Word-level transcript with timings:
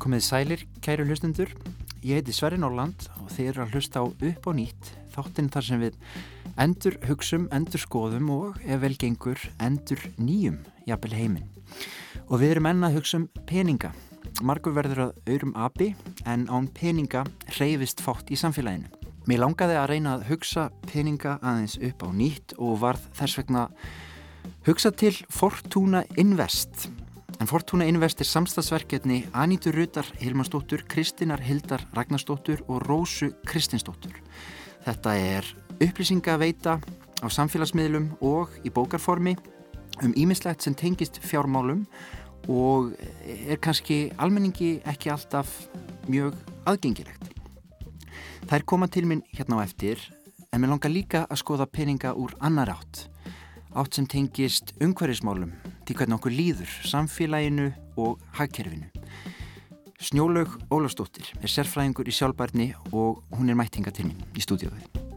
Komið 0.00 0.22
sælir, 0.26 0.62
kæru 0.82 1.04
hlustundur. 1.06 1.50
Ég 2.02 2.18
heiti 2.18 2.32
Sverri 2.34 2.56
Norland 2.58 3.04
og 3.20 3.28
þið 3.30 3.48
eru 3.50 3.62
að 3.62 3.74
hlusta 3.76 4.00
á 4.00 4.04
upp 4.08 4.46
og 4.48 4.56
nýtt 4.56 4.88
þáttinn 5.14 5.50
þar 5.52 5.66
sem 5.66 5.82
við 5.84 5.98
endur 6.60 6.96
hugsum, 7.06 7.46
endur 7.54 7.82
skoðum 7.82 8.30
og 8.34 8.60
ef 8.64 8.80
vel 8.82 8.96
gengur 8.98 9.40
endur 9.62 10.02
nýjum 10.18 10.60
jafnvel 10.88 11.16
heiminn. 11.16 11.50
Og 12.28 12.40
við 12.42 12.56
erum 12.56 12.70
enna 12.72 12.90
að 12.90 13.00
hugsa 13.00 13.20
um 13.20 13.28
peninga. 13.46 13.92
Margur 14.42 14.74
verður 14.76 15.06
að 15.06 15.18
auðrum 15.28 15.56
abi 15.56 15.92
en 16.26 16.48
án 16.48 16.70
peninga 16.74 17.26
reyfist 17.58 18.02
fátt 18.04 18.34
í 18.34 18.40
samfélaginu. 18.40 18.99
Mér 19.28 19.42
langaði 19.44 19.76
að 19.76 19.90
reyna 19.92 20.14
að 20.16 20.28
hugsa 20.30 20.70
peninga 20.88 21.38
aðeins 21.42 21.76
upp 21.90 22.06
á 22.06 22.08
nýtt 22.12 22.56
og 22.58 22.80
varð 22.80 23.10
þess 23.18 23.40
vegna 23.40 23.66
hugsa 24.66 24.90
til 24.92 25.14
Fortuna 25.28 26.04
Invest 26.16 26.88
En 27.40 27.48
Fortuna 27.48 27.86
Invest 27.88 28.20
er 28.20 28.28
samstagsverkefni 28.28 29.22
Anítur 29.32 29.72
Rutar 29.72 30.04
Hilmarsdóttur, 30.20 30.82
Kristinar 30.84 31.40
Hildar 31.40 31.86
Ragnarsdóttur 31.96 32.60
og 32.68 32.82
Rósu 32.84 33.30
Kristinsdóttur. 33.48 34.12
Þetta 34.84 35.14
er 35.16 35.48
upplýsingaveita 35.80 36.76
á 36.84 37.26
samfélagsmiðlum 37.32 38.10
og 38.20 38.52
í 38.60 38.68
bókarformi 38.68 39.38
um 40.04 40.12
ímislegt 40.20 40.60
sem 40.60 40.76
tengist 40.76 41.16
fjármálum 41.24 41.86
og 42.44 42.92
er 43.24 43.56
kannski 43.56 44.10
almenningi 44.20 44.82
ekki 44.84 45.08
alltaf 45.16 45.62
mjög 46.12 46.36
aðgengilegt. 46.68 47.39
Það 48.50 48.56
er 48.58 48.64
komað 48.66 48.90
til 48.96 49.04
minn 49.06 49.20
hérna 49.30 49.60
á 49.60 49.62
eftir 49.62 50.00
en 50.50 50.58
mér 50.58 50.72
langar 50.72 50.90
líka 50.90 51.20
að 51.30 51.38
skoða 51.38 51.68
peninga 51.70 52.16
úr 52.18 52.32
annar 52.42 52.72
átt 52.72 53.04
átt 53.78 53.94
sem 53.94 54.08
tengist 54.10 54.72
umhverfismálum 54.82 55.52
til 55.86 55.94
hvernig 55.94 56.16
okkur 56.16 56.34
líður, 56.34 56.72
samfélaginu 56.90 57.68
og 57.94 58.18
hagkerfinu. 58.34 58.90
Snjólaug 60.02 60.56
Ólafsdóttir 60.66 61.30
er 61.38 61.54
sérfræðingur 61.54 62.10
í 62.10 62.16
sjálfbarni 62.16 62.72
og 62.90 63.22
hún 63.36 63.54
er 63.54 63.60
mættinga 63.62 63.94
til 63.94 64.08
mín 64.10 64.26
í 64.34 64.42
stúdíóðu. 64.42 65.09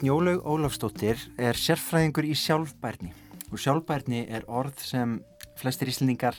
Snjólaug 0.00 0.46
Ólafsdóttir 0.48 1.18
er 1.36 1.58
sérfræðingur 1.60 2.24
í 2.24 2.32
sjálfbærni 2.32 3.10
og 3.52 3.60
sjálfbærni 3.60 4.22
er 4.32 4.46
orð 4.48 4.78
sem 4.80 5.18
flestir 5.60 5.90
íslendingar 5.92 6.38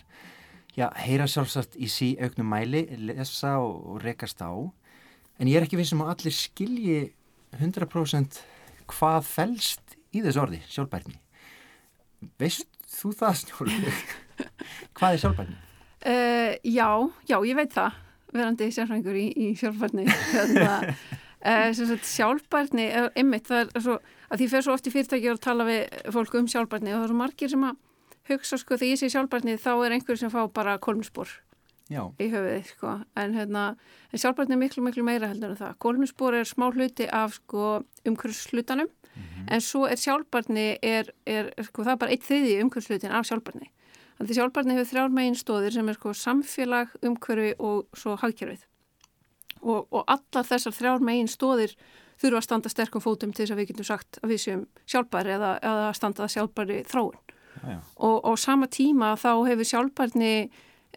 já, 0.74 0.88
heyra 0.98 1.28
sjálfsagt 1.30 1.78
í 1.78 1.86
sí 1.86 2.16
auknum 2.18 2.50
mæli, 2.50 2.88
lesa 2.98 3.60
og, 3.62 3.76
og 3.86 4.02
rekast 4.02 4.42
á 4.42 4.50
en 4.50 5.46
ég 5.46 5.60
er 5.60 5.68
ekki 5.68 5.78
vissum 5.78 6.02
að 6.02 6.16
allir 6.16 6.38
skilji 6.40 6.98
100% 7.60 8.42
hvað 8.90 9.30
fælst 9.30 9.98
í 10.10 10.26
þessu 10.26 10.42
orði, 10.48 10.64
sjálfbærni 10.66 11.22
veist 12.42 12.66
þú 12.98 13.14
það 13.22 13.40
snjólug? 13.44 14.04
hvað 14.98 15.12
er 15.12 15.26
sjálfbærni? 15.28 15.60
Uh, 16.02 16.54
já, 16.66 16.90
já, 17.30 17.38
ég 17.38 17.62
veit 17.62 17.78
það 17.78 18.02
verandi 18.34 18.74
sérfræðingur 18.74 19.22
í, 19.22 19.28
í 19.38 19.54
sjálfbærni 19.54 20.10
að 20.10 20.96
uh, 21.46 21.98
sjálfbærni, 22.04 22.88
einmitt 23.16 23.48
það 23.48 23.72
er 23.76 23.86
svo 23.86 24.00
að 24.32 24.42
því 24.42 24.50
fer 24.54 24.66
svo 24.66 24.76
oft 24.76 24.88
í 24.88 24.94
fyrirtæki 24.94 25.32
að 25.32 25.42
tala 25.44 25.68
við 25.68 26.12
fólku 26.16 26.40
um 26.40 26.50
sjálfbærni 26.52 26.94
og 26.94 27.02
það 27.02 27.08
eru 27.10 27.18
margir 27.20 27.52
sem 27.52 27.64
að 27.68 27.80
hugsa 28.30 28.60
sko 28.62 28.78
þegar 28.78 28.94
ég 28.94 29.02
sé 29.02 29.10
sjálfbarnið 29.12 29.64
þá 29.64 29.72
er 29.74 29.96
einhver 29.98 30.20
sem 30.20 30.32
fá 30.32 30.42
bara 30.54 30.78
kolminspor 30.82 31.34
í 31.92 32.28
höfuðið 32.32 32.70
sko. 32.70 32.94
En, 33.20 33.36
hérna, 33.36 33.66
en 34.12 34.22
sjálfbarnið 34.24 34.56
er 34.56 34.62
miklu 34.62 34.86
miklu 34.86 35.04
meira 35.04 35.28
heldur 35.28 35.52
en 35.52 35.60
það. 35.60 35.76
Kolminspor 35.84 36.38
er 36.40 36.48
smá 36.48 36.70
hluti 36.72 37.10
af 37.12 37.36
sko 37.42 37.82
umhverfslutanum 38.08 38.88
mm 38.88 39.22
-hmm. 39.22 39.52
en 39.52 39.62
svo 39.62 39.86
er 39.88 40.00
sjálfbarnið 40.00 40.78
er, 40.82 41.12
er 41.26 41.52
sko 41.64 41.84
það 41.84 41.92
er 41.92 42.02
bara 42.04 42.12
eitt 42.12 42.24
þriði 42.24 42.62
umhverfslutin 42.64 43.12
af 43.12 43.28
sjálfbarnið 43.28 43.70
þannig 44.18 44.32
að 44.32 44.38
sjálfbarnið 44.38 44.78
hefur 44.78 44.92
þrjár 44.92 45.12
megin 45.12 45.36
stóðir 45.36 45.74
sem 45.74 45.90
er 45.90 45.94
sko 45.94 46.14
samfélag, 46.14 46.88
umhverfi 47.02 47.54
og 47.60 47.88
svo 47.94 48.16
hagkerfið 48.16 48.66
og, 49.62 49.88
og 49.92 50.04
alla 50.08 50.44
þessar 50.48 50.76
þrjár 50.78 51.06
megin 51.06 51.30
stóðir 51.32 51.76
þurfa 52.22 52.42
að 52.42 52.48
standa 52.48 52.72
sterkum 52.72 53.04
fótum 53.04 53.34
til 53.34 53.46
þess 53.46 53.56
að 53.56 53.62
við 53.62 53.72
getum 53.72 53.88
sagt 53.88 54.20
að 54.22 54.34
við 54.34 54.42
séum 54.44 54.66
sjálfbæri 54.90 55.36
eða, 55.38 55.52
eða 55.66 55.94
standa 55.98 56.28
sjálfbæri 56.30 56.82
þróun 56.90 57.18
og, 57.96 58.18
og 58.26 58.38
sama 58.40 58.70
tíma 58.72 59.14
þá 59.20 59.32
hefur 59.50 59.68
sjálfbærni 59.68 60.34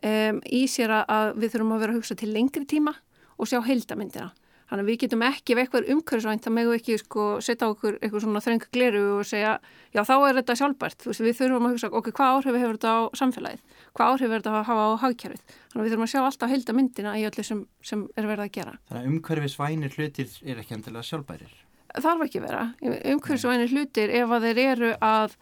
um, 0.04 0.40
í 0.44 0.64
sér 0.70 0.94
að 1.02 1.34
við 1.40 1.54
þurfum 1.54 1.74
að 1.76 1.84
vera 1.84 1.94
að 1.94 2.00
hugsa 2.00 2.18
til 2.18 2.30
lengri 2.34 2.64
tíma 2.68 2.94
og 3.34 3.50
sjá 3.50 3.58
heildamindina. 3.66 4.30
Þannig 4.64 4.82
að 4.84 4.88
við 4.88 4.98
getum 5.02 5.24
ekki 5.26 5.54
við 5.54 5.62
eitthvað 5.64 5.88
umhverfisvænt 5.92 6.46
að 6.48 6.54
megu 6.56 6.74
ekki 6.74 6.96
sko, 7.00 7.24
setja 7.44 7.68
okkur 7.68 7.98
eitthvað 8.00 8.24
svona 8.24 8.42
þrenga 8.44 8.68
gleru 8.74 9.02
og 9.18 9.26
segja 9.28 9.52
já 9.94 10.00
þá 10.08 10.14
er 10.16 10.38
þetta 10.40 10.56
sjálfbært. 10.60 11.06
Veist, 11.08 11.22
við 11.24 11.36
þurfum 11.40 11.68
að 11.68 11.74
hugsa 11.74 11.90
okkur 11.90 12.16
hvað 12.16 12.38
áhrif 12.38 12.58
hefur 12.62 12.78
þetta 12.78 12.94
á 12.94 13.00
samfélagið, 13.20 13.62
hvað 13.92 14.12
áhrif 14.14 14.26
hefur 14.26 14.44
þetta 14.44 14.54
að 14.54 14.68
hafa 14.70 14.86
á 14.88 14.90
hagkjærið. 15.04 15.42
Þannig 15.44 15.80
að 15.80 15.84
við 15.84 15.94
þurfum 15.94 16.06
að 16.06 16.12
sjá 16.14 16.20
alltaf 16.24 16.54
heildamindina 16.54 17.16
í 17.20 17.26
öllu 17.28 17.46
sem, 17.50 17.64
sem 17.84 18.06
er 18.16 18.30
verið 18.30 18.46
að 18.46 18.54
gera. 18.56 18.76
Þannig 18.88 19.02
að 19.04 19.10
umhverfisvænir 19.12 19.98
hlutir 19.98 20.38
er 20.42 20.62
ekki 20.64 20.78
endilega 20.78 21.08
sjálfbærir? 21.10 21.58
Þarf 21.94 22.24
ekki 22.24 22.42
vera. 22.42 22.68
Umhverfisvænir 22.82 23.74
hlutir 23.74 24.16
ef 24.22 24.32
að 24.34 24.48
þeir 24.48 24.62
eru 24.64 24.94
að 25.04 25.36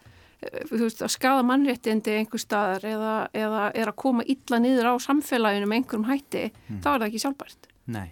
þú 0.69 0.81
veist, 0.81 1.03
að 1.03 1.13
skada 1.13 1.45
mannréttindi 1.47 2.17
einhver 2.17 2.41
staðar 2.41 2.85
eða, 2.87 3.13
eða 3.37 3.63
er 3.79 3.91
að 3.91 3.99
koma 4.03 4.25
illa 4.27 4.59
niður 4.61 4.91
á 4.91 4.93
samfélaginu 5.03 5.69
með 5.69 5.79
einhverjum 5.79 6.09
hætti, 6.09 6.43
mm. 6.51 6.81
þá 6.83 6.89
er 6.91 6.97
það 6.97 7.07
ekki 7.07 7.23
sjálfbært. 7.23 7.69
Nei, 7.93 8.09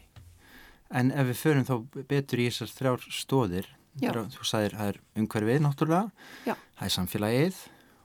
en 0.92 1.12
ef 1.12 1.30
við 1.32 1.40
förum 1.42 1.68
þá 1.68 1.76
betur 2.10 2.42
í 2.42 2.48
þessar 2.50 2.74
þrjár 2.78 3.08
stóðir, 3.16 3.70
þú 4.02 4.48
sagðir 4.48 4.78
það 4.80 4.92
er 4.94 5.00
umhverfið 5.22 5.64
náttúrulega, 5.66 6.28
Já. 6.48 6.56
það 6.80 6.88
er 6.88 6.96
samfélagið 6.98 7.62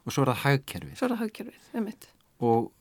og 0.06 0.14
svo 0.14 0.22
er 0.22 0.32
það 0.32 0.42
hagkerfið. 0.44 0.96
Svo 0.98 1.08
er 1.08 1.14
það 1.14 1.22
hagkerfið, 1.24 1.68
einmitt. 1.74 2.08
Og 2.46 2.72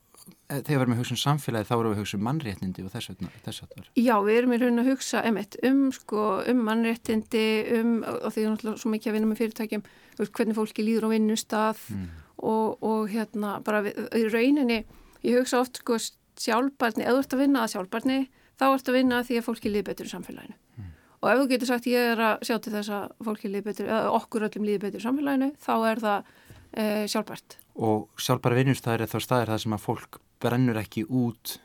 Eh, 0.46 0.60
þegar 0.62 0.80
við 0.80 0.82
erum 0.82 0.92
að 0.94 1.00
hugsa 1.00 1.14
um 1.14 1.18
samfélagi 1.20 1.66
þá 1.66 1.72
erum 1.74 1.86
við 1.86 1.96
að 1.96 2.00
hugsa 2.00 2.16
um 2.16 2.24
mannréttindi 2.26 2.82
og 2.86 2.92
þess 2.92 3.62
að 3.62 3.88
Já, 3.98 4.14
við 4.22 4.36
erum 4.40 4.54
í 4.54 4.58
raun 4.62 4.82
að 4.82 4.88
hugsa 4.90 5.22
emitt, 5.26 5.56
um, 5.66 5.80
sko, 5.94 6.22
um 6.50 6.62
mannréttindi 6.66 7.42
um, 7.78 7.92
og 8.06 8.34
því 8.34 8.46
að 8.50 8.64
svo 8.82 8.92
mikið 8.92 9.10
að 9.10 9.16
vinna 9.16 9.30
með 9.30 9.40
fyrirtækjum 9.42 9.84
hvernig 10.22 10.58
fólki 10.58 10.86
líður 10.86 11.06
á 11.06 11.14
vinnustaf 11.14 11.84
mm. 11.94 12.06
og, 12.46 12.82
og 12.82 13.10
hérna 13.10 13.56
bara 13.66 13.84
við, 13.86 14.00
í 14.18 14.24
rauninni, 14.30 14.80
ég 15.26 15.40
hugsa 15.42 15.62
oft 15.62 15.82
sko, 15.82 15.98
sjálfbarni, 16.42 17.06
eða 17.06 17.18
þú 17.18 17.24
ert 17.24 17.36
að 17.36 17.42
vinna 17.44 17.62
að 17.62 17.74
sjálfbarni 17.74 18.20
þá 18.56 18.66
ert 18.68 18.90
að 18.90 18.98
vinna 18.98 19.20
að 19.20 19.28
því 19.30 19.38
að 19.40 19.46
fólki 19.48 19.72
líður 19.72 19.88
betur 19.90 20.08
í 20.08 20.12
samfélaginu. 20.12 20.58
Mm. 20.76 20.90
og 21.20 21.28
ef 21.32 21.38
þú 21.40 21.46
getur 21.52 21.70
sagt 21.72 21.88
ég 21.90 22.10
er 22.14 22.24
að 22.30 22.48
sjá 22.48 22.56
til 22.58 22.74
þess 22.74 22.94
að 22.96 23.06
fólki 23.28 23.52
líður 23.52 23.68
betur 23.70 23.92
eða 23.92 24.16
okkur 24.18 24.48
öllum 24.48 24.68
líður 24.68 24.84
betur 24.86 25.02
í 25.02 25.06
samfélaginu 25.06 25.52
þá 25.66 25.74
er 25.92 26.02
það 26.06 26.34
e, 26.72 26.84
sjálfbart 27.12 27.58
Og 27.76 28.22
sjálfbara 28.24 28.56
vinnustæðir 28.56 29.04
er 29.04 29.10
þá 29.12 29.18
staðir 29.20 29.50
það 29.52 29.64
sem 29.66 29.76
að 29.76 29.82
fólk 29.84 30.20
brennur 30.40 30.78
ekki 30.80 31.04
út 31.04 31.58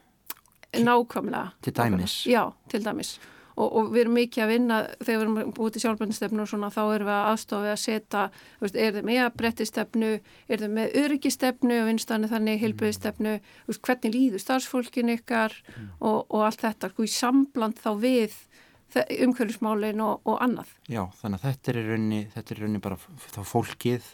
Nákvæmlega. 0.72 1.52
Til 1.60 1.74
dæmis. 1.76 2.14
Já, 2.32 2.46
til 2.72 2.80
dæmis 2.84 3.18
og, 3.62 3.68
og 3.78 3.92
við 3.94 4.04
erum 4.04 4.18
mikið 4.18 4.44
að 4.44 4.52
vinna 4.52 4.80
þegar 5.02 5.12
við 5.12 5.26
erum 5.26 5.56
búið 5.58 5.76
til 5.76 5.84
sjálfbærnistefnu 5.86 6.44
og 6.44 6.52
svona 6.52 6.72
þá 6.74 6.82
erum 6.84 7.10
við 7.10 7.16
að 7.16 7.30
aðstofa 7.32 7.72
að 7.72 7.82
setja 7.84 8.24
veist, 8.62 8.78
er 8.78 8.96
þið 8.98 9.10
með 9.10 9.24
að 9.26 9.36
bretti 9.42 9.68
stefnu 9.70 10.12
er 10.18 10.64
þið 10.64 10.76
með 10.78 10.96
öryggistefnu 11.04 11.80
og 11.82 11.90
vinstanir 11.92 12.32
þannig 12.32 12.64
heilbæðistefnu, 12.66 13.36
mm. 13.42 13.82
hvernig 13.88 14.16
líður 14.16 14.46
starfsfólkin 14.46 15.14
ykkar 15.18 15.58
mm. 15.62 15.92
og, 16.00 16.24
og 16.30 16.48
allt 16.48 16.66
þetta 16.66 16.92
sko 16.94 17.06
í 17.06 17.14
sambland 17.14 17.82
þá 17.82 17.92
við 18.02 18.40
umhverfismálin 18.92 20.02
og, 20.04 20.20
og 20.28 20.42
annað. 20.44 20.72
Já, 20.92 21.06
þannig 21.22 21.40
að 21.40 21.46
þetta 21.46 21.72
er 21.72 21.78
í 21.80 21.84
rauninni, 21.86 22.22
þetta 22.34 22.54
er 22.54 22.60
í 22.60 22.64
rauninni 22.66 22.82
bara 22.84 22.98
þá 23.32 23.40
fólkið 23.48 24.10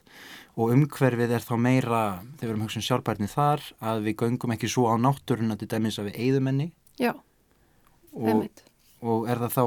og 0.57 0.73
umhverfið 0.75 1.33
er 1.33 1.45
þá 1.45 1.53
meira, 1.61 2.01
þegar 2.38 2.43
við 2.43 2.51
erum 2.51 2.65
hugsun 2.65 2.83
um 2.83 2.88
sjálfbærni 2.88 3.29
þar, 3.31 3.65
að 3.89 4.03
við 4.05 4.17
göngum 4.21 4.53
ekki 4.53 4.69
svo 4.69 4.85
á 4.89 4.95
náttúruna 5.01 5.57
til 5.57 5.69
dæmis 5.71 5.97
að 5.97 6.11
við 6.11 6.19
eigðumenni. 6.27 6.69
Já, 7.01 7.13
og, 8.13 8.45
og 9.03 9.27
er 9.29 9.44
það 9.44 9.53
þá, 9.57 9.63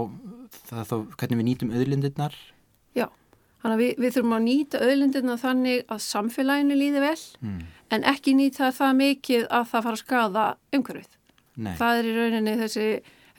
það 0.70 0.90
þá, 0.90 0.96
hvernig 1.20 1.40
við 1.40 1.48
nýtum 1.50 1.72
auðlindirnar? 1.76 2.36
Já, 2.98 3.06
þannig 3.62 3.76
að 3.76 3.84
við, 3.84 3.94
við 4.02 4.16
þurfum 4.16 4.36
að 4.36 4.44
nýta 4.48 4.82
auðlindirnar 4.82 5.40
þannig 5.44 5.86
að 5.86 6.02
samfélaginu 6.08 6.80
líði 6.80 7.04
vel, 7.04 7.16
mm. 7.44 7.62
en 7.96 8.10
ekki 8.10 8.36
nýta 8.38 8.72
það 8.74 9.00
mikið 9.04 9.48
að 9.48 9.70
það 9.72 9.88
fara 9.88 9.96
að 9.96 10.04
skada 10.04 10.50
umhverfið. 10.76 11.16
Nei. 11.60 11.72
Það 11.76 11.98
er 12.00 12.06
í 12.08 12.12
rauninni 12.16 12.60
þessi 12.60 12.90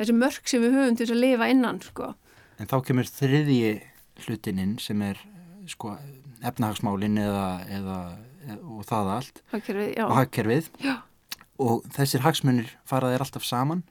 þessi 0.01 0.17
mörg 0.17 0.49
sem 0.49 0.63
við 0.63 0.75
höfum 0.77 0.97
til 0.99 1.09
að 1.09 1.21
lifa 1.21 1.47
innan 1.51 1.79
sko. 1.85 2.11
En 2.61 2.69
þá 2.69 2.75
kemur 2.87 3.09
þriðji 3.09 3.71
hlutininn 4.25 4.75
sem 4.81 5.01
er 5.05 5.21
sko, 5.69 5.95
efnahagsmálinn 6.41 7.19
eða, 7.21 7.45
eða, 7.77 7.97
og 8.65 8.83
það 8.89 9.13
allt 9.15 9.41
hagkerfið, 9.53 9.91
og 10.05 10.13
hagkerfið 10.17 10.69
og 11.61 11.87
þessir 11.93 12.25
hagsmunir 12.25 12.71
faraðir 12.89 13.25
alltaf 13.25 13.45
saman 13.45 13.83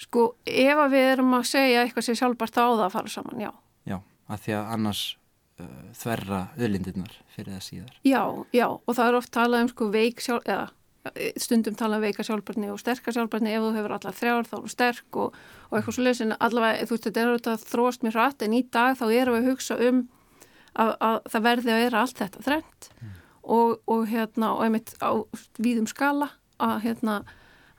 Sko 0.00 0.28
ef 0.48 0.84
við 0.92 1.08
erum 1.12 1.34
að 1.36 1.48
segja 1.50 1.82
eitthvað 1.82 2.06
sem 2.06 2.18
sjálfbart 2.18 2.56
á 2.56 2.64
það 2.64 2.84
að 2.86 2.94
fara 2.94 3.12
saman, 3.12 3.42
já 3.42 3.50
Já, 3.88 3.98
að 4.28 4.44
því 4.44 4.54
að 4.56 4.70
annars 4.76 5.02
uh, 5.60 5.66
þverra 5.98 6.44
öðlindirnar 6.56 7.16
fyrir 7.34 7.56
það 7.56 7.66
síðar. 7.66 7.98
Já, 8.06 8.22
já, 8.56 8.68
og 8.70 8.96
það 8.96 9.10
er 9.10 9.18
oft 9.18 9.32
talað 9.34 9.66
um 9.66 9.72
sko 9.72 9.90
veik 9.92 10.24
sjálf, 10.24 10.46
eða 10.48 11.12
eh, 11.12 11.34
stundum 11.42 11.76
talað 11.78 12.00
um 12.00 12.06
veika 12.06 12.26
sjálfbarni 12.26 12.72
og 12.72 12.80
sterka 12.80 13.14
sjálfbarni 13.14 13.52
ef 13.52 13.66
þú 13.66 13.74
hefur 13.76 13.96
allar 13.98 14.18
þrjár 14.18 14.48
þá 14.48 14.56
er 14.62 14.72
sterk 14.76 15.20
og, 15.20 15.38
og 15.68 15.78
eitthvað 15.78 15.98
svo 15.98 16.06
leiðis 16.06 16.24
en 16.24 16.36
allavega 16.38 16.88
þú 16.88 16.96
veist 16.96 17.08
þetta 17.08 17.22
er 17.22 17.32
auðvitað 17.32 17.68
þróast 17.72 18.06
mér 18.06 18.18
hratt 18.18 18.46
en 18.46 18.56
í 18.56 18.64
dag 18.72 18.98
þá 18.98 19.06
erum 19.10 19.36
við 19.36 19.42
að 19.42 19.50
hugsa 19.52 19.78
um 19.90 20.02
að, 20.72 20.94
að 20.96 21.18
það 21.34 21.46
verði 21.48 21.72
að 21.72 21.82
vera 21.84 22.02
allt 22.02 22.22
þetta 22.22 22.44
þrennt 22.46 22.88
mm. 22.94 23.14
og, 23.56 23.74
og 23.92 24.06
hérna 24.08 24.54
og 24.56 24.64
einmitt 24.66 24.94
á 25.04 25.12
víðum 25.60 25.88
skala 25.90 26.32
að 26.62 26.78
hérna 26.86 27.22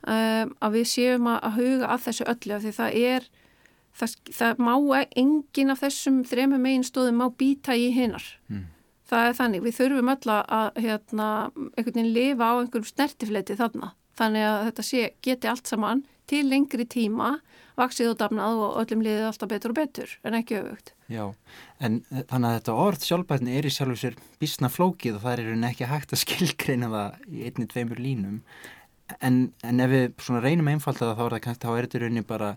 um, 0.04 0.52
að 0.60 0.76
við 0.78 0.86
séum 0.90 1.26
að, 1.30 1.40
að 1.48 1.58
huga 1.60 1.90
að 1.94 2.04
þessu 2.08 2.28
öllu 2.34 2.54
af 2.56 2.64
því 2.64 2.74
það 2.78 3.00
er 3.00 3.26
það, 3.98 4.14
það 4.38 4.62
má 4.68 4.74
engin 5.04 5.74
af 5.74 5.82
þessum 5.84 6.22
þrema 6.28 6.60
megin 6.60 6.86
stóðum 6.86 7.20
má 7.22 7.26
býta 7.38 7.76
í 7.78 7.90
hinnar 7.94 8.26
mm. 8.50 8.64
það 9.10 9.28
er 9.28 9.38
þannig, 9.40 9.66
við 9.66 9.78
þurfum 9.80 10.14
öll 10.14 10.34
að 10.34 10.80
hérna, 10.86 11.28
einhvern 11.74 11.92
veginn 11.92 12.14
lifa 12.16 12.50
á 12.50 12.54
einhverjum 12.58 12.90
snertifleti 12.90 13.58
þarna, 13.60 13.94
þannig 14.18 14.48
að 14.48 14.64
þetta 14.68 14.88
sé, 14.90 15.06
geti 15.24 15.50
allt 15.50 15.70
saman 15.70 16.04
til 16.30 16.46
lengri 16.48 16.86
tíma 16.88 17.36
vaksið 17.78 18.12
og 18.12 18.20
dafnað 18.20 18.60
og 18.62 18.76
öllum 18.84 19.02
liðið 19.02 19.26
alltaf 19.28 19.50
betur 19.50 19.72
og 19.74 19.78
betur 19.78 20.12
en 20.24 20.36
ekki 20.38 20.60
auðvögt. 20.60 20.92
Já, 21.10 21.24
en 21.82 21.98
þannig 22.06 22.46
að 22.48 22.54
þetta 22.54 22.76
orð 22.84 23.06
sjálfbærni 23.08 23.56
er 23.58 23.66
í 23.66 23.72
sjálf 23.74 23.96
og 23.96 24.00
sér 24.00 24.16
bísna 24.40 24.70
flókið 24.72 25.18
og 25.18 25.24
það 25.24 25.42
er 25.42 25.66
ekki 25.70 25.90
hægt 25.90 26.14
að 26.14 26.22
skilgreina 26.24 26.90
það 26.92 27.28
í 27.28 27.44
einni, 27.48 27.68
tveimur 27.70 28.00
línum 28.02 28.40
en, 29.20 29.52
en 29.64 29.84
ef 29.84 29.92
við 29.92 30.40
reynum 30.42 30.70
einfalda 30.72 31.10
það 31.10 31.18
þá 31.18 31.24
er 31.24 31.36
þetta, 31.36 31.54
þá 31.60 31.70
er 31.72 31.86
þetta 31.86 32.02
rauninni 32.02 32.24
bara 32.28 32.50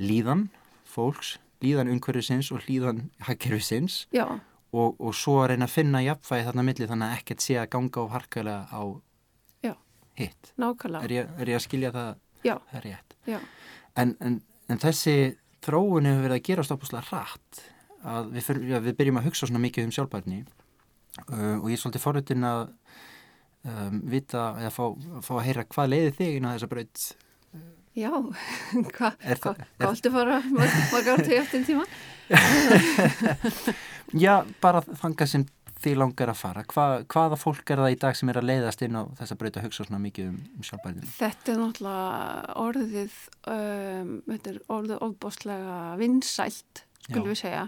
líðan 0.00 0.46
fólks, 0.88 1.36
líðan 1.64 1.92
umhverfisins 1.92 2.50
og 2.54 2.64
líðan 2.68 3.04
hakkerfisins 3.26 4.06
og, 4.16 4.96
og 4.96 5.12
svo 5.16 5.38
að 5.42 5.52
reyna 5.52 5.68
að 5.68 5.74
finna 5.76 6.02
jafnvægi 6.04 6.46
þarna 6.48 6.66
milli 6.68 6.88
þannig 6.90 7.10
að 7.10 7.18
ekkert 7.20 7.44
sé 7.44 7.58
að 7.60 7.70
ganga 7.74 8.02
og 8.02 8.14
harkalega 8.14 8.64
á 8.72 8.82
Já. 9.68 9.74
hitt. 10.18 10.54
Nákvæmlega. 10.60 11.04
Er 11.04 11.14
ég, 11.18 11.36
er 11.38 11.52
ég 11.52 11.60
að 11.60 11.66
skilja 11.66 11.92
það? 11.94 12.10
Já. 12.42 12.54
Það 12.72 12.84
rétt. 12.88 13.16
Já. 13.28 13.38
En, 14.00 14.16
en, 14.24 14.40
en 14.72 14.82
þessi 14.82 15.16
þróun 15.62 16.08
hefur 16.08 16.26
verið 16.26 16.38
að 16.38 16.48
gera 16.48 16.66
stápuslega 16.66 17.04
rætt 17.12 17.62
að 18.02 18.32
við, 18.34 18.44
fyr, 18.48 18.60
já, 18.66 18.78
við 18.82 18.98
byrjum 18.98 19.20
að 19.20 19.28
hugsa 19.28 19.46
svona 19.46 19.62
mikið 19.62 19.86
um 19.86 19.94
sjálfbærni 19.94 20.40
uh, 20.42 21.56
og 21.60 21.68
ég 21.70 21.76
er 21.76 21.82
svolítið 21.82 22.02
forutinn 22.02 22.46
að 22.48 22.64
um, 23.68 24.00
vita 24.10 24.52
eða 24.60 24.72
fá, 24.74 24.84
fá 25.22 25.32
að 25.38 25.44
heyra 25.48 25.68
hvað 25.68 25.92
leiði 25.92 26.14
þig 26.18 26.38
inn 26.38 26.48
á 26.48 26.54
þessa 26.54 26.70
braut 26.72 27.04
Já, 27.92 28.08
hvað 28.96 29.24
hva, 29.42 29.50
hva 29.52 29.88
viltu 29.90 30.12
fara 30.14 30.38
maður 30.48 31.08
gátt 31.10 31.26
í 31.28 31.36
öttin 31.36 31.66
tíma? 31.66 31.84
Já, 34.24 34.38
bara 34.64 34.80
þanga 34.80 35.26
sem 35.28 35.44
þið 35.82 35.98
langar 35.98 36.30
að 36.30 36.38
fara. 36.38 36.62
Hva, 36.70 36.86
hvaða 37.10 37.36
fólk 37.40 37.72
er 37.74 37.82
það 37.82 37.92
í 37.92 37.98
dag 38.04 38.16
sem 38.16 38.30
er 38.32 38.38
að 38.40 38.48
leiðast 38.48 38.84
inn 38.86 38.96
á 38.96 39.02
þess 39.18 39.34
að 39.34 39.40
breyta 39.42 39.60
að 39.60 39.66
hugsa 39.66 39.84
svona 39.84 40.00
mikið 40.00 40.30
um, 40.30 40.40
um 40.56 40.66
sjálfbærið? 40.68 41.06
Þetta 41.18 41.52
er 41.52 41.60
náttúrulega 41.60 42.56
orðið, 42.62 43.16
um, 43.52 44.12
þetta 44.30 44.52
er 44.52 44.60
orðið 44.78 45.06
ofbóstlega 45.08 45.78
vinsælt, 46.00 46.84
skulum 47.02 47.32
við 47.32 47.40
segja. 47.42 47.64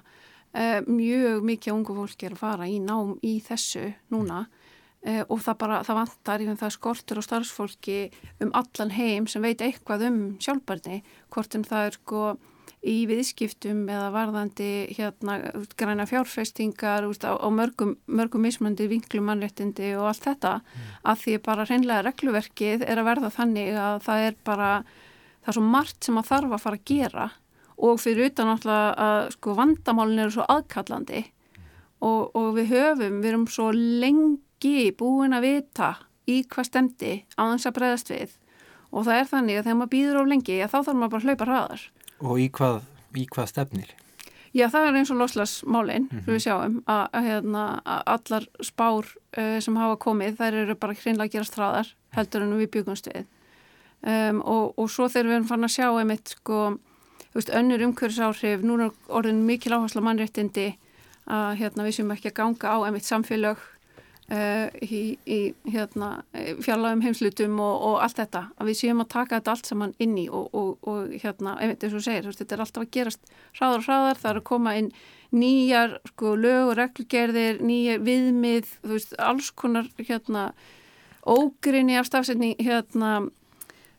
Uh, 0.54 0.78
mjög 0.86 1.48
mikið 1.50 1.74
ungu 1.74 1.98
fólk 1.98 2.24
er 2.24 2.36
að 2.36 2.44
fara 2.46 2.70
í 2.70 2.78
nám 2.80 3.16
í 3.26 3.36
þessu 3.44 3.90
núna. 4.14 4.46
Mm 4.46 4.63
og 5.04 5.40
það 5.44 5.56
bara, 5.60 5.82
það 5.84 5.98
vantar 6.00 6.42
í 6.42 6.48
það 6.48 6.70
skortur 6.72 7.20
og 7.20 7.26
starfsfólki 7.26 7.98
um 8.40 8.54
allan 8.56 8.92
heim 8.94 9.26
sem 9.28 9.44
veit 9.44 9.60
eitthvað 9.60 10.06
um 10.08 10.18
sjálfbarni 10.40 11.02
hvort 11.34 11.56
en 11.58 11.66
það 11.68 11.88
er 11.90 11.98
sko 11.98 12.24
í 12.84 12.94
viðskiptum 13.08 13.86
eða 13.88 14.10
varðandi 14.12 14.68
hérna 14.96 15.38
græna 15.78 16.06
fjárfestingar 16.08 17.06
úst, 17.08 17.24
á, 17.24 17.32
á 17.32 17.48
mörgum, 17.52 17.94
mörgum 18.04 18.44
mismöndi 18.44 18.88
vinklum 18.90 19.28
mannréttindi 19.30 19.94
og 19.96 20.10
allt 20.10 20.26
þetta 20.26 20.54
mm. 20.60 20.90
að 21.12 21.22
því 21.22 21.36
bara 21.46 21.66
hreinlega 21.68 22.04
regluverkið 22.08 22.84
er 22.84 23.00
að 23.00 23.08
verða 23.08 23.32
þannig 23.38 23.72
að 23.80 23.96
það 24.08 24.26
er 24.28 24.38
bara 24.44 24.70
það 24.84 25.52
er 25.52 25.58
svo 25.58 25.64
margt 25.76 26.08
sem 26.08 26.20
að 26.20 26.30
þarf 26.32 26.56
að 26.56 26.64
fara 26.64 26.80
að 26.80 26.88
gera 26.92 27.28
og 27.84 28.00
fyrir 28.00 28.30
utan 28.30 28.52
alltaf 28.52 29.04
að 29.06 29.20
sko 29.38 29.56
vandamálin 29.58 30.24
eru 30.26 30.36
svo 30.36 30.48
aðkallandi 30.52 31.24
mm. 31.24 31.70
og, 32.04 32.36
og 32.36 32.50
við 32.58 32.74
höfum, 32.76 33.20
við 33.24 33.32
erum 33.32 33.48
svo 33.48 33.70
lengi 33.74 34.43
ekki 34.54 34.94
búin 34.96 35.36
að 35.36 35.48
vita 35.48 35.90
í 36.30 36.40
hvað 36.48 36.70
stemdi 36.70 37.12
á 37.36 37.42
þess 37.52 37.68
að 37.68 37.76
breyðast 37.76 38.10
við 38.10 38.38
og 38.94 39.04
það 39.04 39.18
er 39.18 39.28
þannig 39.28 39.58
að 39.58 39.66
þegar 39.66 39.78
maður 39.80 39.92
býður 39.92 40.20
of 40.20 40.30
lengi 40.30 40.56
þá 40.62 40.78
þarf 40.78 40.96
maður 40.98 41.12
bara 41.12 41.20
að 41.20 41.28
hlaupa 41.28 41.48
hraðar. 41.48 41.84
Og 42.22 42.40
í 42.40 42.48
hvað, 42.54 42.80
í 43.18 43.26
hvað 43.34 43.50
stefnir? 43.50 43.92
Já, 44.54 44.68
það 44.70 44.86
er 44.86 44.96
eins 45.00 45.10
og 45.10 45.18
loslasmálinn, 45.18 46.04
mm 46.06 46.18
-hmm. 46.18 46.30
við 46.30 46.42
sjáum 46.44 46.76
að, 46.86 47.04
að, 47.10 47.24
hérna, 47.26 47.64
að 47.82 48.02
allar 48.14 48.44
spár 48.62 49.08
uh, 49.38 49.58
sem 49.60 49.76
hafa 49.76 49.96
komið, 49.98 50.36
þær 50.38 50.58
eru 50.62 50.76
bara 50.78 50.94
hreinlega 50.94 51.26
að 51.26 51.32
gera 51.32 51.44
straðar 51.44 51.88
heldur 52.14 52.42
en 52.42 52.58
við 52.58 52.70
byggumst 52.70 53.08
við. 53.10 53.26
Um, 54.04 54.40
og, 54.44 54.78
og 54.78 54.90
svo 54.90 55.08
þegar 55.08 55.26
við 55.26 55.34
erum 55.34 55.48
fann 55.48 55.64
að 55.64 55.74
sjá 55.74 55.88
einmitt 55.90 56.36
sko, 56.36 56.78
veist, 57.34 57.50
önnur 57.50 57.82
umhverfisáhrif, 57.82 58.62
núna 58.62 58.92
orðin 59.08 59.42
mikil 59.42 59.74
áhersla 59.74 60.04
mannréttindi 60.04 60.76
að 61.26 61.56
hérna, 61.58 61.82
við 61.82 61.98
séum 61.98 62.12
ekki 62.14 62.30
að 62.30 62.38
ganga 62.38 62.68
á 62.70 62.78
einmitt 62.84 63.08
samfélag 63.08 63.58
í, 64.30 65.00
í 65.28 65.38
hérna, 65.68 66.22
fjarlagum 66.64 67.02
heimslutum 67.04 67.58
og, 67.60 67.74
og 67.88 67.96
allt 68.04 68.22
þetta 68.22 68.46
að 68.56 68.70
við 68.70 68.78
séum 68.78 69.02
að 69.04 69.10
taka 69.12 69.40
þetta 69.40 69.52
allt 69.52 69.68
saman 69.68 69.92
inn 70.00 70.14
í 70.16 70.24
og, 70.32 70.46
og, 70.56 70.70
og 70.88 71.12
hérna, 71.20 71.58
einmitt 71.60 71.84
eins 71.84 71.96
og 71.98 72.06
segir 72.06 72.30
þetta 72.30 72.56
er 72.56 72.64
alltaf 72.64 72.86
að 72.86 72.94
gerast 72.96 73.34
hraðar 73.58 73.84
hraðar 73.84 74.22
það 74.22 74.30
er 74.30 74.40
að 74.40 74.48
koma 74.48 74.74
inn 74.80 74.90
nýjar 75.34 75.98
sko, 76.12 76.34
lög 76.38 76.70
og 76.70 76.76
reglgerðir, 76.78 77.60
nýjar 77.64 78.02
viðmið, 78.06 78.74
þú 78.84 78.92
veist, 78.94 79.14
alls 79.18 79.50
konar 79.50 79.88
hérna, 79.98 80.52
ógrinni 81.26 81.98
af 81.98 82.08
stafsetning 82.08 82.56
hérna 82.62 83.16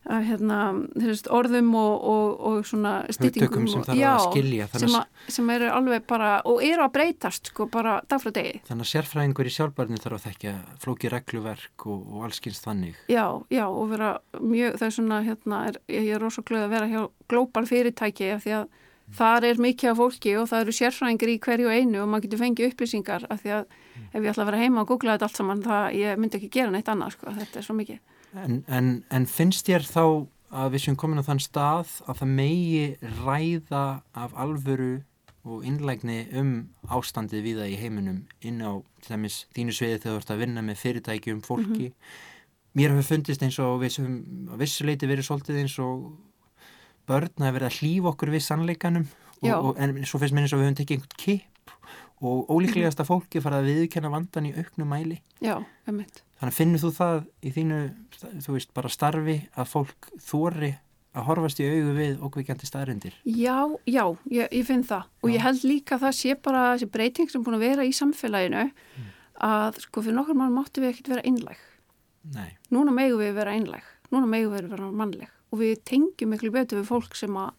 að, 0.06 0.22
hérna, 0.30 0.60
veist, 1.02 1.28
orðum 1.34 1.72
og, 1.80 1.94
og, 2.12 2.34
og 2.50 2.68
svona 2.68 2.94
stýtingum 3.14 3.66
sem 3.72 3.86
þarf 3.86 4.04
að 4.06 4.24
skilja 4.28 4.68
sem, 4.76 4.96
að, 5.00 5.26
sem 5.34 5.52
eru 5.56 5.70
alveg 5.74 6.06
bara 6.10 6.32
og 6.46 6.62
eru 6.66 6.86
að 6.86 6.94
breytast 6.98 7.52
sko 7.52 7.68
bara 7.72 7.98
dag 8.10 8.22
frá 8.22 8.34
degi 8.36 8.62
Þannig 8.70 8.86
að 8.86 8.92
sérfræðingur 8.92 9.50
í 9.50 9.54
sjálfbarni 9.56 10.02
þarf 10.04 10.20
að 10.20 10.28
þekkja 10.30 10.56
flóki 10.84 11.12
regluverk 11.14 11.88
og, 11.90 12.08
og 12.14 12.26
allskynst 12.30 12.68
þannig 12.68 12.98
Já, 13.12 13.26
já 13.50 13.66
og 13.66 13.86
vera 13.94 14.16
mjög 14.42 14.80
það 14.80 14.88
er 14.88 14.98
svona 15.00 15.22
hérna, 15.26 15.62
er, 15.72 15.80
ég 15.92 16.12
er 16.16 16.22
rosalega 16.22 16.70
að 16.70 16.76
vera 16.76 16.92
hjá 16.92 17.06
glóbal 17.32 17.66
fyrirtæki 17.70 18.32
af 18.36 18.44
því 18.46 18.58
að 18.60 18.66
mm. 18.66 19.16
þar 19.20 19.50
er 19.50 19.64
mikið 19.66 19.94
af 19.94 20.02
fólki 20.04 20.36
og 20.40 20.50
það 20.52 20.66
eru 20.66 20.80
sérfræðingur 20.80 21.34
í 21.34 21.40
hverju 21.48 21.72
einu 21.74 22.04
og 22.04 22.12
maður 22.12 22.28
getur 22.28 22.44
fengið 22.46 22.74
upplýsingar 22.74 23.26
af 23.30 23.42
því 23.42 23.56
að 23.58 23.64
mm. 23.66 24.10
ef 24.12 24.20
ég 24.20 24.30
ætla 24.34 24.46
að 24.46 24.52
vera 24.52 24.62
heima 24.62 24.84
og 24.86 24.92
googla 24.94 25.16
þetta 25.16 25.30
allt 25.32 25.42
saman 25.42 25.66
það 25.66 25.88
ég 26.02 26.22
myndi 26.22 26.40
ekki 26.40 26.54
gera 26.60 26.76
neitt 26.76 26.92
annað 26.94 27.18
sko, 27.18 27.34
þetta 27.40 27.62
er 27.62 27.66
svo 27.66 27.78
mikið 27.80 28.04
En, 28.36 28.64
en, 28.68 28.88
en 29.10 29.26
finnst 29.30 29.68
þér 29.70 29.86
þá 29.88 30.04
að 30.56 30.72
við 30.76 30.86
séum 30.86 30.98
komin 31.00 31.20
á 31.20 31.28
þann 31.28 31.42
stað 31.44 31.98
að 32.06 32.22
það 32.22 32.32
megi 32.38 32.86
ræða 33.24 33.86
af 34.16 34.36
alvöru 34.40 34.94
og 35.46 35.66
innlægni 35.68 36.24
um 36.40 36.54
ástandið 36.90 37.44
við 37.46 37.60
það 37.62 37.74
í 37.74 37.80
heiminum 37.80 38.22
inn 38.46 38.64
á 38.66 38.82
dæmis, 39.06 39.44
þínu 39.54 39.76
sviði 39.78 40.00
þegar 40.00 40.16
þú 40.16 40.22
ert 40.22 40.34
að 40.34 40.42
vinna 40.42 40.64
með 40.66 40.80
fyrirtæki 40.82 41.36
um 41.36 41.42
fólki. 41.46 41.92
Mm 41.92 41.94
-hmm. 41.94 42.24
Mér 42.76 42.92
hefur 42.92 43.10
fundist 43.14 43.44
eins 43.44 43.60
og 43.60 43.82
við 43.82 43.92
sem 43.96 44.08
að 44.52 44.58
vissuleiti 44.64 45.08
verið 45.08 45.28
svolítið 45.28 45.60
eins 45.62 45.80
og 45.80 46.18
börn 47.08 47.46
að 47.46 47.54
verða 47.54 47.70
að 47.70 47.78
hlýfa 47.80 48.12
okkur 48.12 48.34
við 48.34 48.44
sannleikanum 48.44 49.08
og, 49.42 49.52
og, 49.54 49.74
en 49.78 50.06
svo 50.06 50.20
finnst 50.20 50.34
mér 50.34 50.48
eins 50.48 50.54
og 50.54 50.60
við 50.60 50.66
höfum 50.66 50.80
tekið 50.82 50.98
einhvern 50.98 51.22
kip 51.24 51.72
og 52.26 52.50
ólíklegasta 52.50 53.06
fólki 53.06 53.42
fara 53.42 53.62
að 53.62 53.70
viðkenna 53.70 54.10
vandan 54.10 54.50
í 54.50 54.56
auknum 54.58 54.90
mæli. 54.90 55.22
Já, 55.40 55.62
ummitt. 55.88 56.25
Þannig 56.40 56.56
finnur 56.58 56.82
þú 56.84 56.92
það 56.98 57.20
í 57.42 57.52
þínu, 57.56 57.78
þú 58.44 58.56
veist, 58.58 58.74
bara 58.76 58.92
starfi 58.92 59.38
að 59.56 59.70
fólk 59.72 60.10
þóri 60.20 60.72
að 61.16 61.28
horfast 61.30 61.62
í 61.64 61.68
augu 61.70 61.94
við 61.96 62.24
okkvikjandi 62.28 62.68
staðrindir? 62.68 63.16
Já, 63.24 63.72
já, 63.88 64.04
ég, 64.28 64.50
ég 64.52 64.66
finn 64.68 64.84
það 64.84 65.06
og 65.24 65.30
já. 65.30 65.34
ég 65.36 65.46
held 65.46 65.64
líka 65.64 65.96
að 65.96 66.04
það 66.04 66.18
sé 66.20 66.36
bara 66.48 66.66
þessi 66.74 66.90
breyting 66.92 67.32
sem 67.32 67.46
búin 67.46 67.56
að 67.56 67.68
vera 67.70 67.88
í 67.88 67.94
samfélaginu 67.96 68.66
mm. 68.68 69.14
að 69.48 69.80
sko 69.86 70.04
fyrir 70.04 70.18
nokkur 70.20 70.40
mann 70.42 70.56
máttu 70.56 70.84
við 70.84 70.92
ekkert 70.92 71.14
vera 71.16 71.26
einlæg. 71.30 71.62
Nei. 72.36 72.50
Núna 72.74 72.96
megu 72.96 73.20
við 73.22 73.36
vera 73.38 73.56
einlæg, 73.56 73.88
núna 74.12 74.28
megu 74.28 74.52
við 74.52 74.68
vera 74.74 74.90
mannleg 74.92 75.32
og 75.54 75.62
við 75.62 75.78
tengjum 75.88 76.34
miklu 76.34 76.52
betur 76.52 76.82
við 76.82 76.90
fólk 76.90 77.16
sem 77.16 77.36
að, 77.40 77.54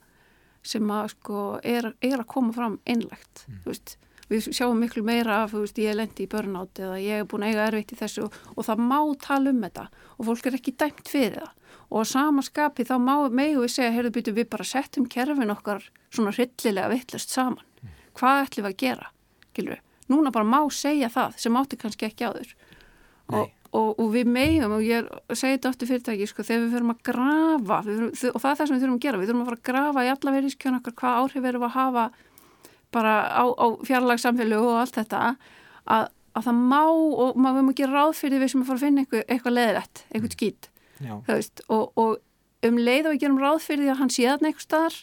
sem 0.66 0.90
að 0.92 1.14
sko 1.14 1.46
er, 1.64 1.94
er 2.04 2.18
að 2.20 2.28
koma 2.28 2.52
fram 2.52 2.76
einlægt, 2.84 3.46
mm. 3.46 3.62
þú 3.64 3.72
veist 3.72 3.96
við 4.30 4.48
sjáum 4.50 4.80
miklu 4.82 5.04
meira 5.06 5.42
af, 5.44 5.54
veist, 5.54 5.78
ég 5.78 5.92
er 5.92 6.00
lendi 6.00 6.26
í 6.26 6.30
börnátt 6.30 6.80
eða 6.82 6.98
ég 7.02 7.22
er 7.22 7.28
búin 7.30 7.46
að 7.46 7.54
eiga 7.54 7.68
erfitt 7.70 7.94
í 7.94 8.00
þessu 8.00 8.26
og, 8.26 8.38
og 8.56 8.66
það 8.66 8.82
má 8.90 9.00
tala 9.22 9.52
um 9.52 9.62
þetta 9.62 9.86
og 10.16 10.28
fólk 10.30 10.50
er 10.50 10.58
ekki 10.58 10.76
dæmt 10.76 11.10
fyrir 11.10 11.40
það. 11.40 11.52
Og 11.86 12.02
á 12.02 12.04
samaskapi 12.10 12.86
þá 12.88 12.96
megu 13.30 13.62
við 13.62 13.72
segja, 13.76 13.92
heyrðu 13.94 14.14
býtu 14.16 14.34
við 14.34 14.48
bara 14.50 14.66
settum 14.66 15.06
kerfin 15.06 15.54
okkar 15.54 15.84
svona 16.10 16.34
hryllilega 16.34 16.90
vittlust 16.90 17.30
saman. 17.30 17.62
Hvað 18.16 18.46
ætlum 18.46 18.66
við 18.66 18.72
að 18.72 18.80
gera, 18.82 19.12
gilur 19.54 19.76
við 19.76 19.84
núna 20.08 20.32
bara 20.34 20.46
má 20.46 20.60
segja 20.72 21.10
það 21.12 21.38
sem 21.42 21.58
átti 21.58 21.78
kannski 21.80 22.06
ekki 22.08 22.26
áður 22.28 22.52
og, 23.34 23.50
og, 23.72 23.88
og 23.98 24.10
við 24.14 24.30
megum 24.30 24.76
og 24.76 24.84
ég 24.86 25.08
segi 25.32 25.56
þetta 25.56 25.72
ofti 25.72 25.88
fyrirtæki 25.90 26.28
sko, 26.30 26.46
þegar 26.46 26.62
við 26.62 26.76
fyrir 26.76 26.92
að 26.92 27.02
grafa 27.08 27.80
við, 27.86 28.04
og 28.30 28.38
það 28.42 28.50
er 28.50 28.60
það 28.60 28.62
sem 28.62 28.76
við 28.76 28.84
þurfum 28.84 28.98
að 28.98 29.04
gera, 29.06 29.20
við 29.20 29.30
þurfum 29.30 29.42
að 29.42 29.50
fara 29.50 29.60
að 29.60 29.66
grafa 29.70 30.04
í 30.06 30.12
alla 30.14 30.34
verðiskjörn 30.36 30.78
okkar 30.80 30.96
hvað 31.02 31.20
áhrif 31.22 31.50
erum 31.50 31.64
við 31.64 31.68
að 31.70 31.76
hafa 31.80 32.06
bara 32.94 33.14
á, 33.32 33.44
á 33.44 33.66
fjarlagsamfélag 33.86 34.62
og 34.62 34.78
allt 34.82 34.98
þetta 35.00 35.22
að, 35.84 36.06
að 36.36 36.46
það 36.46 36.62
má 36.72 36.82
og 36.86 37.36
maður 37.40 37.58
verður 37.60 37.74
ekki 37.74 37.90
ráð 37.90 38.14
fyrir 38.20 38.42
við 38.42 38.52
sem 38.52 38.62
að 38.62 38.70
fara 38.70 38.78
að 38.78 38.86
finna 38.86 39.04
eitthvað, 39.04 39.26
eitthvað 39.26 39.56
leðrætt, 39.56 40.04
eitthvað 40.12 40.36
skýt 40.36 40.70
og, 41.68 41.84
og 42.00 42.66
um 42.66 42.80
leið 42.80 43.10
og 43.10 43.16
við 43.16 43.22
gerum 43.24 43.42
ráð 43.42 43.60
fyrir 43.66 43.84
því 43.84 43.92
að 43.92 44.00
hann 44.00 44.12
sé 44.14 44.28
þarna 44.28 44.50
eitthvað 44.50 44.66
staðar 44.68 45.00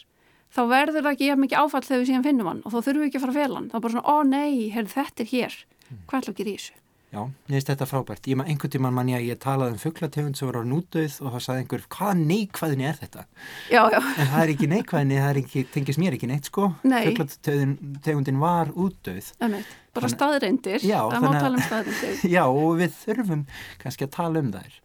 þá 0.54 0.62
verður 0.70 1.04
það 1.04 1.12
ekki 1.14 1.36
mikið 1.42 1.60
áfall 1.60 1.84
þegar 1.84 2.00
við 2.00 2.08
síðan 2.10 2.26
finnum 2.26 2.50
hann 2.50 2.62
og 2.62 2.74
þá 2.74 2.78
þurfum 2.78 3.02
við 3.02 3.08
ekki 3.08 3.20
að 3.20 3.24
fara 3.24 3.34
að 3.34 3.40
fela 3.40 3.58
hann 3.58 3.68
þá 3.70 3.76
er 3.76 3.84
bara 3.84 3.94
svona, 3.94 4.10
ó 4.10 4.16
nei, 4.28 4.50
heyrðu, 4.74 4.92
þetta 4.94 5.24
er 5.24 5.30
hér 5.30 5.56
mm. 5.60 6.00
hvað 6.08 6.20
ætlum 6.20 6.34
ekki 6.34 6.44
í 6.44 6.50
þessu? 6.52 6.76
Já, 7.14 7.20
ég 7.46 7.54
veist 7.54 7.68
þetta 7.70 7.86
frábært. 7.86 8.26
Ég 8.26 8.38
maður 8.38 8.50
einhvern 8.50 8.72
tíman 8.74 8.94
mann 8.96 9.10
ég 9.12 9.20
að 9.20 9.28
ég 9.28 9.38
talaði 9.42 9.74
um 9.76 9.78
fugglategund 9.78 10.38
sem 10.38 10.48
var 10.48 10.56
á 10.58 10.62
núdauð 10.66 11.18
og 11.22 11.34
þá 11.34 11.44
saði 11.44 11.60
einhver, 11.62 11.82
hvaða 11.94 12.14
neikvæðinni 12.18 12.86
er 12.88 12.96
þetta? 12.98 13.24
Já, 13.70 13.82
já. 13.94 13.98
En 14.00 14.30
það 14.32 14.38
er 14.40 14.52
ekki 14.54 14.68
neikvæðinni, 14.72 15.18
það 15.22 15.30
er 15.30 15.38
ekki, 15.44 15.62
tengis 15.76 15.98
mér 16.02 16.16
ekki 16.16 16.30
neitt 16.30 16.48
sko. 16.50 16.72
Nei. 16.82 17.04
Fugglategundin 17.06 18.40
var 18.42 18.72
útdauð. 18.74 19.28
Ennveit, 19.46 19.74
bara 19.94 20.10
staðreindir. 20.10 20.82
Já. 20.82 20.98
Það 21.12 21.26
má 21.26 21.30
tala 21.36 21.52
um 21.60 21.66
staðreindir. 21.68 22.24
Já, 22.34 22.42
og 22.50 22.72
við 22.80 22.96
þurfum 23.04 23.44
kannski 23.84 24.08
að 24.08 24.14
tala 24.16 24.42
um 24.42 24.48
þær. 24.56 24.80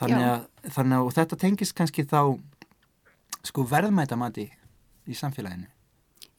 Þannig 0.00 0.24
að, 0.30 0.46
þannig 0.78 0.96
að, 0.96 1.08
og 1.10 1.16
þetta 1.18 1.38
tengis 1.44 1.74
kannski 1.76 2.04
þá 2.08 2.20
sko 3.50 3.66
verðmætamati 3.68 4.46
í 5.04 5.18
samfélaginu. 5.18 5.68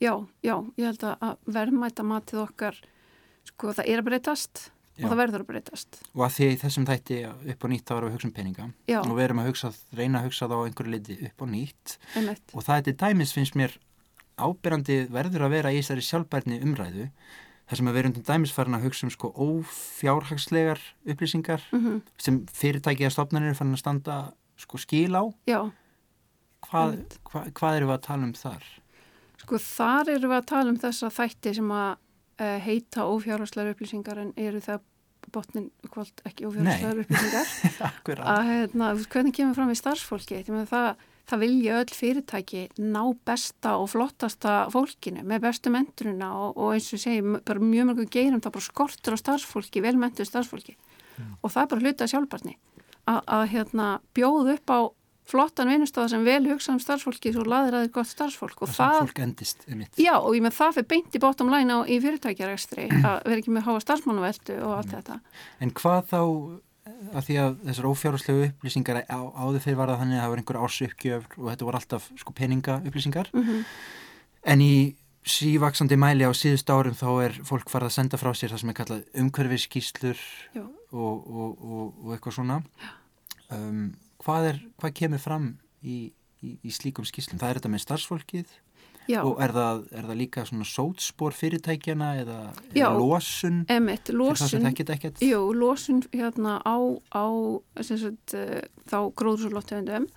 Já, 0.02 0.14
já, 0.46 0.56
ég 0.78 0.90
held 0.92 1.06
að 1.10 1.38
verðmætamatið 1.50 2.42
okkar, 2.44 2.82
sko 3.50 3.72
það 3.74 3.94
er 3.94 4.02
að 4.02 4.10
breytast 4.12 4.66
Já. 4.98 5.06
og 5.06 5.12
það 5.12 5.20
verður 5.22 5.44
að 5.44 5.50
breytast. 5.52 6.00
Og 6.16 6.24
að 6.26 6.36
því 6.38 6.48
þessum 6.64 6.86
þætti 6.90 7.18
upp 7.54 7.66
á 7.66 7.68
nýtt 7.70 7.86
þá 7.86 7.96
erum 7.96 8.08
við 8.08 8.12
að 8.12 8.16
hugsa 8.18 8.28
um 8.28 8.36
peninga 8.38 8.70
Já. 8.90 9.00
og 9.00 9.12
við 9.14 9.26
erum 9.28 9.42
að 9.42 9.50
hugsa, 9.52 9.74
reyna 9.94 10.22
að 10.22 10.30
hugsa 10.30 10.50
þá 10.50 10.56
einhverju 10.64 10.94
liti 10.94 11.18
upp 11.30 11.44
á 11.44 11.46
nýtt 11.54 11.98
Einmitt. 12.16 12.54
og 12.54 12.66
það 12.66 12.78
er 12.78 12.88
til 12.88 12.96
dæmis 13.04 13.34
finnst 13.38 13.60
mér 13.60 13.76
ábyrrandi 14.38 14.98
verður 15.14 15.46
að 15.48 15.54
vera 15.58 15.74
í 15.74 15.82
þessari 15.82 16.06
sjálfbærni 16.06 16.62
umræðu 16.66 17.10
þar 17.68 17.80
sem 17.80 17.90
að 17.90 17.96
við 17.98 18.02
erum 18.02 18.16
til 18.16 18.26
dæmis 18.28 18.56
farin 18.56 18.78
að 18.78 18.88
hugsa 18.88 19.08
um 19.08 19.14
sko 19.14 19.32
ófjárhagslegar 19.34 20.82
upplýsingar 21.06 21.62
mm 21.72 21.80
-hmm. 21.86 22.02
sem 22.18 22.42
fyrirtæki 22.54 23.06
að 23.06 23.16
stopnarnir 23.18 23.54
er 23.54 23.60
farin 23.60 23.76
að 23.76 23.84
standa 23.84 24.18
sko 24.58 24.78
skil 24.78 25.14
á. 25.14 25.24
Hvað, 26.68 27.06
hva, 27.30 27.46
hvað 27.54 27.76
eru 27.78 27.88
við 27.88 27.94
að 27.94 28.06
tala 28.08 28.24
um 28.24 28.34
þar? 28.34 28.64
Sko 29.38 29.58
þar 29.58 30.10
eru 30.10 30.28
við 30.28 30.38
að 30.38 30.46
tala 30.46 30.70
um 30.70 30.80
þessa 30.82 31.10
þætti 31.14 31.54
sem 31.56 31.72
að 31.72 31.98
heita 32.38 33.08
ófjárhagslegar 33.10 33.76
upplýsingar 33.76 34.22
en 34.22 34.32
eru 34.38 34.62
það 34.64 34.86
botnin 35.34 35.70
kvöld 35.92 36.24
ekki 36.28 36.48
ófjárhagslegar 36.48 37.04
upplýsingar? 37.04 37.52
Að 38.38 38.50
hérna, 38.52 38.92
hvernig 39.12 39.38
kemur 39.38 39.58
fram 39.58 39.74
í 39.74 39.78
starfsfólki? 39.80 40.44
Það, 40.48 40.90
það 41.28 41.44
vilja 41.44 41.80
öll 41.82 41.96
fyrirtæki 41.98 42.68
ná 42.80 43.02
besta 43.28 43.76
og 43.82 43.90
flottasta 43.96 44.60
fólkinu 44.74 45.26
með 45.28 45.48
bestu 45.50 45.74
menturina 45.74 46.32
og, 46.38 46.56
og 46.56 46.78
eins 46.78 46.92
og 46.94 47.04
segi, 47.04 47.24
bara 47.24 47.64
mjög 47.64 47.92
mörgum 47.92 48.12
geirum 48.14 48.44
það 48.46 48.58
bara 48.60 48.70
skortur 48.70 49.18
á 49.18 49.24
starfsfólki, 49.24 49.84
velmentur 49.84 50.30
starfsfólki. 50.30 50.78
Mm. 51.18 51.38
og 51.42 51.50
það 51.50 51.64
er 51.64 51.70
bara 51.72 51.84
hluta 51.84 52.08
sjálfbarni 52.12 52.56
að 53.08 53.44
hérna, 53.54 53.88
bjóð 54.14 54.52
upp 54.54 54.70
á 54.74 54.80
flottan 55.28 55.72
vinnustáð 55.72 56.12
sem 56.14 56.28
vel 56.28 56.44
hugsa 56.48 56.74
um 56.74 56.80
starfsfólki 56.82 57.34
svo 57.36 57.44
laðir 57.48 57.78
að 57.78 57.88
er 57.88 57.94
gott 57.98 58.10
starfsfólk 58.12 58.62
og 58.64 58.72
það, 58.72 59.00
það 59.12 59.24
endist, 59.26 59.66
já 60.00 60.14
og 60.18 60.32
ég 60.38 60.46
með 60.46 60.56
það 60.60 60.78
fyrir 60.78 60.90
beint 60.94 61.18
í 61.18 61.24
bótum 61.24 61.52
læna 61.52 61.82
í 61.88 62.00
fyrirtækjarækstri 62.04 62.88
að 63.02 63.18
vera 63.28 63.42
ekki 63.42 63.56
með 63.56 63.68
háa 63.68 63.84
starfsmánuveldu 63.84 64.62
og 64.62 64.78
allt 64.78 64.94
mm. 64.94 64.96
þetta. 64.96 65.20
En 65.64 65.74
hvað 65.82 66.08
þá 66.14 66.22
að 66.88 67.26
því 67.28 67.36
að 67.42 67.58
þessar 67.66 67.90
ófjárhúslegu 67.90 68.46
upplýsingar 68.48 69.02
á, 69.06 69.20
áður 69.20 69.64
fyrir 69.64 69.80
var 69.80 69.92
það 69.92 70.02
þannig 70.04 70.18
að 70.18 70.24
það 70.24 70.32
var 70.32 70.42
einhver 70.42 70.62
ársuppgjöf 70.62 71.28
og 71.36 71.50
þetta 71.52 71.68
voru 71.68 71.80
alltaf 71.82 72.08
sko 72.22 72.36
peninga 72.38 72.78
upplýsingar 72.88 73.30
mm 73.34 73.44
-hmm. 73.44 73.66
en 74.54 74.64
í 74.64 74.74
sívaksandi 75.28 75.98
mæli 76.00 76.24
á 76.24 76.32
síðust 76.32 76.70
árum 76.72 76.96
þá 76.96 77.10
er 77.26 77.40
fólk 77.44 77.70
farið 77.70 77.90
að 77.92 77.98
senda 77.98 78.20
frá 78.20 78.32
sér 78.34 78.54
það 78.54 78.62
sem 78.62 78.70
er 78.72 78.78
kallað 78.80 79.04
umhverfiskíslur 79.24 80.20
og, 80.56 81.16
og, 81.28 81.50
og, 81.64 81.88
og 82.04 82.14
eitthvað 82.16 82.38
svona. 82.38 82.62
Um, 83.52 83.96
hvað, 84.24 84.52
er, 84.52 84.62
hvað 84.82 84.96
kemur 85.02 85.22
fram 85.24 85.50
í, 85.82 85.98
í, 86.44 86.56
í 86.62 86.74
slíkum 86.74 87.08
skýslum? 87.08 87.40
Það 87.42 87.50
er 87.50 87.60
þetta 87.62 87.74
með 87.74 87.84
starfsfólkið 87.86 88.56
Já. 89.08 89.22
og 89.24 89.40
er 89.44 89.54
það, 89.56 89.84
er 89.92 90.10
það 90.10 90.20
líka 90.22 90.44
svona 90.48 90.68
sótspor 90.68 91.36
fyrirtækjana 91.38 92.10
eða, 92.24 92.40
eða 92.74 92.92
losun? 92.98 93.62
Emitt, 93.72 94.12
losun, 94.12 94.68
jú, 95.24 95.42
losun 95.56 96.04
hérna 96.12 96.58
á, 96.68 96.78
á 97.16 97.26
sagt, 97.82 98.36
uh, 98.36 98.60
þá 98.88 99.00
gróðsólóttegundum 99.20 100.08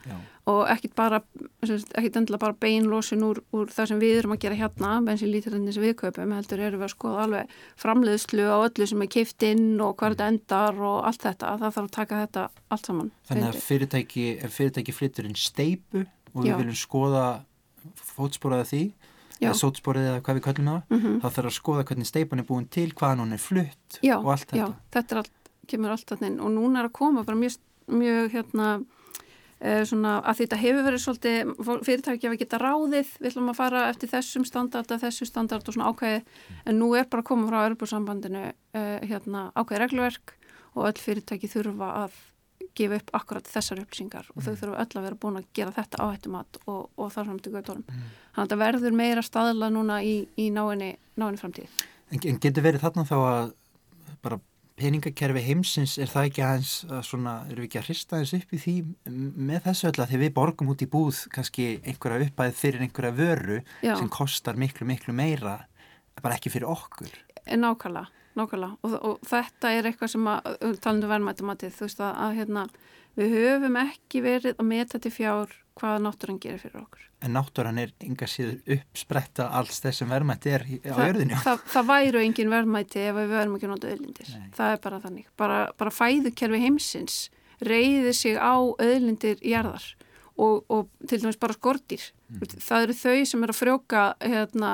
og 0.51 0.63
ekkit 0.73 0.95
bara, 0.99 1.21
ekkit 1.63 2.17
endilega 2.19 2.43
bara 2.43 2.57
beinlosun 2.59 3.25
úr, 3.27 3.41
úr 3.55 3.71
það 3.71 3.91
sem 3.93 4.01
við 4.03 4.17
erum 4.21 4.35
að 4.35 4.43
gera 4.45 4.59
hérna, 4.59 4.93
bensinlítarinn 5.07 5.69
sem 5.71 5.85
við 5.85 5.97
kaupum, 6.01 6.35
heldur 6.35 6.63
erum 6.65 6.83
við 6.83 6.89
að 6.89 6.95
skoða 6.95 7.27
alveg 7.27 7.59
framleiðslu 7.81 8.47
á 8.49 8.57
öllu 8.59 8.89
sem 8.91 9.05
er 9.05 9.13
keift 9.15 9.47
inn 9.47 9.69
og 9.85 9.95
hvað 10.01 10.17
þetta 10.17 10.31
endar 10.35 10.81
og 10.91 11.05
allt 11.11 11.27
þetta, 11.27 11.53
það 11.61 11.77
þarf 11.77 11.85
að 11.85 11.93
taka 11.99 12.23
þetta 12.25 12.47
allt 12.71 12.91
saman. 12.91 13.13
Þannig 13.29 13.51
að 13.51 13.61
fyrirtæki, 13.69 14.27
fyrirtæki 14.57 14.97
flyttur 14.97 15.31
inn 15.31 15.39
steipu 15.39 16.07
og 16.35 16.43
við 16.43 16.53
Já. 16.53 16.59
viljum 16.63 16.79
skoða 16.79 17.27
fótsporaða 18.15 18.69
því 18.71 18.83
eða 19.41 19.57
sótsporið 19.57 20.09
eða 20.11 20.23
hvað 20.25 20.39
við 20.39 20.45
kallum 20.45 20.71
það 20.71 20.81
mm 20.81 21.01
-hmm. 21.01 21.19
þá 21.21 21.29
þarf 21.35 21.51
að 21.51 21.57
skoða 21.57 21.85
hvernig 21.89 22.09
steipan 22.09 22.43
er 22.43 22.49
búin 22.49 22.69
til 22.69 22.89
hvaðan 22.93 23.23
hún 23.25 23.33
er 23.33 23.43
flutt 23.43 24.01
já, 24.03 24.17
og 24.19 24.31
allt 24.33 24.49
þetta. 24.51 24.57
Já, 24.57 24.75
þetta 24.93 25.17
all, 25.17 25.31
kemur 25.67 25.91
alltaf 25.91 26.23
inn. 26.23 26.41
Og 26.41 26.51
núna 26.51 26.81
er 26.81 26.89
að 26.89 26.93
koma 26.93 27.25
bara 27.25 27.39
mjög, 27.39 27.57
mjög 27.89 28.33
hérna 28.33 28.85
eh, 29.61 29.85
svona 29.85 30.21
að 30.21 30.43
þetta 30.43 30.57
hefur 30.57 30.83
verið 30.85 31.05
svolítið 31.05 31.55
fyrirtæki 31.87 32.27
að 32.27 32.33
við 32.35 32.43
geta 32.45 32.59
ráðið 32.59 33.09
við 33.21 33.31
ætlum 33.31 33.53
að 33.53 33.61
fara 33.61 33.89
eftir 33.89 34.09
þessum 34.09 34.45
standard 34.45 34.91
að 34.91 35.03
þessu 35.05 35.27
standard 35.27 35.69
og 35.69 35.75
svona 35.75 35.89
ákveði 35.89 36.23
en 36.67 36.79
nú 36.79 36.95
er 36.95 37.09
bara 37.09 37.23
að 37.23 37.31
koma 37.33 37.49
frá 37.49 37.69
Örbúrsambandinu 37.71 38.53
eh, 38.75 38.99
hérna 39.09 39.53
ákveði 39.55 39.81
regluverk 39.81 40.37
og 40.75 40.87
öll 40.87 40.99
fyrirtæki 41.01 41.49
þurfa 41.49 42.05
að 42.05 42.13
gefa 42.79 42.99
upp 43.01 43.15
akkurat 43.19 43.49
þessar 43.51 43.81
upplýsingar 43.83 44.29
og 44.35 44.43
þau 44.43 44.53
mm. 44.53 44.59
þurfu 44.61 44.77
öll 44.83 44.99
að 45.01 45.07
vera 45.07 45.21
búin 45.23 45.41
að 45.41 45.49
gera 45.57 45.75
þetta 45.77 46.05
áhættumat 46.05 46.61
og, 46.67 46.83
og 46.97 47.15
þar 47.15 47.31
fram 47.31 47.41
til 47.41 47.55
göttunum. 47.55 47.87
Mm. 47.87 48.05
Þannig 48.35 48.45
að 48.45 48.53
það 48.53 48.63
verður 48.65 49.01
meira 49.01 49.25
staðla 49.27 49.71
núna 49.75 49.99
í, 50.07 50.15
í 50.41 50.51
náinni, 50.55 50.93
náinni 51.21 51.41
framtíð. 51.41 51.81
En, 52.11 52.23
en 52.23 52.41
getur 52.43 52.67
verið 52.67 52.85
þarna 52.85 53.07
þá 53.09 53.17
að 53.21 53.53
bara 54.25 54.41
peningakerfi 54.81 55.43
heimsins 55.45 55.97
er 56.01 56.09
það 56.09 56.29
ekki 56.31 56.45
aðeins 56.45 56.75
að 56.89 57.03
svona, 57.11 57.35
eru 57.51 57.63
við 57.63 57.69
ekki 57.69 57.81
að 57.81 57.89
hrista 57.91 58.17
aðeins 58.17 58.37
upp 58.39 58.55
í 58.55 58.61
því 58.63 58.77
með 59.51 59.67
þessu 59.67 59.91
öll 59.91 59.97
að 59.99 60.13
þegar 60.13 60.23
við 60.23 60.33
borgum 60.39 60.71
út 60.73 60.85
í 60.85 60.89
búð 60.91 61.25
kannski 61.35 61.67
einhverja 61.85 62.29
uppæð 62.31 62.55
fyrir 62.57 62.87
einhverja 62.87 63.17
vöru 63.19 63.59
Já. 63.85 63.93
sem 63.99 64.09
kostar 64.13 64.61
miklu, 64.61 64.89
miklu 64.89 65.15
meira 65.17 65.59
bara 66.21 66.37
ekki 66.37 66.53
fyrir 66.53 66.71
okkur. 66.71 67.13
En 67.47 67.65
nákvæmlega 67.65 68.20
nákvæmlega. 68.39 68.77
Og, 68.87 68.97
og 69.01 69.27
þetta 69.27 69.75
er 69.77 69.91
eitthvað 69.91 70.15
sem 70.15 70.31
að 70.31 70.79
talandu 70.83 71.09
um 71.09 71.15
verðmættumatið 71.15 71.77
þú 71.77 71.87
veist 71.89 72.05
að, 72.05 72.13
að 72.27 72.39
hérna, 72.39 72.67
við 73.19 73.37
höfum 73.37 73.81
ekki 73.83 74.25
verið 74.25 74.57
að 74.57 74.71
meta 74.71 75.01
til 75.03 75.15
fjár 75.15 75.57
hvaða 75.81 76.03
náttúrann 76.05 76.41
gerir 76.43 76.61
fyrir 76.61 76.83
okkur. 76.83 77.07
En 77.25 77.35
náttúrann 77.37 77.81
er 77.81 77.93
enga 78.05 78.29
síður 78.31 78.77
uppspretta 78.77 79.49
alls 79.57 79.81
þessum 79.85 80.13
verðmætti 80.13 80.53
er 80.55 80.65
á 80.65 80.95
Þa, 80.97 81.07
jörðinu 81.09 81.41
það, 81.45 81.65
það 81.75 81.91
væru 81.91 82.23
engin 82.25 82.53
verðmætti 82.53 83.03
ef 83.03 83.19
við 83.19 83.35
verðum 83.35 83.57
ekki 83.59 83.71
nota 83.71 83.91
öðlindir 83.91 84.31
það 84.57 84.75
er 84.75 84.81
bara 84.87 85.01
þannig, 85.05 85.27
bara, 85.41 85.59
bara 85.81 85.95
fæðukerfi 85.95 86.63
heimsins 86.65 87.19
reyði 87.61 88.15
sig 88.17 88.41
á 88.41 88.57
öðlindir 88.57 89.43
jarðar 89.45 89.85
og, 90.41 90.65
og 90.73 90.89
til 91.09 91.21
dæmis 91.21 91.41
bara 91.41 91.57
skortir 91.57 92.07
mm. 92.31 92.57
það 92.57 92.87
eru 92.87 92.99
þau 93.03 93.29
sem 93.33 93.45
er 93.45 93.53
að 93.53 93.61
frjóka 93.61 94.07
hérna 94.25 94.73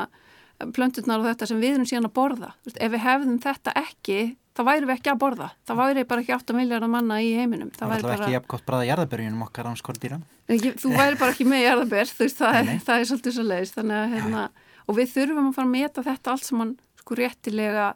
plönturnar 0.76 1.22
og 1.22 1.28
þetta 1.30 1.48
sem 1.50 1.60
við 1.62 1.76
erum 1.76 1.88
síðan 1.88 2.08
að 2.08 2.16
borða. 2.16 2.50
Ef 2.74 2.92
við 2.92 3.02
hefðum 3.04 3.38
þetta 3.44 3.74
ekki 3.82 4.20
þá 4.56 4.62
væri 4.64 4.88
við 4.88 4.94
ekki 4.94 5.12
að 5.12 5.20
borða, 5.20 5.50
það 5.68 5.80
væri 5.82 6.04
bara 6.08 6.22
ekki 6.22 6.34
8 6.36 6.56
miljardar 6.56 6.90
manna 6.92 7.18
í 7.20 7.32
heiminum. 7.36 7.70
Það 7.76 7.92
væri 7.92 8.06
bara 8.06 8.16
ekki 8.16 8.36
jafn 8.36 8.50
gott 8.54 8.66
bræða 8.68 8.88
jarðabörjunum 8.88 9.44
okkar 9.46 9.68
án 9.68 9.78
skordýra 9.80 10.20
þú 10.46 10.92
væri 10.94 11.18
bara 11.20 11.32
ekki 11.34 11.46
með 11.48 11.64
jarðabör 11.64 12.12
það, 12.14 12.58
er, 12.60 12.68
það 12.86 13.00
er 13.00 13.08
svolítið 13.10 13.36
svo 13.36 13.46
leiðist 13.46 13.80
hérna, 13.80 14.44
og 14.86 14.98
við 14.98 15.12
þurfum 15.12 15.48
að 15.50 15.56
fara 15.56 15.66
að 15.66 15.74
meta 15.74 16.04
þetta 16.06 16.32
allt 16.32 16.46
saman 16.46 16.74
sko 17.00 17.18
réttilega 17.18 17.88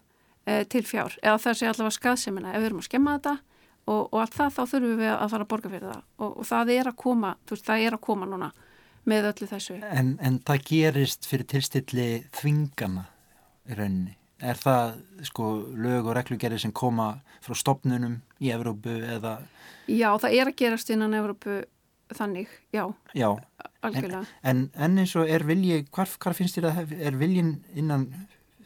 eh, 0.47 0.64
til 0.69 0.83
fjár, 0.87 1.17
eða 1.23 1.38
það 1.45 1.59
sé 1.61 1.71
allavega 1.71 1.97
skaðsemina. 1.97 2.52
Ef 2.52 2.61
við 2.61 2.71
erum 2.71 2.83
að 2.83 2.88
skemma 2.90 3.14
þetta 3.19 3.37
og, 3.87 4.02
og 4.02 4.19
allt 4.21 4.37
það 4.37 4.57
þá 4.57 4.62
þurfum 4.75 4.99
við 5.00 5.12
að 5.14 5.31
fara 5.33 5.47
að 5.47 5.52
borga 5.55 5.73
fyrir 5.73 5.87
það. 5.88 6.02
Og, 6.19 6.35
og 6.35 6.50
það 6.50 6.75
er 6.76 6.90
að 6.90 6.99
koma, 7.05 7.33
veist, 7.50 7.67
það 7.71 7.87
er 7.87 7.97
að 7.97 8.05
koma 8.11 8.29
núna 8.31 8.50
með 9.09 9.30
öllu 9.33 9.50
þessu. 9.50 9.76
En, 9.90 10.14
en 10.21 10.38
það 10.47 10.64
gerist 10.71 11.28
fyrir 11.28 11.49
tilstilli 11.50 12.09
þvingana 12.37 13.07
í 13.69 13.78
rauninni. 13.78 14.16
Er 14.40 14.57
það 14.57 14.95
sko 15.28 15.50
lög 15.76 16.09
og 16.09 16.16
reglugerði 16.16 16.62
sem 16.62 16.73
koma 16.73 17.12
frá 17.45 17.57
stopnunum 17.59 18.21
í 18.40 18.52
Evrópu 18.54 18.95
eða? 19.16 19.37
Já, 19.85 20.09
það 20.23 20.37
er 20.38 20.49
að 20.49 20.59
gerast 20.62 20.92
innan 20.95 21.16
Evrópu 21.19 21.61
þannig, 22.16 22.49
já, 22.75 22.87
já 23.14 23.28
algjörlega. 23.87 24.25
En, 24.42 24.64
en, 24.75 24.83
en 24.87 25.02
eins 25.02 25.12
og 25.19 25.28
er 25.30 25.45
vilji, 25.49 25.85
hvar, 25.95 26.11
hvar 26.23 26.37
finnst 26.37 26.59
þér 26.59 26.71
að 26.71 26.95
er 26.97 27.19
viljin 27.21 27.59
innan 27.78 28.09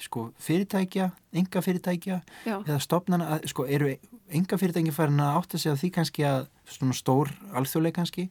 sko 0.04 0.24
fyrirtækja, 0.42 1.10
enga 1.34 1.62
fyrirtækja 1.64 2.20
já. 2.46 2.56
eða 2.60 2.78
stopnana, 2.82 3.38
sko 3.48 3.66
eru 3.66 3.90
enga 4.28 4.58
fyrirtæki 4.60 4.94
farin 4.94 5.22
að 5.22 5.38
átta 5.40 5.60
sig 5.60 5.72
að 5.72 5.80
því 5.82 5.90
kannski 5.98 6.26
að 6.28 6.46
svona 6.76 6.96
stór 6.96 7.32
alþjóðleik 7.56 7.98
kannski 7.98 8.28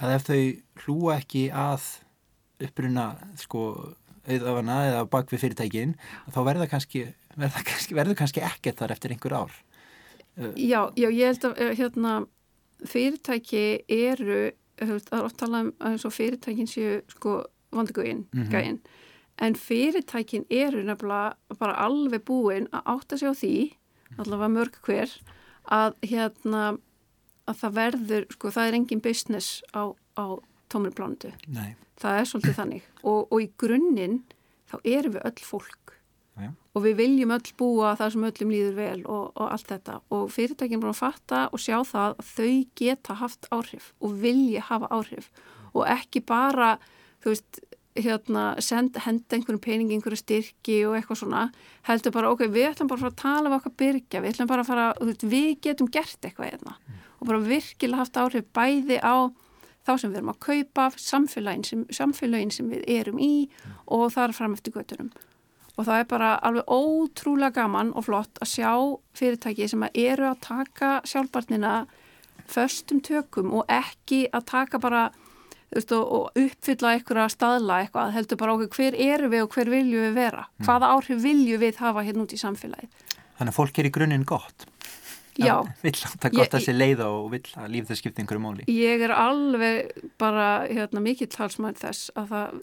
að 0.00 0.14
ef 0.16 0.28
þau 0.28 0.42
hlúa 0.84 1.16
ekki 1.20 1.46
að 1.52 1.88
uppruna 2.60 3.06
sko 3.40 3.64
auðafana 4.28 4.78
eða 4.90 5.04
bak 5.10 5.32
við 5.32 5.44
fyrirtækin 5.46 5.96
þá 6.32 6.40
verður 6.44 6.70
kannski, 6.70 7.06
verður 7.36 7.66
kannski, 7.70 7.96
verður 7.96 8.20
kannski 8.20 8.44
ekkert 8.44 8.82
þar 8.82 8.96
eftir 8.96 9.16
einhver 9.16 9.36
ár 9.42 9.58
Já, 10.56 10.88
já, 10.96 11.08
ég 11.10 11.26
held 11.26 11.44
að 11.44 11.58
eh, 11.60 11.72
hérna, 11.76 12.12
fyrirtæki 12.88 13.64
eru 13.92 14.52
það 14.80 15.16
er 15.18 15.24
oft 15.26 15.38
talað 15.40 15.66
um 15.66 15.72
að 15.90 16.14
fyrirtækin 16.16 16.70
séu 16.70 17.00
sko 17.12 17.42
vandagögin 17.74 18.24
mm 18.32 18.42
-hmm. 18.42 18.78
En 19.40 19.56
fyrirtækin 19.56 20.46
eru 20.50 20.84
nefnilega 20.84 21.58
bara 21.60 21.78
alveg 21.86 22.24
búin 22.28 22.68
að 22.72 22.94
átta 22.94 23.18
sig 23.18 23.32
á 23.32 23.34
því 23.34 23.54
allavega 24.18 24.54
mörg 24.54 24.80
hver 24.84 25.12
að 25.70 25.94
hérna 26.02 26.64
að 27.48 27.60
það 27.62 27.76
verður, 27.76 28.26
sko 28.30 28.50
það 28.54 28.68
er 28.68 28.76
engin 28.78 29.02
business 29.04 29.62
á, 29.74 29.90
á 30.18 30.24
tómri 30.70 30.92
plánundu 30.94 31.32
það 32.00 32.18
er 32.18 32.28
svolítið 32.28 32.58
þannig. 32.58 32.90
Og, 33.02 33.20
og 33.28 33.38
í 33.42 33.48
grunninn 33.60 34.20
þá 34.70 34.76
erum 34.84 35.16
við 35.16 35.26
öll 35.30 35.46
fólk. 35.46 35.96
Já. 36.40 36.52
og 36.72 36.84
við 36.86 36.94
viljum 36.96 37.32
öll 37.34 37.50
búa 37.58 37.90
það 37.98 38.12
sem 38.14 38.22
öllum 38.24 38.52
líður 38.54 38.76
vel 38.78 39.00
og, 39.02 39.24
og 39.34 39.48
allt 39.50 39.66
þetta. 39.68 39.96
Og 40.14 40.30
fyrirtækinn 40.32 40.80
búin 40.80 40.94
að 40.94 41.00
fatta 41.02 41.40
og 41.50 41.60
sjá 41.60 41.74
það 41.84 42.14
að 42.14 42.30
þau 42.30 42.54
geta 42.80 43.16
haft 43.20 43.48
áhrif 43.52 43.90
og 44.00 44.14
vilja 44.22 44.62
hafa 44.70 44.88
áhrif. 44.94 45.26
Og 45.74 45.84
ekki 45.90 46.22
bara, 46.24 46.70
þú 47.20 47.34
veist 47.34 47.60
hérna, 47.98 48.44
senda, 48.62 49.02
henda 49.02 49.36
einhverjum 49.36 49.60
peningi, 49.62 49.96
einhverju 49.96 50.20
styrki 50.20 50.76
og 50.86 50.96
eitthvað 50.98 51.20
svona 51.22 51.44
heldur 51.88 52.14
bara, 52.14 52.30
ok, 52.30 52.44
við 52.52 52.68
ætlum 52.70 52.90
bara 52.90 53.00
að 53.00 53.06
fara 53.06 53.14
að 53.14 53.22
tala 53.22 53.50
um 53.50 53.56
okkar 53.56 53.74
byrja, 53.82 54.20
við 54.20 54.30
ætlum 54.30 54.50
bara 54.50 54.64
að 54.64 54.70
fara 54.70 54.88
veist, 55.00 55.24
við 55.26 55.50
getum 55.66 55.90
gert 55.90 56.28
eitthvað 56.28 56.52
hérna 56.52 56.76
mm. 56.76 57.00
og 57.18 57.30
bara 57.30 57.40
virkilega 57.48 58.02
haft 58.04 58.20
áhrif 58.20 58.46
bæði 58.54 59.00
á 59.02 59.30
þá 59.86 59.92
sem 59.96 60.12
við 60.12 60.20
erum 60.20 60.32
að 60.34 60.42
kaupa 60.46 60.86
samfélagin 61.00 61.66
sem, 61.66 61.82
samfélagin 61.90 62.54
sem 62.54 62.70
við 62.70 62.86
erum 62.94 63.18
í 63.18 63.32
mm. 63.48 63.80
og 63.96 64.06
þar 64.14 64.36
fram 64.36 64.54
eftir 64.54 64.76
göttunum 64.76 65.10
og 65.80 65.86
það 65.88 66.02
er 66.02 66.08
bara 66.10 66.30
alveg 66.44 66.70
ótrúlega 66.70 67.62
gaman 67.62 67.90
og 67.96 68.06
flott 68.06 68.38
að 68.44 68.52
sjá 68.52 68.72
fyrirtæki 69.16 69.66
sem 69.70 69.82
að 69.86 69.98
eru 70.02 70.28
að 70.28 70.42
taka 70.44 70.92
sjálfbarnina 71.08 71.74
föstum 72.50 73.00
tökum 73.02 73.52
og 73.56 73.66
ekki 73.70 74.26
að 74.34 74.46
taka 74.50 74.80
bara 74.82 75.08
veist, 75.74 75.94
og 75.94 76.40
uppfylla 76.40 76.96
einhverja 76.96 77.28
staðla 77.32 77.78
eitthvað, 77.84 78.12
heldur 78.16 78.40
bara 78.40 78.56
okkur 78.56 78.74
hver 78.78 78.98
eru 79.10 79.30
við 79.32 79.46
og 79.46 79.54
hver 79.54 79.72
vilju 79.76 80.02
við 80.08 80.18
vera, 80.18 80.48
mm. 80.48 80.66
hvaða 80.66 80.92
áhrif 80.96 81.22
vilju 81.22 81.62
við 81.62 81.80
hafa 81.84 82.04
hérna 82.06 82.26
út 82.26 82.34
í 82.36 82.40
samfélagið. 82.40 83.08
Þannig 83.38 83.54
að 83.54 83.56
fólk 83.56 83.80
er 83.80 83.88
í 83.88 83.94
grunninn 83.94 84.28
gott. 84.28 84.68
Já. 85.40 85.54
Vill 85.84 85.94
það 85.96 86.34
gott 86.36 86.54
að 86.56 86.64
sé 86.64 86.72
leiða 86.74 87.06
og 87.14 87.28
vill 87.32 87.46
að 87.56 87.68
líf 87.72 87.86
það 87.88 87.98
skipta 88.00 88.22
einhverju 88.22 88.42
móli. 88.42 88.66
Ég 88.72 89.04
er 89.06 89.14
alveg 89.14 90.08
bara 90.20 90.48
hérna, 90.66 91.02
mikill 91.04 91.30
halsmæð 91.32 91.78
þess 91.80 92.10
að 92.18 92.34
það, 92.34 92.58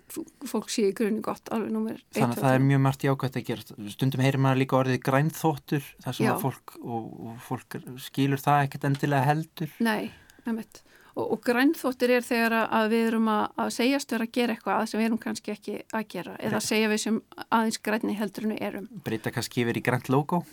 fólk 0.52 0.74
sé 0.74 0.90
í 0.92 0.96
grunni 0.98 1.24
gott 1.26 1.50
alveg 1.54 1.74
nummer 1.74 1.98
1. 1.98 2.04
Þannig 2.20 2.38
að 2.38 2.44
það 2.44 2.58
er 2.58 2.66
mjög 2.68 2.84
margt 2.86 3.08
jákvæmt 3.08 3.40
að 3.40 3.48
gera. 3.50 3.78
Stundum 3.96 4.26
heyrir 4.26 4.44
maður 4.44 4.62
líka 4.62 4.80
orðið 4.82 5.02
grænþóttur 5.08 5.90
þar 6.06 6.20
sem 6.20 6.42
fólk, 6.44 6.76
og, 6.84 7.08
og 7.32 7.40
fólk 7.48 7.80
skilur 8.04 8.44
það 8.44 8.68
ekkert 8.68 8.90
endilega 8.92 9.32
heldur. 9.32 9.74
Nei, 9.88 10.12
nefnitt. 10.46 10.84
Og, 11.18 11.34
og 11.34 11.42
grænþóttir 11.42 12.12
er 12.14 12.26
þegar 12.26 12.54
að 12.68 12.92
við 12.94 13.08
erum 13.08 13.30
að, 13.34 13.44
að 13.64 13.70
segjast 13.74 14.12
vera 14.14 14.28
að 14.28 14.34
gera 14.38 14.54
eitthvað 14.54 14.84
sem 14.92 15.02
við 15.02 15.08
erum 15.08 15.22
kannski 15.22 15.54
ekki 15.56 15.78
að 15.98 16.08
gera 16.14 16.36
eða 16.38 16.60
að 16.60 16.66
segja 16.68 16.92
við 16.92 17.04
sem 17.08 17.20
aðeins 17.48 17.80
grænni 17.88 18.18
heldur 18.20 18.46
en 18.46 18.54
við 18.54 18.66
erum. 18.70 18.90
Breyta 19.08 19.34
kannski 19.34 19.64
yfir 19.64 19.80
í 19.82 19.86
grænt 19.88 20.12
logo? 20.14 20.44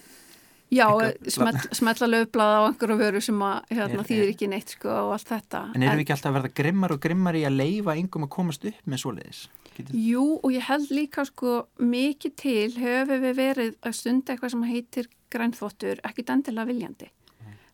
Já, 0.72 0.86
smell, 1.28 1.58
smetla 1.76 2.08
löfblað 2.08 2.54
á 2.56 2.60
einhverju 2.64 2.96
vöru 2.98 3.20
sem 3.22 3.42
að 3.44 3.74
hérna, 3.76 4.04
þýðir 4.08 4.30
ekki 4.32 4.48
neitt 4.50 4.72
sko 4.74 4.90
og 4.90 5.12
allt 5.14 5.28
þetta. 5.30 5.60
En 5.76 5.84
erum 5.84 6.00
við 6.00 6.06
ekki 6.06 6.14
alltaf 6.16 6.30
að 6.30 6.38
verða 6.38 6.52
grimmar 6.60 6.94
og 6.94 7.02
grimmar 7.04 7.38
í 7.38 7.44
að 7.46 7.58
leifa 7.60 7.96
yngum 8.00 8.26
að 8.26 8.32
komast 8.32 8.64
upp 8.70 8.88
með 8.88 9.02
svoleiðis? 9.04 9.42
Getur... 9.74 9.98
Jú, 9.98 10.24
og 10.40 10.54
ég 10.54 10.64
held 10.70 10.94
líka 10.94 11.26
sko 11.28 11.58
mikið 11.82 12.36
til 12.40 12.70
hefur 12.78 13.22
við 13.26 13.36
verið 13.38 13.76
að 13.84 13.98
stunda 14.00 14.34
eitthvað 14.34 14.54
sem 14.54 14.64
heitir 14.70 15.10
grænþvottur, 15.34 16.00
ekkit 16.08 16.32
endilega 16.34 16.70
viljandi. 16.70 17.10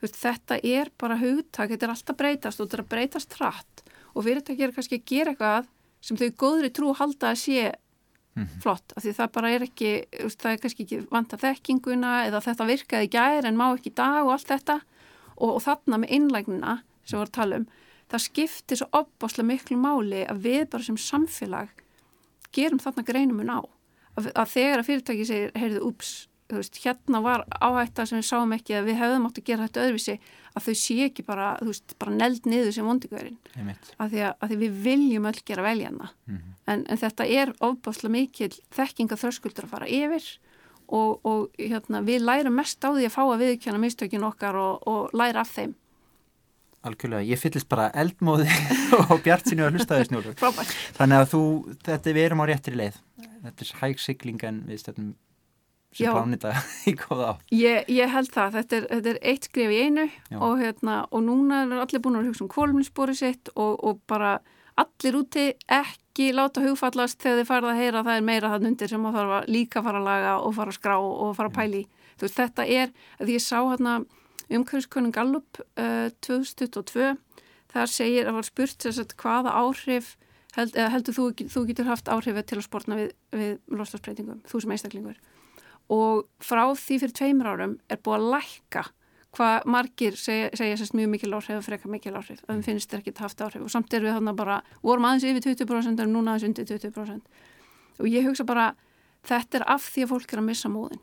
Veist, 0.00 0.16
þetta 0.16 0.57
er 0.64 0.90
bara 1.00 1.19
hugtak, 1.21 1.70
þetta 1.70 1.87
er 1.87 1.94
alltaf 1.94 2.16
breytast 2.16 2.61
og 2.61 2.66
þetta 2.66 2.79
er 2.79 2.85
að 2.85 2.90
breytast 2.94 3.37
hratt. 3.37 3.83
Og 4.14 4.25
fyrirtæki 4.27 4.64
er 4.64 4.75
kannski 4.75 5.01
að 5.01 5.07
gera 5.11 5.35
eitthvað 5.35 5.68
sem 6.01 6.16
þau 6.16 6.31
góðri 6.40 6.70
trú 6.72 6.94
halda 6.96 7.33
að 7.35 7.40
sé 7.42 7.61
mm 7.68 8.44
-hmm. 8.44 8.62
flott, 8.62 8.92
af 8.96 9.05
því 9.05 9.12
það 9.18 9.33
bara 9.33 9.51
er 9.51 9.62
ekki 9.62 9.90
veist, 10.22 10.40
það 10.40 10.53
er 10.53 10.62
kannski 10.62 10.83
ekki 10.85 11.07
vanta 11.11 11.37
þekkinguna 11.37 12.12
eða 12.27 12.40
þetta 12.40 12.70
virkaði 12.72 13.09
gæri 13.09 13.48
en 13.48 13.57
má 13.57 13.75
ekki 13.75 13.94
dag 13.94 14.25
og 14.25 14.33
allt 14.33 14.48
þetta. 14.48 14.81
Og, 15.37 15.55
og 15.57 15.62
þarna 15.62 15.98
með 15.98 16.11
innlægnina 16.11 16.83
sem 17.05 17.16
við 17.16 17.20
varum 17.20 17.33
að 17.33 17.38
tala 17.40 17.57
um 17.57 17.66
það 18.11 18.25
skiptir 18.25 18.81
svo 18.81 18.88
opbáslega 18.92 19.46
miklu 19.46 19.77
máli 19.77 20.25
að 20.27 20.42
við 20.46 20.64
bara 20.70 20.83
sem 20.83 20.96
samfélag 20.96 21.68
gerum 22.53 22.79
þarna 22.83 23.07
greinumun 23.07 23.53
á. 23.55 23.61
Að, 24.18 24.33
að 24.35 24.48
þegar 24.55 24.79
að 24.79 24.87
fyrirtæki 24.88 25.27
segir, 25.27 25.53
heyrðu, 25.55 25.81
ups 25.87 26.11
veist, 26.59 26.81
hérna 26.85 27.23
var 27.23 27.47
áhætta 27.61 28.07
sem 28.07 28.19
við 28.19 28.29
sáum 28.29 28.53
ekki 28.57 28.77
að 28.79 28.91
við 28.91 29.01
hefðum 29.01 29.27
átt 29.29 29.39
að 29.39 29.49
gera 29.51 29.67
þetta 29.69 29.85
öðruvísi 29.87 30.17
að 30.51 30.67
þau 30.67 30.75
sé 30.83 30.97
ekki 31.07 31.25
bara, 31.27 31.49
veist, 31.63 31.97
bara 32.03 32.15
neld 32.17 32.47
niður 32.51 32.73
sem 32.75 32.87
vondikverðin 32.87 33.39
að, 34.03 34.17
að 34.35 34.47
því 34.51 34.61
við 34.65 34.79
viljum 34.85 35.29
öll 35.31 35.43
gera 35.47 35.67
veljanna 35.67 36.11
mm 36.11 36.37
-hmm. 36.37 36.55
en, 36.67 36.87
en 36.87 37.03
þetta 37.05 37.27
er 37.27 37.55
ofbáslega 37.61 38.17
mikil 38.17 38.53
þekkinga 38.75 39.21
þröskuldur 39.21 39.69
að 39.69 39.75
fara 39.77 39.91
yfir 39.91 40.27
og, 40.91 41.21
og 41.27 41.61
hérna, 41.61 42.03
við 42.07 42.25
lærum 42.27 42.57
mest 42.59 42.83
á 42.83 42.91
því 42.91 43.07
að 43.07 43.15
fá 43.15 43.23
að 43.25 43.43
viðkjöna 43.45 43.83
mistökin 43.83 44.27
okkar 44.27 44.59
og, 44.59 44.83
og 44.91 45.15
læra 45.17 45.45
af 45.45 45.55
þeim. 45.55 45.77
Algjörlega, 46.81 47.27
ég 47.29 47.41
fyllist 47.41 47.69
bara 47.69 47.91
eldmóði 47.93 48.49
og 49.13 49.19
bjart 49.25 49.51
sínu 49.51 49.67
að 49.67 49.77
hlusta 49.77 49.99
þess 50.01 50.13
njólur 50.15 50.39
þannig 50.97 51.19
að 51.19 51.27
þú, 51.35 51.43
þetta 51.85 52.15
við 52.17 52.25
erum 52.25 52.41
á 52.41 52.49
réttri 52.49 52.79
leið. 52.81 52.97
Þetta 53.45 53.67
er 53.67 53.75
hæg 53.83 54.01
sigling 54.01 54.47
en 54.49 54.63
við 54.69 54.81
stefnum 54.81 55.11
sem 55.92 56.14
plánita 56.14 56.55
í 56.90 56.94
góða 56.98 57.33
á. 57.33 57.35
Ég, 57.55 57.90
ég 57.90 58.12
held 58.12 58.31
það, 58.35 58.57
þetta 58.59 58.76
er, 58.76 58.87
þetta 58.94 59.12
er 59.12 59.20
eitt 59.33 59.48
skrif 59.48 59.74
í 59.74 59.81
einu 59.87 60.07
og, 60.38 60.55
hérna, 60.61 61.03
og 61.11 61.24
núna 61.26 61.64
er 61.64 61.76
allir 61.83 62.03
búin 62.05 62.20
að 62.20 62.31
hugsa 62.31 62.46
um 62.46 62.53
kólumlisbóri 62.53 63.16
sitt 63.18 63.53
og, 63.57 63.79
og 63.83 64.03
bara 64.11 64.38
allir 64.81 65.18
úti 65.18 65.46
ekki 65.66 66.31
láta 66.37 66.62
hugfallast 66.64 67.20
þegar 67.22 67.40
þið 67.40 67.50
farið 67.50 67.72
að 67.72 67.83
heyra 67.83 68.00
að 68.00 68.11
það 68.11 68.20
er 68.20 68.29
meira 68.29 68.53
þann 68.55 68.70
undir 68.70 68.92
sem 68.92 69.09
að 69.09 69.18
þarf 69.18 69.35
að 69.38 69.50
líka 69.57 69.83
fara 69.85 70.00
að 70.00 70.09
laga 70.09 70.37
og 70.38 70.55
fara 70.57 70.72
að 70.72 70.79
skrá 70.79 70.96
og 71.00 71.35
fara 71.37 71.50
að 71.50 71.59
pæli. 71.59 71.83
Veist, 72.20 72.37
þetta 72.37 72.66
er, 72.68 72.94
því 73.20 73.37
ég 73.37 73.44
sá 73.44 73.59
hérna 73.59 73.98
umhverfiskunning 74.50 75.14
Gallup 75.14 75.61
uh, 75.81 76.09
2022, 76.26 77.14
þar 77.72 77.92
segir 77.92 78.29
að 78.29 78.40
var 78.40 78.48
spurt 78.48 78.87
sagt, 78.87 79.14
hvaða 79.20 79.55
áhrif 79.57 80.14
held, 80.57 80.76
heldur 80.76 81.16
þú, 81.16 81.29
þú 81.55 81.64
getur 81.70 81.90
haft 81.90 82.11
áhrifið 82.11 82.48
til 82.50 82.59
að 82.59 82.66
spórna 82.66 82.98
við, 82.98 83.12
við 83.37 83.53
lostasbreytingum, 83.81 84.42
þú 84.50 84.64
sem 84.64 84.74
einstaklingur 84.74 85.20
og 85.90 86.26
frá 86.42 86.62
því 86.79 86.98
fyrir 87.03 87.14
tveimur 87.18 87.50
árum 87.50 87.76
er 87.90 88.00
búið 88.05 88.16
að 88.16 88.33
lækka 88.35 88.85
hvað 89.37 89.66
margir 89.70 90.16
segja, 90.18 90.48
segja 90.59 90.79
sérst 90.79 90.94
mjög 90.98 91.12
mikil 91.12 91.35
áhrif 91.37 91.61
og 91.61 91.66
freka 91.66 91.90
mikil 91.90 92.16
áhrif, 92.18 92.40
að 92.46 92.57
þeim 92.57 92.64
finnst 92.66 92.90
þeir 92.90 93.03
ekki 93.03 93.14
haft 93.22 93.42
áhrif. 93.44 93.62
Og 93.62 93.70
samt 93.70 93.94
er 93.94 94.03
við 94.03 94.16
þannig 94.16 94.38
bara, 94.38 94.57
vorum 94.83 95.07
aðeins 95.07 95.26
yfir 95.31 95.44
20% 95.55 96.03
en 96.03 96.11
núna 96.14 96.35
aðeins 96.35 96.48
undir 96.48 96.66
20% 96.66 97.46
og 98.00 98.09
ég 98.09 98.26
hugsa 98.26 98.46
bara, 98.48 98.72
þetta 99.29 99.61
er 99.61 99.66
af 99.76 99.87
því 99.92 100.07
að 100.07 100.12
fólk 100.14 100.35
er 100.35 100.42
að 100.42 100.48
missa 100.48 100.72
móðin 100.72 101.03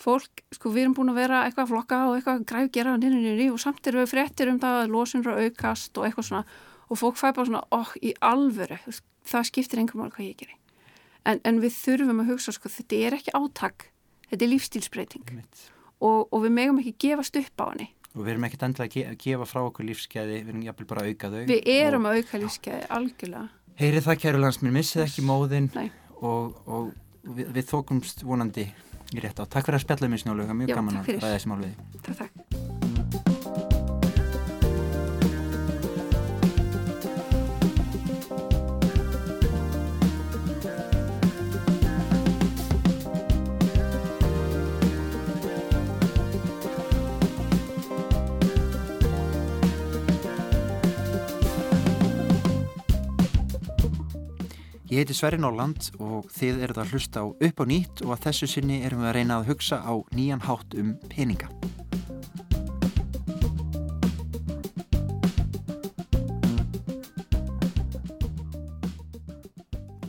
fólk, 0.00 0.44
sko 0.54 0.72
við 0.72 0.86
erum 0.86 0.94
búin 0.96 1.12
að 1.12 1.20
vera 1.20 1.42
eitthvað 1.44 1.66
að 1.66 1.72
flokka 1.74 1.98
og 2.08 2.14
eitthvað 2.16 2.38
að 2.38 2.46
græf 2.48 2.70
gera 2.72 2.94
og 2.96 3.60
samt 3.60 3.86
er 3.86 3.98
við 3.98 4.08
fréttir 4.08 4.48
um 4.48 4.60
það 4.62 4.78
að 4.78 4.94
losunra 4.94 5.36
aukast 5.44 5.98
og 5.98 6.06
eitthvað 6.06 6.28
svona. 6.30 6.44
Og 6.88 6.98
fólk 6.98 7.20
fæ 7.20 7.26
bara 7.36 7.46
svona, 7.50 7.60
okk, 7.70 7.98
í 8.00 8.14
alvöru 8.24 8.78
það 9.28 9.46
skiptir 9.50 9.82
einhver 9.82 10.00
mál 10.00 10.10
hvað 10.14 10.30
ég 10.30 10.40
gerir 10.40 10.56
en, 11.28 11.40
en 11.44 11.60
við 11.62 11.74
þurfum 11.76 12.22
að 12.22 12.32
hugsa, 12.34 12.54
sko, 12.56 12.70
þetta 12.72 13.00
er 13.06 13.16
ekki 13.18 13.34
átak 13.36 13.90
þetta 14.30 14.46
er 14.46 14.52
lífstílsbreyting 14.54 15.32
og, 16.00 16.28
og 16.30 16.36
við 16.44 16.54
megum 16.56 16.80
ekki 16.82 16.94
gefast 17.06 17.36
upp 17.40 17.64
á 17.64 17.66
henni. 17.70 17.88
Og 18.16 18.24
við 18.24 18.32
erum 18.32 18.46
ekkert 18.48 18.66
endilega 18.66 19.12
að 19.12 19.18
gefa 19.22 19.46
frá 19.46 19.60
okkur 19.62 19.86
lífskeiði 19.86 20.40
við 20.40 20.52
erum 20.52 20.66
jafnvel 20.66 20.88
bara 20.90 21.04
að 21.04 21.12
auka 21.12 21.30
þau. 21.30 21.40
Við 21.50 21.72
erum 21.76 22.06
og... 22.06 22.10
að 22.10 22.20
auka 22.20 22.42
lífskeiði, 22.44 22.82
algjörlega. 22.96 23.46
Heyrið 23.80 24.06
það 24.08 24.20
kæru 24.24 24.42
landsminn, 24.42 24.76
missið 24.76 25.04
ekki 25.06 25.24
móðin 25.24 25.70
og, 25.78 26.58
og 26.66 26.90
við, 27.22 27.52
við 27.54 27.70
þókumst 27.70 28.24
vonandi 28.26 28.66
í 29.10 29.22
rétt 29.22 29.40
á 29.40 29.44
takk 29.46 29.68
fyrir 29.68 29.80
að 29.80 29.86
spjalla 29.86 30.10
í 30.10 30.22
snjólu, 30.24 30.46
mjög 30.52 30.72
Já, 30.72 30.76
gaman 30.78 31.00
að 31.00 31.12
ræða 31.16 31.34
þessi 31.36 31.50
mál 31.50 31.60
við 31.64 31.74
takk, 32.04 32.16
takk 32.24 32.39
Ég 54.90 55.04
heiti 55.04 55.14
Sverri 55.14 55.38
Nóland 55.38 55.84
og 56.02 56.24
þið 56.34 56.64
eruð 56.64 56.78
að 56.82 56.88
hlusta 56.90 57.20
á 57.22 57.26
upp 57.30 57.60
á 57.62 57.64
nýtt 57.70 58.00
og 58.02 58.10
að 58.10 58.24
þessu 58.24 58.46
sinni 58.50 58.80
erum 58.82 59.04
við 59.04 59.08
að 59.12 59.12
reyna 59.14 59.36
að 59.38 59.50
hugsa 59.52 59.76
á 59.86 59.94
nýjan 60.10 60.42
hátt 60.42 60.74
um 60.74 60.88
peninga. 61.06 61.46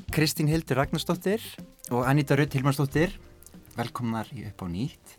Kristín 0.09 0.49
Hildur 0.49 0.81
Ragnarsdóttir 0.81 1.45
og 1.93 2.09
Anita 2.09 2.39
Rutt 2.41 2.57
Hilmarsdóttir 2.57 3.13
velkomnar 3.77 4.33
í 4.33 4.47
upp 4.49 4.65
á 4.65 4.67
nýtt 4.73 5.13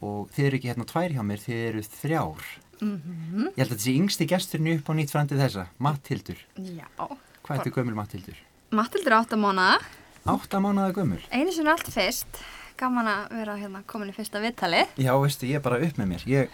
og 0.00 0.32
þið 0.32 0.48
eru 0.48 0.60
ekki 0.62 0.72
hérna 0.72 0.88
tvær 0.88 1.12
hjá 1.12 1.20
mér, 1.28 1.44
þið 1.44 1.60
eru 1.68 1.84
þrjár 1.92 2.52
Mm 2.82 3.00
-hmm. 3.00 3.46
Ég 3.54 3.62
held 3.62 3.72
að 3.72 3.78
þessi 3.78 3.92
yngsti 3.96 4.26
gesturinn 4.26 4.78
upp 4.78 4.88
á 4.90 4.92
nýtt 4.92 5.12
frandi 5.12 5.36
þessa, 5.38 5.68
Matthildur 5.78 6.40
Já. 6.58 6.88
Hvað 6.98 7.54
er 7.54 7.62
þetta 7.62 7.70
gömul 7.70 7.94
Matthildur? 7.94 8.36
Matildur 8.74 9.12
er 9.12 9.18
átta 9.22 9.36
mánuða, 9.40 9.78
Átta 10.24 10.58
mánuða 10.64 10.92
gömul 10.96 11.20
einu 11.30 11.52
sinni 11.52 11.68
allt 11.72 11.88
fyrst. 11.92 12.38
Gaman 12.80 13.06
að 13.06 13.34
vera 13.38 13.54
hérna 13.60 13.82
komin 13.86 14.08
í 14.10 14.14
fyrsta 14.16 14.40
viðtali. 14.42 14.80
Já, 14.98 15.12
veistu, 15.20 15.46
ég 15.46 15.60
er 15.60 15.62
bara 15.62 15.78
upp 15.84 15.98
með 16.00 16.08
mér 16.10 16.24
ég, 16.26 16.48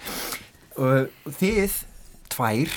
og 0.76 1.09
þið 1.38 1.76
tvær 2.30 2.74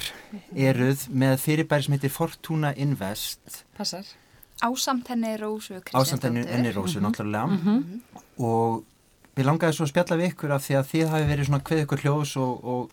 eruð 0.70 1.04
með 1.12 1.34
fyrirbæri 1.44 1.84
sem 1.86 1.96
heitir 1.98 2.14
Fortuna 2.14 2.72
Invest 2.80 3.64
Passar. 3.78 4.06
Ásamt 4.64 5.10
henni 5.12 5.34
Rósu 5.42 5.76
Kristjánsdóttur. 5.82 6.00
ásamt 6.00 6.24
henni, 6.30 6.46
henni 6.48 6.72
Rósu 6.72 7.02
náttúrulega 7.04 7.48
Mhm. 7.52 8.02
og 8.40 8.84
við 9.36 9.46
langaði 9.50 9.74
svo 9.76 9.86
að 9.86 9.92
spjalla 9.92 10.18
við 10.22 10.32
ykkur 10.32 10.52
af 10.56 10.64
því 10.68 10.76
að 10.80 10.90
þið 10.94 11.10
hafi 11.10 11.28
verið 11.34 11.46
svona 11.50 11.64
hvað 11.68 11.84
ykkur 11.84 12.02
hljós 12.06 12.38
og, 12.38 12.64
og 12.64 12.90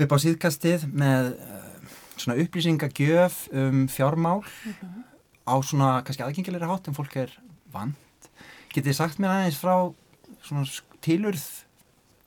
upp 0.00 0.12
á 0.12 0.16
síðkastið 0.22 0.86
með 0.92 1.32
uh, 1.34 1.88
svona 2.16 2.38
upplýsingagjöf 2.44 3.48
um 3.52 3.86
fjármál 3.88 4.44
á 5.44 5.54
svona 5.64 5.90
kannski 6.04 6.24
aðgengilegri 6.24 6.68
hátt 6.68 6.88
en 6.88 6.96
fólk 6.96 7.16
er 7.20 7.34
vant. 7.72 8.28
Getið 8.72 8.90
þið 8.90 8.98
sagt 8.98 9.20
mér 9.22 9.34
aðeins 9.34 9.60
frá 9.60 9.74
svona 10.44 10.66
tilurð 11.04 11.44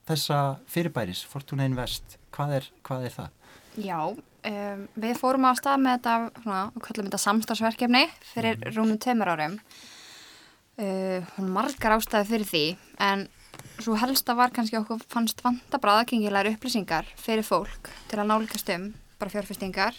þessa 0.08 0.38
fyrirbæris, 0.70 1.24
Fortuna 1.28 1.66
Invest, 1.68 2.16
hvað 2.34 2.54
er, 2.60 2.68
hvað 2.86 3.06
er 3.08 3.14
það? 3.16 3.34
Já, 3.78 3.98
um, 4.08 4.84
við 4.98 5.18
fórum 5.20 5.46
á 5.46 5.52
stað 5.58 5.82
með 5.84 5.98
þetta, 5.98 6.14
svona, 6.42 6.62
við 6.74 6.84
kallum 6.86 7.08
þetta 7.08 7.22
samstagsverkefni 7.24 8.04
fyrir 8.32 8.62
rúmum 8.72 9.00
tveimur 9.02 9.32
árum. 9.34 9.58
Uh, 10.78 11.26
margar 11.42 11.96
ástæði 11.98 12.30
fyrir 12.30 12.48
því, 12.48 12.64
en 13.02 13.26
svo 13.82 13.96
helsta 13.98 14.34
var 14.38 14.54
kannski 14.54 14.78
okkur 14.78 15.02
fannst 15.10 15.42
vanta 15.44 15.80
bara 15.82 16.00
aðgengilegar 16.00 16.52
upplýsingar 16.54 17.08
fyrir 17.18 17.46
fólk 17.46 17.90
til 18.10 18.20
að 18.20 18.30
nálgast 18.30 18.70
um 18.74 18.92
bara 19.18 19.32
fjárfestingar 19.32 19.96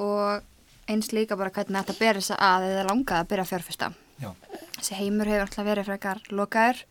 og 0.00 0.44
eins 0.90 1.12
líka 1.14 1.38
bara 1.38 1.52
hvernig 1.54 1.78
þetta 1.78 1.98
berið 2.00 2.26
sig 2.28 2.40
að 2.42 2.66
eða 2.70 2.88
langaði 2.88 3.20
að 3.20 3.30
byrja 3.30 3.46
að 3.46 3.52
fjárfesta. 3.52 3.92
Já. 4.22 4.30
Þessi 4.78 4.98
heimur 4.98 5.30
hefur 5.30 5.46
alltaf 5.46 5.66
verið 5.66 5.88
frekar 5.88 6.20
lokaður 6.30 6.82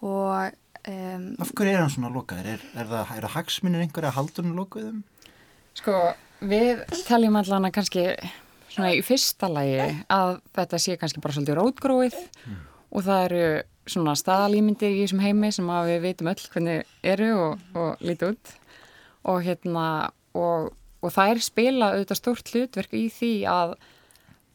og 0.00 0.56
um, 0.88 1.26
Af 1.40 1.52
hverju 1.54 1.74
er 1.74 1.82
hann 1.82 1.92
svona 1.92 2.12
lokaður? 2.14 2.52
Er, 2.54 2.66
er 2.74 2.90
það, 2.90 3.14
það 3.14 3.32
hagsmunir 3.36 3.84
einhverja 3.84 4.14
haldunum 4.16 4.58
lokuðum? 4.58 5.02
Sko, 5.78 5.96
við 6.40 6.84
teljum 7.06 7.38
allan 7.40 7.68
að 7.68 7.76
kannski 7.76 8.06
svona 8.70 8.94
í 8.94 9.02
fyrsta 9.04 9.50
lagi 9.50 9.80
að 10.12 10.38
þetta 10.56 10.80
sé 10.82 10.96
kannski 11.00 11.22
bara 11.22 11.36
svolítið 11.36 11.58
rótgróið 11.58 12.18
og 12.90 13.04
það 13.06 13.24
eru 13.28 13.44
svona 13.90 14.14
staðalýmyndir 14.18 14.94
í 14.94 15.04
þessum 15.04 15.22
heimi 15.24 15.50
sem 15.54 15.70
að 15.72 15.92
við 15.92 16.02
veitum 16.04 16.30
öll 16.30 16.42
hvernig 16.52 16.92
eru 17.02 17.30
og, 17.38 17.64
og 17.74 18.04
líti 18.04 18.30
út 18.30 18.52
og 19.30 19.42
hérna 19.44 19.86
og, 20.36 20.70
og 21.00 21.14
það 21.14 21.32
er 21.32 21.42
spila 21.44 21.90
auðvitað 21.94 22.20
stórt 22.20 22.52
hlutverk 22.54 22.94
í 22.96 23.06
því 23.14 23.32
að 23.50 23.74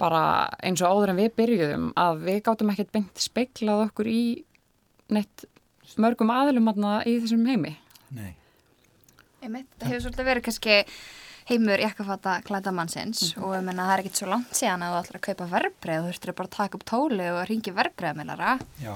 bara 0.02 0.24
eins 0.66 0.84
og 0.84 0.92
áður 0.92 1.14
en 1.14 1.20
við 1.22 1.36
byrjuðum 1.40 1.92
að 2.00 2.24
við 2.28 2.40
gátum 2.46 2.72
ekkert 2.74 2.94
beint 2.96 3.22
speiklað 3.24 3.86
okkur 3.88 4.10
í 4.12 4.24
neitt 5.16 5.46
mörgum 6.02 6.34
aðlum 6.34 6.68
aðna 6.72 6.98
í 7.08 7.20
þessum 7.22 7.46
heimi. 7.48 7.76
Nei. 8.16 8.34
Einmitt, 9.46 9.70
það 9.80 9.92
hefur 9.94 10.04
svolítið 10.08 10.28
verið 10.30 10.46
kannski 10.48 10.78
heimur 11.46 11.82
jakkafata 11.82 12.40
klædamannsins 12.46 13.36
og 13.38 13.52
ég 13.54 13.66
menna 13.66 13.86
það 13.86 13.96
er 13.96 14.04
ekkert 14.04 14.20
svo 14.22 14.30
langt 14.32 14.58
síðan 14.58 14.86
að 14.86 14.96
þú 14.96 15.02
ætlar 15.02 15.20
að 15.20 15.26
kaupa 15.28 15.50
verbreyð 15.52 16.00
þú 16.00 16.08
þurftir 16.10 16.38
bara 16.40 16.50
að 16.50 16.56
taka 16.56 16.80
upp 16.80 16.86
tóli 16.90 17.28
og 17.30 17.42
ringi 17.52 17.74
verbreyðamilara 17.76 18.56
Já. 18.82 18.94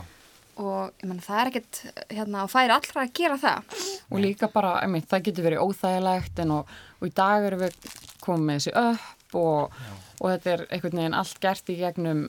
og 0.58 0.80
ég 0.90 1.06
menna 1.06 1.26
það 1.28 1.42
er 1.42 1.52
ekkert 1.52 1.82
hérna 2.10 2.46
og 2.48 2.54
færi 2.56 2.74
allra 2.74 3.06
að 3.06 3.14
gera 3.22 3.38
það 3.44 3.76
og 4.10 4.24
líka 4.24 4.50
bara, 4.54 4.80
einmitt, 4.84 5.08
það 5.10 5.26
getur 5.28 5.48
verið 5.50 5.63
óþægilegt 5.65 6.43
en 6.43 6.58
og, 6.58 6.74
og 7.00 7.08
í 7.08 7.13
dag 7.15 7.45
erum 7.45 7.63
við 7.63 7.78
komið 8.24 8.45
með 8.48 8.60
þessi 8.60 8.76
upp 8.82 9.39
og, 9.39 9.80
og 10.19 10.28
þetta 10.34 10.54
er 10.56 10.65
einhvern 10.69 11.02
veginn 11.04 11.17
allt 11.22 11.41
gert 11.43 11.72
í 11.72 11.78
gegnum 11.80 12.28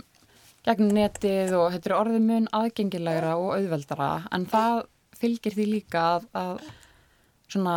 gegnum 0.67 0.93
netið 0.93 1.55
og 1.57 1.71
þetta 1.73 1.91
er 1.91 1.97
orðið 1.97 2.25
mun 2.29 2.49
aðgengilegra 2.57 3.37
og 3.41 3.55
auðveldara 3.57 4.11
en 4.37 4.47
það 4.51 4.83
fylgir 5.21 5.57
því 5.57 5.69
líka 5.71 6.03
að, 6.17 6.27
að 6.37 6.65
svona 7.51 7.77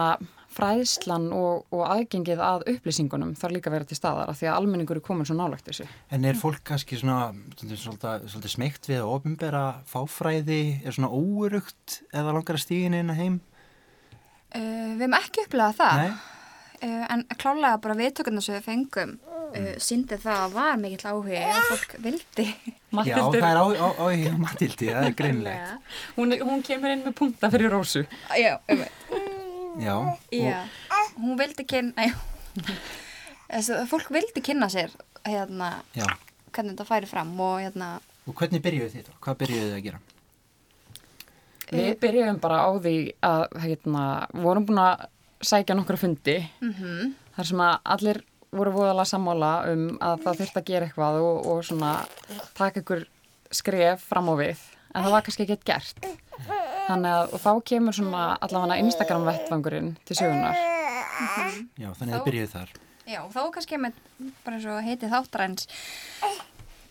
fræðslan 0.53 1.29
og, 1.33 1.63
og 1.73 1.83
aðgengið 1.87 2.41
að 2.43 2.65
upplýsingunum 2.73 3.33
þarf 3.39 3.55
líka 3.55 3.71
að 3.71 3.77
vera 3.77 3.87
til 3.89 3.97
staðar 3.97 4.29
af 4.29 4.37
því 4.39 4.49
að 4.49 4.57
almenningur 4.59 4.99
er 4.99 5.05
komin 5.05 5.27
svo 5.27 5.37
nálagt 5.37 5.65
þessu. 5.69 5.87
En 6.13 6.27
er 6.29 6.37
fólk 6.37 6.61
kannski 6.67 6.99
svona 6.99 7.31
svolítið, 7.55 7.79
svolítið, 7.81 8.27
svolítið 8.33 8.53
smegt 8.53 8.89
við 8.91 9.01
að 9.01 9.13
ofinbera 9.15 9.63
fáfræði, 9.89 10.61
er 10.83 10.95
svona 10.95 11.09
óurugt 11.09 11.97
eða 12.13 12.35
langar 12.37 12.59
að 12.59 12.65
stígin 12.67 12.99
inn 12.99 13.13
að 13.13 13.21
heim? 13.23 13.39
Uh, 14.53 14.93
Við 14.93 15.03
hefum 15.03 15.17
ekki 15.19 15.45
upplegað 15.47 15.77
það 15.79 16.01
Nei? 16.01 16.13
uh, 16.87 17.05
en 17.15 17.25
klálega 17.35 17.81
bara 17.83 17.97
viðtökurna 17.99 18.43
sem 18.45 18.57
við 18.57 18.65
fengum 18.67 19.15
uh, 19.33 19.73
síndi 19.81 20.19
það 20.21 20.45
að 20.45 20.57
var 20.57 20.79
mikill 20.81 21.09
áhugi 21.11 21.41
að 21.41 21.61
fólk 21.71 21.97
vildi 22.05 22.47
Já, 23.09 23.17
það 23.17 23.39
er 23.49 23.57
á, 23.57 23.65
á, 23.65 24.05
Matildi, 24.37 24.91
það 24.93 25.07
er 25.07 25.15
greinlegt. 25.17 25.93
Hún, 26.13 26.35
hún 26.45 26.59
kemur 26.61 26.91
inn 26.93 27.01
með 27.01 27.15
punta 27.17 27.49
fyrir 27.49 27.73
rósu. 27.73 28.03
Já, 28.37 28.59
einmitt 28.69 29.15
Já, 29.81 29.95
Já, 30.29 30.59
hún 31.17 31.33
vildi 31.39 31.65
kynna 31.65 32.11
fólk 33.91 34.11
vildi 34.13 34.41
kynna 34.45 34.69
sér 34.69 34.93
hérna, 35.25 35.79
já. 35.97 36.05
hvernig 36.53 36.75
þetta 36.75 36.85
færi 36.85 37.09
fram 37.09 37.33
og 37.41 37.61
hérna 37.63 37.95
Og 38.29 38.35
hvernig 38.37 38.61
byrjuðu 38.63 38.91
þið 38.93 39.07
þá? 39.07 39.15
Hvað 39.25 39.39
byrjuðu 39.41 39.65
þið 39.65 39.77
að 39.77 39.85
gera? 39.87 40.01
Við 41.73 41.97
byrjuðum 42.03 42.39
bara 42.43 42.61
á 42.65 42.69
því 42.77 42.95
að 43.25 43.43
hérna, 43.63 44.03
vorum 44.45 44.67
búin 44.69 44.81
að 44.83 45.07
sækja 45.43 45.75
nokkra 45.77 45.99
fundi 45.99 46.37
mm 46.63 47.11
þar 47.33 47.47
sem 47.49 47.61
að 47.65 47.75
allir 47.95 48.19
voru 48.53 48.71
voðalega 48.75 49.09
sammála 49.09 49.51
um 49.71 49.85
að 49.97 50.19
það 50.21 50.39
þurfti 50.41 50.59
að 50.59 50.67
gera 50.67 50.85
eitthvað 50.85 51.15
og, 51.25 51.39
og 51.49 51.63
svona 51.65 51.93
taka 52.53 52.83
ykkur 52.83 53.01
skref 53.49 54.03
fram 54.05 54.29
á 54.29 54.33
við. 54.37 54.61
En 54.93 55.01
það 55.01 55.15
var 55.15 55.25
kannski 55.25 55.47
ekkert 55.47 55.65
gert. 55.65 56.05
Þannig 56.85 57.09
að 57.09 57.33
og 57.33 57.41
þá 57.41 57.51
kemur 57.71 57.97
svona 57.97 58.23
allavega 58.37 58.77
Instagram 58.83 59.25
vettvangurinn 59.31 59.91
til 60.05 60.17
sögunar 60.19 60.57
Já, 61.77 61.89
þannig 61.97 62.13
að 62.13 62.17
þið 62.19 62.25
byrjuðu 62.27 62.51
þar. 62.53 62.73
Já, 63.03 63.19
þá 63.33 63.41
kannski 63.57 63.79
með 63.81 63.97
bara 64.45 64.59
svo 64.63 64.77
heitið 64.85 65.11
þáttaræns 65.11 65.67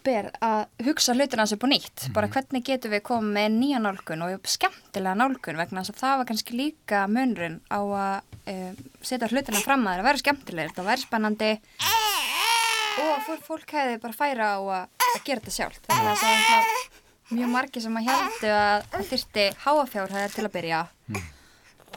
ber 0.06 0.30
að 0.42 0.86
hugsa 0.86 1.14
hlutina 1.16 1.46
upp 1.46 1.66
á 1.66 1.68
nýtt. 1.70 2.06
Bara 2.16 2.30
hvernig 2.32 2.64
getum 2.66 2.94
við 2.94 3.04
komið 3.06 3.36
með 3.36 3.56
nýja 3.58 3.80
nálgun 3.82 4.24
og 4.26 4.48
skemmtilega 4.50 5.18
nálgun 5.18 5.60
vegna 5.60 5.82
þess 5.82 5.94
að 5.94 6.02
það 6.02 6.20
var 6.20 6.30
kannski 6.30 6.58
líka 6.58 7.02
munurinn 7.10 7.58
á 7.70 7.80
að 7.80 8.54
um, 8.54 8.80
setja 9.00 9.30
hlutina 9.30 9.62
fram 9.64 9.86
að 9.86 10.00
það 10.00 10.08
vera 10.10 10.22
skemmtilegir, 10.24 10.74
það 10.76 10.90
væri 10.90 11.06
spennandi 11.06 11.52
og 13.02 13.22
fólk, 13.26 13.44
fólk 13.46 13.76
hefði 13.76 14.00
bara 14.02 14.16
færa 14.16 14.50
á 14.56 14.60
að, 14.60 15.04
að 15.12 15.22
gera 15.26 15.42
þetta 15.42 15.54
sjálft. 15.56 15.86
Þannig 15.88 16.10
að 16.12 16.22
það 16.22 16.56
er 16.58 16.90
mjög 17.32 17.52
margir 17.52 17.84
sem 17.84 17.96
að 17.96 18.08
heldu 18.10 18.50
að 18.52 18.88
það 18.92 19.06
þyrti 19.12 19.46
háafjárhæðar 19.62 20.34
til 20.34 20.44
að 20.44 20.54
byrja 20.56 20.80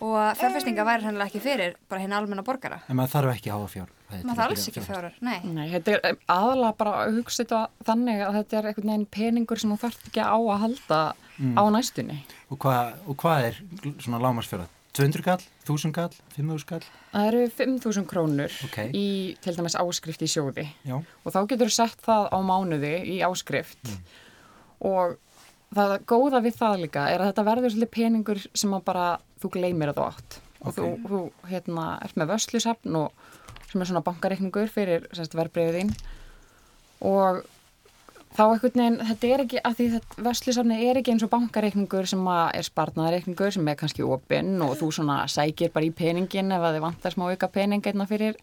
og 0.01 0.37
fjárfestinga 0.39 0.85
væri 0.87 1.05
hennilega 1.07 1.29
ekki 1.31 1.41
fyrir 1.43 1.75
bara 1.89 2.01
hinn 2.03 2.13
almenna 2.13 2.43
borgara 2.43 2.81
En 2.89 2.97
maður 2.99 3.13
þarf 3.15 3.35
ekki 3.37 3.51
að 3.51 3.59
hafa 3.59 3.71
fjár. 3.75 3.89
maður 4.11 4.39
þarf 4.41 4.49
alls 4.55 4.67
ekki 4.71 4.83
fjárar, 4.85 5.15
nei 5.21 5.39
Nei, 5.43 5.65
þetta 5.73 5.95
er 5.97 6.17
aðalega 6.27 6.77
bara 6.77 6.93
að 7.05 7.19
hugsa 7.19 7.43
þetta 7.43 7.61
þannig 7.89 8.21
að 8.27 8.37
þetta 8.39 8.57
er 8.59 8.69
einhvern 8.71 8.91
veginn 8.93 9.05
peningur 9.17 9.59
sem 9.63 9.71
þú 9.75 9.79
þarf 9.85 10.07
ekki 10.09 10.21
á 10.25 10.35
að 10.37 10.61
halda 10.65 11.01
á 11.55 11.63
næstunni 11.75 12.19
Og 12.49 12.59
hvað, 12.61 12.93
og 13.07 13.17
hvað 13.23 13.49
er 13.49 13.61
svona 13.99 14.21
lámarsfjárað? 14.23 14.71
200 14.95 15.23
kall? 15.25 15.41
1000 15.67 15.91
kall? 15.91 16.13
500 16.37 16.63
kall? 16.69 16.85
Það 17.11 17.25
eru 17.27 17.39
5.000 17.57 18.05
krónur 18.07 18.53
Ok. 18.63 18.77
í 18.95 19.35
til 19.43 19.55
dæmis 19.57 19.75
áskrift 19.75 20.21
í 20.23 20.29
sjóði 20.31 20.69
Já. 20.87 20.95
og 21.01 21.33
þá 21.35 21.39
getur 21.51 21.67
þú 21.67 21.75
sett 21.75 21.99
það 22.05 22.29
á 22.31 22.37
mánuði 22.39 22.93
í 23.03 23.17
áskrift 23.27 23.91
og 24.85 25.17
það 25.75 25.95
góða 26.07 26.39
við 26.45 26.55
það 26.61 26.79
líka 26.85 27.03
er 27.11 27.19
að 27.25 27.31
þetta 27.33 27.45
verður 27.49 27.73
svolítið 27.73 27.93
peningur 27.97 28.41
sem 28.55 28.75
að 28.77 28.83
bara 28.87 29.05
þú 29.45 29.53
gleymir 29.55 29.93
að 29.93 30.01
þú 30.01 30.07
átt 30.11 30.39
og 30.65 30.67
Ok. 30.67 30.77
þú, 30.77 30.91
þú 31.09 31.23
hérna, 31.53 31.87
ert 32.03 32.15
með 32.17 32.31
vöslusafn 32.35 32.95
og 32.97 33.11
sem 33.71 33.81
er 33.81 33.89
svona 33.91 34.05
bankareikningur 34.05 34.71
fyrir 34.71 35.05
verbreyfið 35.13 35.75
þín 35.81 35.91
og 37.05 37.43
þá 38.35 38.41
einhvern 38.51 38.75
veginn, 38.75 38.95
þetta 39.07 39.27
er 39.31 39.41
ekki 39.45 39.59
að 39.63 39.75
því 39.77 39.85
þetta 39.93 40.23
vöslusafni 40.25 40.77
er 40.89 40.97
ekki 40.99 41.13
eins 41.13 41.23
og 41.23 41.31
bankareikningur 41.31 42.07
sem 42.09 42.23
að 42.31 42.49
er 42.59 42.67
sparnareikningur 42.67 43.53
sem 43.55 43.69
er 43.71 43.77
kannski 43.79 44.03
opinn 44.03 44.57
og 44.65 44.73
þú 44.79 44.89
svona 44.97 45.21
sækir 45.31 45.71
bara 45.75 45.87
í 45.87 45.93
peningin 45.95 46.51
ef 46.55 46.65
að 46.65 46.75
þið 46.77 46.83
vantar 46.87 47.15
smá 47.15 47.27
auka 47.29 47.47
pening 47.51 47.85
einna 47.87 48.07
fyrir 48.09 48.35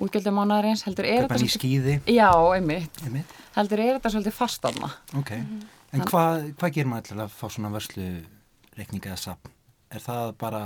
útgjöldum 0.00 0.38
mánaðarins 0.40 0.86
heldur 0.88 1.08
er 1.10 1.26
þetta 1.26 1.50
skíði? 1.58 1.98
Já, 2.08 2.30
einmitt. 2.56 3.02
Einmitt. 3.04 3.36
Heldur 3.58 3.82
er 3.84 3.98
þetta 3.98 4.14
svolítið 4.14 4.38
fast 4.38 4.64
aðna. 4.68 4.92
Ok. 5.18 5.34
En 5.92 6.04
hvað, 6.08 6.48
hvað 6.60 6.74
gerir 6.76 6.88
maður 6.88 7.10
til 7.10 7.20
að 7.24 7.32
fá 7.36 7.46
svona 7.52 7.72
vörslu 7.74 8.08
reikninga 8.78 9.12
eða 9.12 9.22
sapn? 9.26 9.54
Er 9.94 10.02
það 10.04 10.32
bara... 10.40 10.62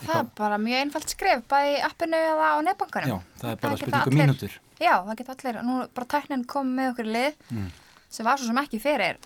Það 0.00 0.16
er 0.18 0.28
bara 0.38 0.56
mjög 0.58 0.80
einfalt 0.84 1.12
skref, 1.12 1.42
bæði 1.50 1.74
í 1.76 1.80
appinu 1.86 2.16
eða 2.18 2.46
á 2.50 2.56
nefnbankanum. 2.64 3.10
Já, 3.12 3.18
það 3.40 3.50
er 3.50 3.58
bara 3.62 3.76
spurningu 3.76 4.00
allir- 4.08 4.20
mínútur. 4.24 4.54
Já, 4.80 4.94
það 5.06 5.18
geta 5.20 5.34
allir, 5.36 5.58
nú 5.68 5.74
er 5.84 5.90
bara 5.94 6.08
tæknin 6.14 6.44
komið 6.50 6.74
með 6.78 6.88
okkur 6.94 7.08
í 7.10 7.12
lið 7.14 7.34
Mm. 7.54 7.68
sem 8.10 8.26
var 8.26 8.38
svo 8.40 8.46
sem 8.48 8.58
ekki 8.64 8.80
fyrir 8.82 9.16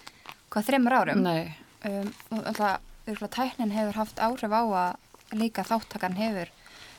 hvað 0.51 0.67
þreymur 0.69 0.97
árum 0.99 1.23
Nei, 1.23 1.55
um, 1.89 2.11
og 2.37 2.45
alltaf, 2.51 2.81
tæknin 3.39 3.73
hefur 3.73 3.97
haft 3.97 4.19
áhrif 4.21 4.53
á 4.53 4.63
að 4.67 5.39
líka 5.41 5.65
þáttakan 5.65 6.17
hefur 6.19 6.51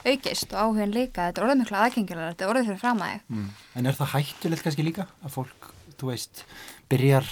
aukist 0.06 0.54
og 0.54 0.60
áhugin 0.64 0.94
líka, 0.96 1.28
þetta 1.30 1.42
er 1.42 1.46
orðið 1.46 1.62
miklu 1.62 1.78
aðgengilega, 1.84 2.32
þetta 2.34 2.46
er 2.46 2.52
orðið 2.54 2.68
fyrir 2.72 2.80
fram 2.80 3.02
að 3.04 3.12
þig. 3.14 3.22
Mm. 3.30 3.48
En 3.76 3.86
er 3.86 3.98
það 4.00 4.14
hættulegt 4.16 4.64
kannski 4.66 4.86
líka 4.88 5.08
að 5.26 5.34
fólk, 5.36 5.72
þú 6.00 6.10
veist, 6.14 6.44
byrjar 6.90 7.28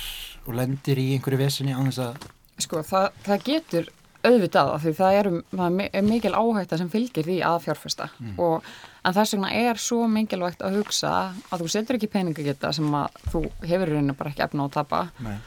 og 0.48 0.54
lendir 0.60 1.00
í 1.02 1.08
einhverju 1.16 1.40
vesinni 1.42 1.74
á 1.74 1.80
þess 1.88 2.04
að 2.04 2.28
sko 2.60 2.82
það, 2.84 3.08
það 3.26 3.44
getur 3.48 3.90
auðvitað 4.28 4.70
af 4.76 4.84
því 4.86 4.94
það 5.00 5.18
er, 5.20 5.30
það 5.52 5.66
er 5.66 5.76
mi- 5.78 5.90
er 5.94 6.06
mikil 6.08 6.34
áhætta 6.38 6.78
sem 6.78 6.90
fylgir 6.94 7.26
því 7.28 7.38
að 7.48 7.60
fjárfesta. 7.66 8.10
Og 8.38 8.64
en 9.06 9.14
þess 9.18 9.34
vegna 9.36 9.52
er 9.54 9.76
svo 9.82 10.08
mikilvægt 10.12 10.62
að 10.68 10.78
hugsa 10.82 11.12
að 11.52 11.62
þú 11.64 11.70
setur 11.74 11.96
ekki 12.00 12.10
peningageta 12.14 12.74
sem 12.74 12.90
að 12.94 13.22
þú 13.32 13.44
hefur 13.64 13.88
í 13.92 13.96
rauninu 13.98 14.18
bara 14.18 14.30
ekki 14.34 14.44
efna 14.48 14.64
á 14.64 14.68
að 14.68 14.76
tapa 14.78 15.02
Nei. 15.24 15.38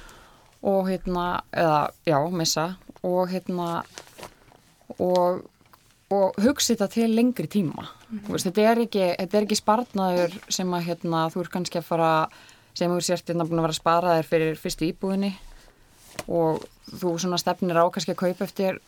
og 0.62 0.88
hérna, 0.88 1.26
eða 1.52 1.90
já, 2.06 2.18
missa 2.30 2.66
og 3.02 3.28
hérna 3.32 3.68
og, 4.98 5.42
og 6.10 6.40
hugsa 6.42 6.74
þetta 6.74 6.88
til 6.92 7.10
lengri 7.14 7.46
tíma. 7.50 7.86
Þú 8.10 8.34
veist, 8.34 8.46
þetta, 8.48 8.64
er 8.72 8.80
ekki, 8.86 9.04
þetta 9.20 9.38
er 9.38 9.46
ekki 9.46 9.58
sparnaður 9.60 10.38
sem 10.50 10.72
að 10.74 10.86
hérna, 10.88 11.26
þú 11.32 11.44
er 11.44 11.52
kannski 11.52 11.78
að 11.80 11.86
fara 11.86 12.12
sem 12.74 12.90
þú 12.90 13.00
sért 13.02 13.30
hérna 13.30 13.46
búin 13.46 13.60
að 13.60 13.66
vera 13.68 13.74
að 13.76 13.80
spara 13.80 14.16
þér 14.18 14.28
fyrir 14.30 14.58
fyrstu 14.60 14.88
íbúðinni 14.90 15.32
og 16.28 16.64
þú 16.90 17.14
svona 17.22 17.38
stefnir 17.40 17.78
á 17.78 17.84
kannski 17.92 18.12
að 18.14 18.20
kaupa 18.24 18.44
eftir 18.48 18.78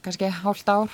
kannski 0.00 0.30
hálft 0.32 0.68
ár 0.72 0.88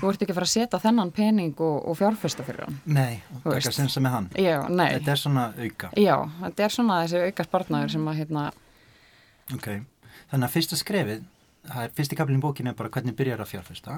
þú 0.00 0.08
ert 0.10 0.22
ekki 0.24 0.32
að 0.34 0.38
fara 0.40 0.48
að 0.48 0.54
setja 0.56 0.80
þennan 0.82 1.12
pening 1.14 1.52
og, 1.62 1.76
og 1.86 1.98
fjárfesta 2.00 2.42
fyrir 2.42 2.64
hann 2.66 2.80
Nei, 2.84 3.20
og 3.34 3.44
Þú 3.44 3.52
veist. 3.54 3.66
taka 3.68 3.76
sensa 3.78 4.00
með 4.02 4.10
hann. 4.16 4.26
já, 4.34 4.56
nei, 4.68 4.88
Þetta 4.96 5.12
er 5.14 5.20
svona 5.22 5.44
auka. 5.54 5.90
já, 5.94 6.16
þetta 6.40 6.64
er 6.66 6.74
svona 6.74 6.96
þessi 7.04 7.20
auka 7.28 7.46
sparnaður 7.46 7.92
sem 7.94 8.08
að 8.10 8.18
hérna, 8.24 8.46
Ok, 9.54 9.68
þannig 10.30 10.46
að 10.48 10.52
fyrsta 10.54 10.76
skrefið, 10.78 11.22
það 11.70 11.84
er 11.84 11.94
fyrsti 12.00 12.18
kaplinn 12.18 12.38
í 12.38 12.42
bókinu 12.44 12.70
er 12.70 12.76
bara 12.78 12.90
hvernig 12.94 13.16
byrjar 13.18 13.40
að 13.42 13.48
fjárfesta. 13.50 13.96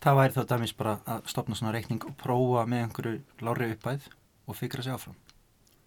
Það 0.00 0.16
væri 0.16 0.32
þá 0.36 0.40
dæmis 0.54 0.72
bara 0.78 0.94
að 1.04 1.26
stopna 1.28 1.56
svona 1.58 1.72
reikning 1.76 2.04
og 2.08 2.14
prófa 2.20 2.62
með 2.68 2.86
einhverju 2.86 3.18
lári 3.44 3.68
uppæð 3.74 4.06
og 4.48 4.56
fikra 4.56 4.82
sig 4.82 4.92
áfram. 4.96 5.16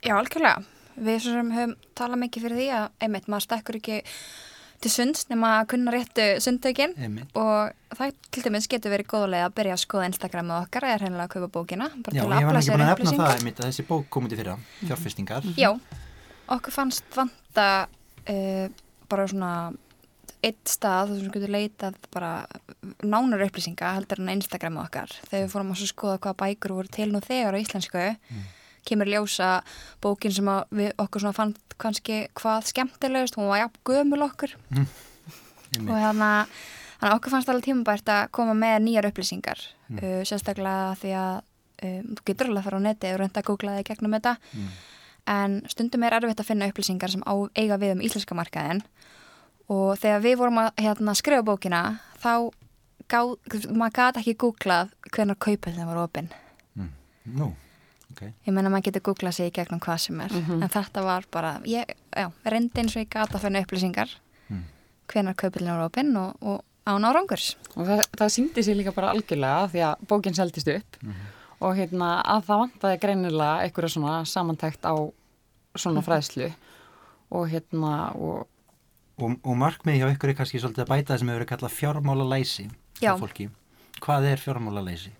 Já, 0.05 0.13
algjörlega. 0.19 0.62
Við 0.93 1.23
sem 1.25 1.49
höfum 1.55 1.73
talað 1.97 2.21
mikið 2.21 2.45
fyrir 2.45 2.59
því 2.62 2.67
að 2.77 2.86
einmitt 3.01 3.27
maður 3.33 3.45
stekkur 3.47 3.79
ekki 3.81 3.97
til 4.84 4.91
sunds 4.91 5.28
nema 5.32 5.52
að 5.60 5.69
kunna 5.74 5.93
réttu 5.96 6.26
sundtökin. 6.43 6.96
Og 7.39 7.96
það 7.98 8.15
til 8.34 8.43
dæmis 8.48 8.67
getur 8.72 8.93
verið 8.93 9.10
góðulega 9.13 9.50
að 9.50 9.56
byrja 9.60 9.78
að 9.78 9.84
skoða 9.86 10.10
Instagramið 10.12 10.58
okkar 10.60 10.88
eða 10.89 11.00
hreinlega 11.04 11.28
að 11.28 11.34
kaupa 11.36 11.52
bókina 11.58 11.89
Já, 11.89 12.04
til 12.10 12.17
ég 12.17 12.48
var 12.50 12.60
ekki 12.60 12.74
búin 12.74 12.86
að 12.86 12.93
upplýsinga. 12.96 13.24
það 13.24 13.38
einmitt 13.38 13.62
að 13.62 13.69
þessi 13.69 13.88
bók 13.89 14.10
kom 14.13 14.28
út 14.28 14.36
í 14.36 14.39
fyrra, 14.39 14.58
fjárfestingar. 14.84 15.48
Já, 15.60 15.69
okkur 16.58 16.76
fannst 16.76 17.17
vanta 17.17 17.67
uh, 17.88 18.67
bara 19.12 19.28
svona 19.32 19.54
eitt 20.43 20.67
stað 20.67 21.13
þar 21.13 21.22
sem 21.22 21.32
getur 21.38 21.54
leitað 21.54 22.00
bara 22.12 22.32
nánar 23.04 23.46
upplýsinga 23.46 23.93
heldur 23.96 24.19
en 24.19 24.34
á 24.34 24.36
Instagramið 24.36 24.84
okkar. 24.84 25.13
Þegar 25.30 25.46
við 25.46 25.54
fórum 25.54 25.72
að 25.72 25.86
skoða 25.88 26.19
hvað 26.26 26.39
bækur 26.43 26.76
voru 26.80 26.91
til 26.91 27.10
nú 27.13 27.24
þegar 27.24 27.56
á 27.56 27.63
íslensku 27.63 28.04
kemur 28.88 29.10
ljósa 29.10 29.50
bókin 30.04 30.34
sem 30.36 30.50
við 30.76 30.93
okkur 31.02 31.24
svona 31.24 31.38
fann 31.38 31.56
kannski 31.82 32.28
hvað 32.38 32.69
skemmtilegust, 32.69 33.38
hún 33.39 33.50
var 33.52 33.63
jafn 33.63 33.82
gömul 33.88 34.26
okkur. 34.28 34.56
Og 34.74 34.80
Einmitt. 35.80 36.04
hérna 36.04 36.30
þannig 37.00 37.10
að 37.10 37.17
okkur 37.17 37.34
fannst 37.34 37.50
alveg 37.52 37.67
tímabært 37.67 38.12
að 38.13 38.28
koma 38.38 38.54
með 38.58 38.76
nýjar 38.86 39.10
upplýsingar 39.10 39.60
uh, 39.98 40.22
sérstaklega 40.28 40.93
því 41.02 41.13
að 41.19 41.34
um, 41.88 42.12
þú 42.15 42.26
getur 42.30 42.52
alveg 42.52 42.62
að 42.62 42.67
fara 42.69 42.82
á 42.82 42.86
neti 42.88 43.13
og 43.13 43.22
reynda 43.22 43.41
að 43.41 43.48
googla 43.50 43.78
þig 43.80 43.89
gegnum 43.89 44.17
þetta. 44.17 44.36
En 45.34 45.62
stundum 45.72 46.04
er 46.04 46.17
erfitt 46.17 46.43
að 46.43 46.50
finna 46.52 46.67
upplýsingar 46.67 47.12
sem 47.12 47.24
á, 47.24 47.34
eiga 47.56 47.80
við 47.80 47.96
um 47.96 48.04
íslenska 48.04 48.36
markaðin 48.36 48.84
og 49.72 49.96
þegar 50.00 50.24
við 50.24 50.38
vorum 50.41 50.60
að 50.60 50.72
hérna, 50.84 51.15
skrifa 51.15 51.46
bókina 51.48 51.82
þá 52.19 52.52
gá, 53.08 53.19
maður 53.72 53.96
gæti 53.98 54.22
ekki 54.22 54.36
googlað 54.43 54.91
hvernig 55.10 55.39
kaupöldin 55.39 55.89
var 55.89 56.02
opinn. 56.04 56.30
Nú, 57.24 57.54
ok. 58.13 58.21
ég 58.47 58.54
menna 58.56 58.69
maður 58.71 58.86
getur 58.89 59.04
googlað 59.10 59.36
sig 59.39 59.49
í 59.52 59.56
gegnum 59.60 59.82
hvað 59.84 59.97
sem 60.06 60.21
er 60.23 60.36
en 60.38 60.69
þetta 60.69 61.04
var 61.06 61.26
bara, 61.34 61.56
ég, 61.67 61.89
já, 62.13 62.30
reyndi 62.45 62.80
eins 62.84 62.95
og 62.95 63.02
ég 63.04 63.10
gæti 63.10 63.38
að 63.39 63.47
finna 63.47 63.65
upplýsingar 63.65 64.19
Mm. 64.52 64.63
hvernig 65.08 65.36
kaupöldin 65.39 65.71
var 65.71 65.86
opinn 65.88 66.15
og, 66.19 66.34
og 66.43 66.63
án 66.86 67.06
árangurs 67.08 67.54
og 67.78 67.86
það, 67.88 68.02
það 68.19 68.32
síndi 68.36 68.63
sér 68.65 68.76
líka 68.76 68.91
bara 68.93 69.13
algjörlega 69.15 69.69
því 69.71 69.84
að 69.88 70.02
bókin 70.12 70.36
seldist 70.36 70.67
upp 70.67 70.97
og 71.63 71.78
hérna 71.78 72.10
að 72.28 72.41
það 72.49 72.60
vantaði 72.63 72.97
greinilega 73.06 73.62
einhverja 73.63 73.93
svona 73.95 74.17
samantækt 74.28 74.84
á 74.84 74.93
svona 75.80 76.04
fræðslu 76.04 76.49
og 77.32 77.47
hérna 77.54 77.93
og 78.19 78.49
Og, 79.21 79.36
og 79.45 79.56
markmið 79.62 79.99
hjá 80.02 80.08
ykkur 80.10 80.32
er 80.32 80.36
kannski 80.39 80.58
svolítið 80.60 80.84
að 80.84 80.89
bæta 80.89 81.13
það 81.13 81.19
sem 81.21 81.28
hefur 81.30 81.39
verið 81.39 81.49
kallað 81.52 81.73
fjármála 81.78 82.23
læsi 82.32 82.63
Já. 82.99 83.12
fólki. 83.19 83.45
Hvað 84.02 84.26
er 84.32 84.41
fjármála 84.41 84.82
læsi? 84.82 85.12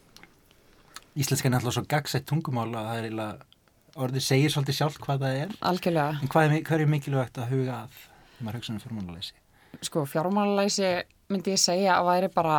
Íslenska 1.14 1.50
er 1.50 1.54
náttúrulega 1.54 1.78
svo 1.78 1.86
gagsætt 1.90 2.26
tungumál 2.30 2.72
að 2.74 2.88
það 2.88 2.98
er 2.98 3.08
eiginlega 3.08 4.02
orðið 4.04 4.26
segir 4.26 4.54
svolítið 4.54 4.80
sjálf 4.80 4.98
hvað 5.04 5.26
það 5.26 5.40
er. 5.44 5.56
algjörlega 5.62 6.22
En 6.24 6.32
hvað 6.34 6.48
er, 6.48 6.64
hvað 6.66 6.84
er 6.86 6.92
mikilvægt 6.94 7.38
að 7.38 7.52
huga 7.54 7.76
að 7.84 8.00
þegar 8.00 8.48
maður 8.48 8.60
hugsa 8.60 8.74
um 8.74 8.82
fjármála 8.82 9.18
læsi? 9.18 9.36
sko 9.82 10.06
fjármálalæsi 10.06 10.90
myndi 11.34 11.54
ég 11.54 11.62
segja 11.62 11.98
að 11.98 12.10
væri 12.10 12.30
bara 12.34 12.58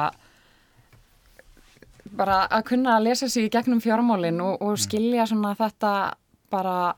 bara 2.15 2.45
að 2.53 2.65
kunna 2.71 2.97
að 2.99 3.07
lesa 3.09 3.29
sig 3.29 3.49
í 3.49 3.53
gegnum 3.53 3.83
fjármálin 3.83 4.41
og, 4.45 4.63
og 4.63 4.79
skilja 4.81 5.27
svona 5.31 5.55
þetta 5.59 5.93
bara 6.53 6.95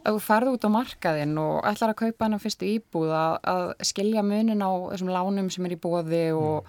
ef 0.00 0.14
þú 0.14 0.20
ferð 0.24 0.54
út 0.54 0.66
á 0.66 0.70
markaðinn 0.72 1.38
og 1.40 1.66
ætlar 1.68 1.92
að 1.92 2.00
kaupa 2.04 2.26
hennar 2.26 2.42
fyrstu 2.42 2.68
íbúð 2.68 3.12
að, 3.12 3.34
að 3.52 3.64
skilja 3.90 4.24
munin 4.24 4.64
á 4.64 4.70
þessum 4.92 5.12
lánum 5.12 5.50
sem 5.52 5.66
er 5.66 5.76
í 5.76 5.80
bóði 5.80 6.22
og, 6.36 6.68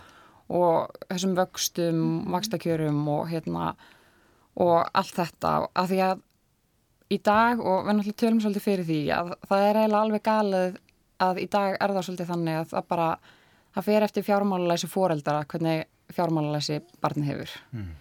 og 0.52 1.04
þessum 1.08 1.36
vöxtum, 1.38 2.02
vakstakjörum 2.34 3.02
og 3.12 3.30
hérna 3.32 3.74
og 4.56 4.78
allt 4.84 5.16
þetta. 5.16 5.54
Að 5.76 5.94
því 5.94 6.02
að 6.08 6.24
í 7.12 7.20
dag 7.24 7.60
og 7.60 7.86
við 7.86 7.98
náttúrulega 7.98 8.22
tölum 8.24 8.42
svolítið 8.44 8.68
fyrir 8.68 8.88
því 8.88 9.02
að 9.16 9.32
það 9.50 9.66
er 9.68 9.80
eiginlega 9.82 10.04
alveg 10.06 10.26
galið 10.28 10.78
að 11.22 11.42
í 11.42 11.48
dag 11.52 11.78
er 11.78 11.96
það 11.96 12.06
svolítið 12.08 12.32
þannig 12.34 12.60
að 12.60 12.70
það 12.72 12.92
bara 12.94 13.08
það 13.72 13.88
fer 13.88 14.06
eftir 14.08 14.28
fjármálalæsi 14.28 14.92
foreldara 14.92 15.48
hvernig 15.52 15.84
fjármálalæsi 16.12 16.80
barni 17.04 17.28
hefur. 17.28 17.52
Mm. 17.72 17.92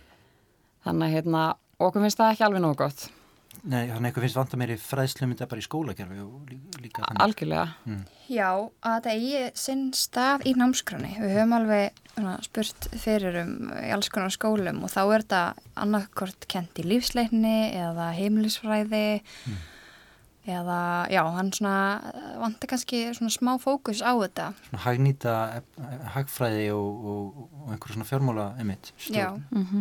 þannig 0.87 1.07
að 1.07 1.15
hérna 1.15 1.43
okkur 1.79 2.05
finnst 2.05 2.21
það 2.21 2.33
ekki 2.35 2.47
alveg 2.47 2.65
nógu 2.65 2.79
gott 2.81 3.03
Nei, 3.65 3.89
þannig 3.91 3.97
að 3.99 4.07
eitthvað 4.09 4.25
finnst 4.25 4.39
vanta 4.39 4.57
meiri 4.61 4.77
fræðslu 4.81 5.27
mynda 5.29 5.47
bara 5.51 5.61
í 5.61 5.65
skólakerfi 5.67 6.21
og 6.23 6.49
lí- 6.49 6.81
líka 6.81 7.03
þannig. 7.05 7.23
algjörlega 7.27 7.97
Já, 8.31 8.51
að 8.87 8.95
þetta 8.95 9.15
eigi 9.17 9.41
sinn 9.59 9.83
stað 9.93 10.47
í 10.47 10.55
námskroni. 10.57 11.11
Við 11.19 11.35
höfum 11.35 11.57
alveg 11.59 11.99
svona, 12.15 12.37
spurt 12.47 12.89
fyrir 13.03 13.41
um 13.43 13.73
í 13.75 13.91
alls 13.93 14.09
konar 14.09 14.31
skólum 14.31 14.83
og 14.87 14.91
þá 14.95 15.01
er 15.03 15.25
þetta 15.27 15.43
annarkort 15.77 16.47
kent 16.49 16.79
í 16.79 16.87
lífsleikni 16.87 17.57
eða 17.75 18.13
heimilisfræði 18.17 19.05
eða, 20.55 20.79
já, 21.13 21.21
hann 21.37 21.51
svona 21.57 21.75
vantar 22.41 22.71
kannski 22.73 23.01
svona 23.17 23.33
smá 23.35 23.53
fókus 23.63 24.01
á 24.05 24.13
þetta. 24.21 24.47
Svona 24.69 24.83
hagnýta 24.85 25.35
ef- 25.61 25.83
hagfræði 26.17 26.67
og, 26.77 27.05
og, 27.13 27.45
og 27.65 27.71
einhverjum 27.75 27.97
svona 28.01 28.09
fjármála 28.11 28.47
emitt. 28.63 28.93
Já. 29.11 29.29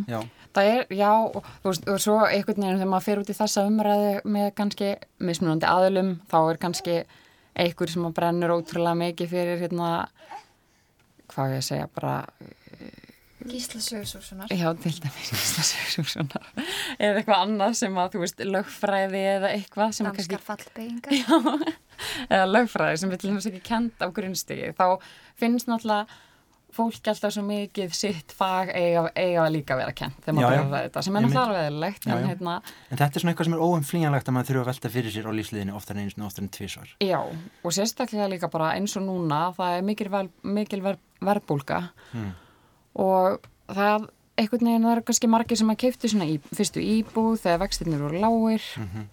Já. 0.10 0.20
það 0.56 0.70
er, 0.76 0.86
já, 0.98 1.12
og, 1.14 1.44
og 1.70 2.00
svo 2.02 2.20
einhvern 2.26 2.64
veginn 2.64 2.80
þegar 2.82 2.92
maður 2.94 3.08
fer 3.10 3.24
út 3.24 3.34
í 3.34 3.38
þessa 3.40 3.66
umræðu 3.70 4.14
með 4.26 4.48
kannski 4.58 4.92
mismunandi 5.20 5.70
aðlum 5.70 6.14
þá 6.32 6.38
er 6.54 6.62
kannski 6.66 6.96
einhver 7.60 7.92
sem 7.92 8.06
að 8.08 8.16
brennur 8.18 8.56
ótrúlega 8.56 8.98
mikið 9.04 9.30
fyrir 9.34 9.62
hérna 9.66 9.92
hvað 11.30 11.54
ég 11.58 11.62
að 11.62 11.68
segja, 11.70 11.90
bara 11.94 12.14
Gísla 13.48 13.80
Sögursússonar. 13.80 14.52
Já, 14.52 14.68
til 14.84 14.96
dæmis 15.00 15.30
Íslandsjókssonar 15.32 16.50
eða 17.00 17.22
eitthvað 17.22 17.44
annað 17.46 17.76
sem 17.80 18.00
að, 18.02 18.10
þú 18.16 18.24
veist, 18.26 18.42
lögfræði 18.44 19.22
eða 19.36 19.52
eitthvað 19.56 19.94
sem 19.96 20.10
Danskar 20.10 20.42
kannski, 20.44 20.46
fallbyggingar. 20.50 21.76
eða 22.30 22.48
lögfræði 22.52 22.98
sem 23.04 23.14
við 23.14 23.22
til 23.24 23.30
dæmis 23.32 23.48
ekki 23.52 23.62
kent 23.70 24.04
á 24.04 24.08
grunnstigi, 24.12 24.74
þá 24.76 24.86
finnst 25.40 25.70
náttúrulega 25.72 26.08
fólk 26.70 27.08
alltaf 27.10 27.34
svo 27.34 27.42
mikið 27.48 27.94
sitt 27.98 28.34
fag 28.38 28.70
eiga, 28.78 29.08
eiga 29.18 29.46
líka 29.50 29.74
að 29.74 29.80
vera 29.82 29.94
kent 29.98 30.20
þegar 30.22 30.36
maður 30.38 30.52
ræða 30.54 30.82
þetta, 30.84 31.02
sem 31.08 31.16
er 31.18 31.24
náttúrulega 31.26 31.90
Já, 32.06 32.12
en 32.14 32.28
hérna, 32.30 32.58
En 32.92 33.00
þetta 33.00 33.10
er 33.18 33.24
svona 33.24 33.34
eitthvað 33.34 33.48
sem 33.50 33.56
er 33.58 33.64
óumflýjanlegt 33.66 34.30
að 34.30 34.36
maður 34.36 34.50
þurfa 34.52 34.62
að 34.62 34.70
velta 34.70 34.92
fyrir 34.94 35.16
sér 35.16 35.30
á 35.30 35.32
lífsliðinu 35.40 35.74
oftar 35.80 35.96
en 35.98 36.04
einu 36.04 36.14
sinni, 36.14 36.28
oftar 36.28 36.46
en 36.46 36.52
tvísvar. 36.54 36.92
já, 37.02 37.18
og 37.64 37.74
sérstaklega 37.74 38.28
líka 38.30 38.52
bara 38.54 38.76
eins 38.78 38.94
og 39.02 39.08
núna, 39.08 39.42
það 39.58 39.80
er 39.80 39.88
mikil, 39.90 40.10
vel, 40.14 40.30
mikil 40.44 40.82
ver, 40.86 41.02
verbulga 41.26 41.82
Mm. 42.14 42.32
Og 42.96 43.46
það 43.70 44.10
einhvern 44.40 44.70
veginn 44.70 44.88
það 44.88 44.96
eru 44.96 45.06
kannski 45.10 45.30
margir 45.30 45.60
sem 45.60 45.72
að 45.74 45.82
keiftu 45.84 46.10
svona 46.12 46.28
í, 46.30 46.40
fyrstu 46.56 46.84
íbúð 46.84 47.42
þegar 47.44 47.62
vextirnir 47.66 48.04
voru 48.06 48.24
lágir. 48.24 48.66
Mhm. 48.80 49.08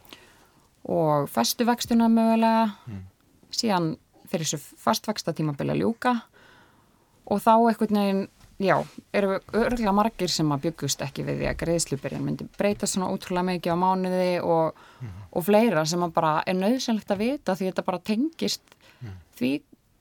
og 0.86 1.28
festu 1.28 1.64
vextuna 1.66 2.06
mögulega. 2.08 2.70
Mm. 2.86 3.02
síðan 3.50 3.96
fyrir 4.30 4.46
þessu 4.46 4.58
fastvexta 4.78 5.32
tímabili 5.32 5.72
að 5.72 5.80
ljúka. 5.82 6.12
Og 7.26 7.40
þá 7.42 7.52
einhvern 7.56 7.98
veginn 7.98 8.28
já, 8.58 8.76
eru 9.12 9.40
örgulega 9.52 9.92
margir 9.92 10.30
sem 10.30 10.50
að 10.52 10.68
byggust 10.68 11.02
ekki 11.02 11.24
við 11.26 11.40
því 11.42 11.48
að 11.50 11.58
greiðslubyrjan 11.62 12.24
myndi 12.24 12.46
breyta 12.58 12.86
svona 12.86 13.10
útrúlega 13.12 13.48
mikið 13.50 13.74
á 13.74 13.82
mánuði 13.82 14.30
og, 14.42 14.78
og 15.32 15.44
fleira 15.44 15.84
sem 15.84 16.02
að 16.06 16.14
bara 16.16 16.42
er 16.46 16.54
nöðsynlegt 16.54 17.10
að 17.10 17.22
vita 17.24 17.56
því 17.56 17.70
þetta 17.70 17.86
bara 17.86 17.98
tengist 17.98 18.76
því 19.36 19.52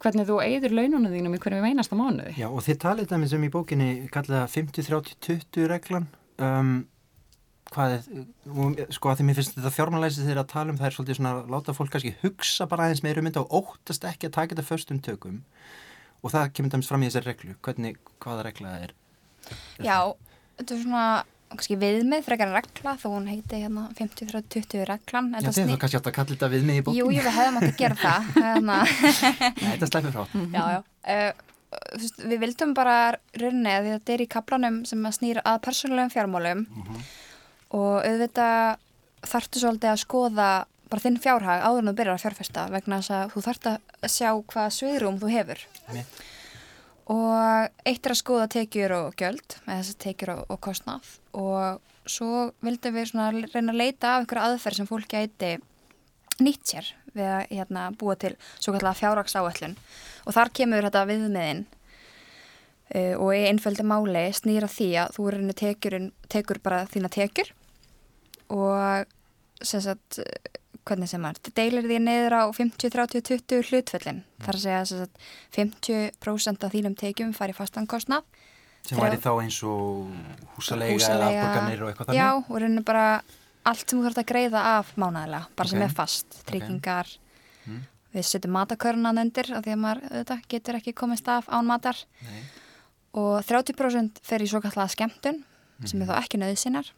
hvernig 0.06 0.28
þú 0.30 0.42
eigður 0.46 0.76
laununum 0.80 1.14
þínum 1.14 1.38
í 1.38 1.44
hverju 1.44 1.66
einasta 1.66 1.98
mánuði. 1.98 2.36
Já, 2.40 2.48
og 2.48 2.62
þið 2.66 2.82
talið 2.86 3.12
það 3.12 3.30
sem 3.32 3.48
í 3.48 3.54
bókinni 3.54 3.90
kallaða 4.14 4.46
50-30-20 4.54 5.72
reglan 5.72 6.08
um, 6.46 6.76
hvað 7.74 7.96
er, 7.96 8.06
og, 8.52 8.82
sko 8.94 9.12
að 9.12 9.20
því 9.20 9.28
mér 9.28 9.40
finnst 9.40 9.56
þetta 9.58 9.74
fjármálæsið 9.74 10.30
þeirra 10.30 10.44
að 10.46 10.52
tala 10.54 10.74
um 10.74 10.80
það 10.80 10.88
er 10.90 10.96
svolítið 10.96 11.20
svona 11.20 11.34
að 11.34 11.54
láta 11.54 11.76
fólk 11.76 11.92
kannski 11.96 12.14
hugsa 12.22 12.68
bara 12.72 12.88
aðeins 12.88 13.04
meira 13.06 13.22
um 13.22 13.30
þetta 13.30 13.44
og 13.44 13.56
óttast 13.60 14.08
ekki 14.08 14.30
að 14.30 14.36
taka 14.38 14.54
þetta 14.54 14.68
föstum 14.68 15.02
tökum 15.04 15.40
og 16.22 16.34
það 16.34 16.52
kemur 16.58 16.76
dæmis 16.76 16.90
fram 16.92 17.04
í 17.04 17.10
þessari 17.10 17.32
reglu 17.32 17.56
hvernig, 17.66 17.98
hvaða 18.24 18.46
regla 18.48 18.74
það 18.76 18.86
er, 18.86 18.94
er 19.56 19.90
Já, 19.90 19.98
þetta 20.60 20.78
er 20.78 20.84
svona 20.86 21.06
kannski 21.60 21.78
viðmið 21.82 22.26
frekar 22.28 22.52
en 22.52 22.56
regla 22.58 22.94
þó 23.02 23.08
hún 23.14 23.28
heiti 23.32 23.62
hérna 23.64 23.86
50-20 23.98 24.86
reglan 24.90 25.32
Já, 25.36 25.50
þið 25.50 25.72
er 25.74 25.82
kannski 25.82 26.00
átt 26.00 26.10
að 26.12 26.16
kalla 26.20 26.32
þetta 26.36 26.50
við 26.54 26.68
mig 26.68 26.80
í 26.80 26.84
bókinni. 26.86 27.00
Jú, 27.02 27.10
jú, 27.16 27.24
við 27.26 27.36
hefðum 27.40 27.60
átt 27.62 27.68
að 27.70 27.82
gera 27.82 27.98
það 28.04 28.30
hérna. 28.46 28.78
Nei, 28.86 29.72
þetta 29.74 29.90
slæfir 29.92 30.16
frá. 30.16 30.24
Já, 30.56 30.64
já. 30.76 30.80
Uh, 31.16 31.32
veist, 32.00 32.22
Við 32.34 32.44
vildum 32.46 32.76
bara 32.78 32.96
rauninni 33.42 33.74
að 33.76 33.90
þetta 33.94 34.16
er 34.16 34.24
í 34.26 34.30
kaplanum 34.36 34.78
sem 34.90 35.08
að 35.10 35.18
snýra 35.20 35.44
að 35.48 35.60
persónulegum 35.68 36.14
fjármálum. 36.14 36.64
Og 37.76 37.98
auðvitað 38.06 38.80
þarftu 39.26 39.62
svolítið 39.64 39.92
að 39.96 40.02
skoða 40.04 40.50
bara 40.86 41.02
þinn 41.02 41.18
fjárhag 41.18 41.64
áður 41.66 41.82
en 41.82 41.90
þú 41.90 41.96
byrjar 41.98 42.16
að 42.20 42.24
fjárfesta 42.28 42.64
vegna 42.70 43.00
þess 43.02 43.14
að 43.18 43.32
þú 43.34 43.42
þarft 43.48 43.68
að 43.74 44.12
sjá 44.14 44.30
hvað 44.54 44.68
sviðrúm 44.76 45.16
þú 45.24 45.32
hefur. 45.34 45.64
Mitt. 45.96 46.20
og 47.12 47.70
eitt 47.86 48.06
er 48.06 48.14
að 48.14 48.18
skoða 48.22 48.46
tekjur 48.54 48.94
og 48.96 49.18
gjöld 49.20 49.56
með 49.68 49.82
þess 49.82 49.92
að 49.96 50.00
tekjur 50.06 50.32
og, 50.36 50.40
og 50.50 50.62
kostnað 50.66 51.10
og 51.36 52.10
svo 52.10 52.50
vildum 52.66 52.96
við 52.96 53.10
svona 53.12 53.32
reyna 53.34 53.74
að 53.74 53.80
leita 53.82 54.14
af 54.14 54.24
einhverja 54.24 54.52
aðferð 54.52 54.80
sem 54.80 54.90
fólk 54.90 55.10
gæti 55.12 55.56
nýtt 56.44 56.74
sér 56.74 56.92
við 57.16 57.32
að 57.32 57.54
hérna, 57.54 57.88
búa 57.96 58.18
til 58.20 58.34
svo 58.58 58.76
kallega 58.76 59.00
fjárhagsáætlun 59.00 59.76
og 60.26 60.36
þar 60.36 60.52
kemur 60.60 60.88
þetta 60.88 61.06
viðmiðin 61.10 61.64
uh, 61.66 63.16
og 63.16 63.30
í 63.32 63.46
einföldi 63.50 63.86
máli 63.88 64.26
snýra 64.36 64.70
því 64.72 64.90
að 65.04 65.16
þú 65.16 65.28
reynir 65.36 65.60
tekjurinn, 65.62 66.10
tekur 66.32 66.60
bara 66.64 66.84
þína 66.92 67.12
tekjur 67.16 67.54
og 68.54 69.14
sem 69.64 69.82
sagt, 69.82 70.20
hvernig 70.86 71.10
sem 71.10 71.24
er, 71.26 71.40
deilir 71.58 71.88
því 71.88 72.00
niður 72.04 72.36
á 72.38 72.44
50, 72.54 72.92
30, 72.94 73.24
20 73.26 73.70
hlutföllin. 73.70 74.22
Þar 74.44 74.58
að 74.58 74.64
segja 74.66 74.82
sem 74.90 75.04
sagt, 75.04 75.24
50% 75.56 76.68
af 76.68 76.76
þínum 76.76 76.98
tekjum 77.00 77.34
fari 77.38 77.56
fastankostnað. 77.58 78.28
Sem 78.86 79.00
væri 79.02 79.18
þá 79.22 79.32
eins 79.42 79.58
og 79.64 80.12
húsalega, 80.58 80.96
eða 80.96 81.28
afborganir 81.32 81.84
og 81.84 81.90
eitthvað 81.92 82.10
þannig 82.12 82.20
Já, 82.22 82.30
og 82.50 82.62
reynir 82.62 82.84
bara 82.86 83.06
allt 83.66 83.90
sem 83.90 84.00
þú 84.00 84.04
þarf 84.08 84.20
að 84.22 84.28
greiða 84.32 84.62
af 84.78 84.92
mánaðilega, 85.02 85.48
bara 85.58 85.70
sem 85.70 85.82
Ok. 85.82 85.86
er 85.90 85.96
fast, 85.98 86.38
tryggingar. 86.46 87.08
Mm. 87.66 87.80
Við 88.16 88.28
setjum 88.30 88.54
matakörnan 88.56 89.18
undir 89.20 89.50
af 89.58 89.64
því 89.66 89.74
að 89.74 89.82
maður 89.82 90.04
þetta, 90.12 90.38
getur 90.54 90.76
ekki 90.80 90.94
komist 90.94 91.28
af 91.28 91.48
án 91.50 91.66
matar 91.66 91.98
Nei. 92.24 92.44
og 93.14 93.42
30% 93.44 94.22
fer 94.24 94.40
í 94.46 94.48
svo 94.48 94.62
kallega 94.62 94.88
skemmtun 94.94 95.44
sem 95.86 96.00
Mhm. 96.00 96.10
er 96.10 96.14
þá 96.14 96.22
ekki 96.24 96.40
nöðsynnar 96.40 96.92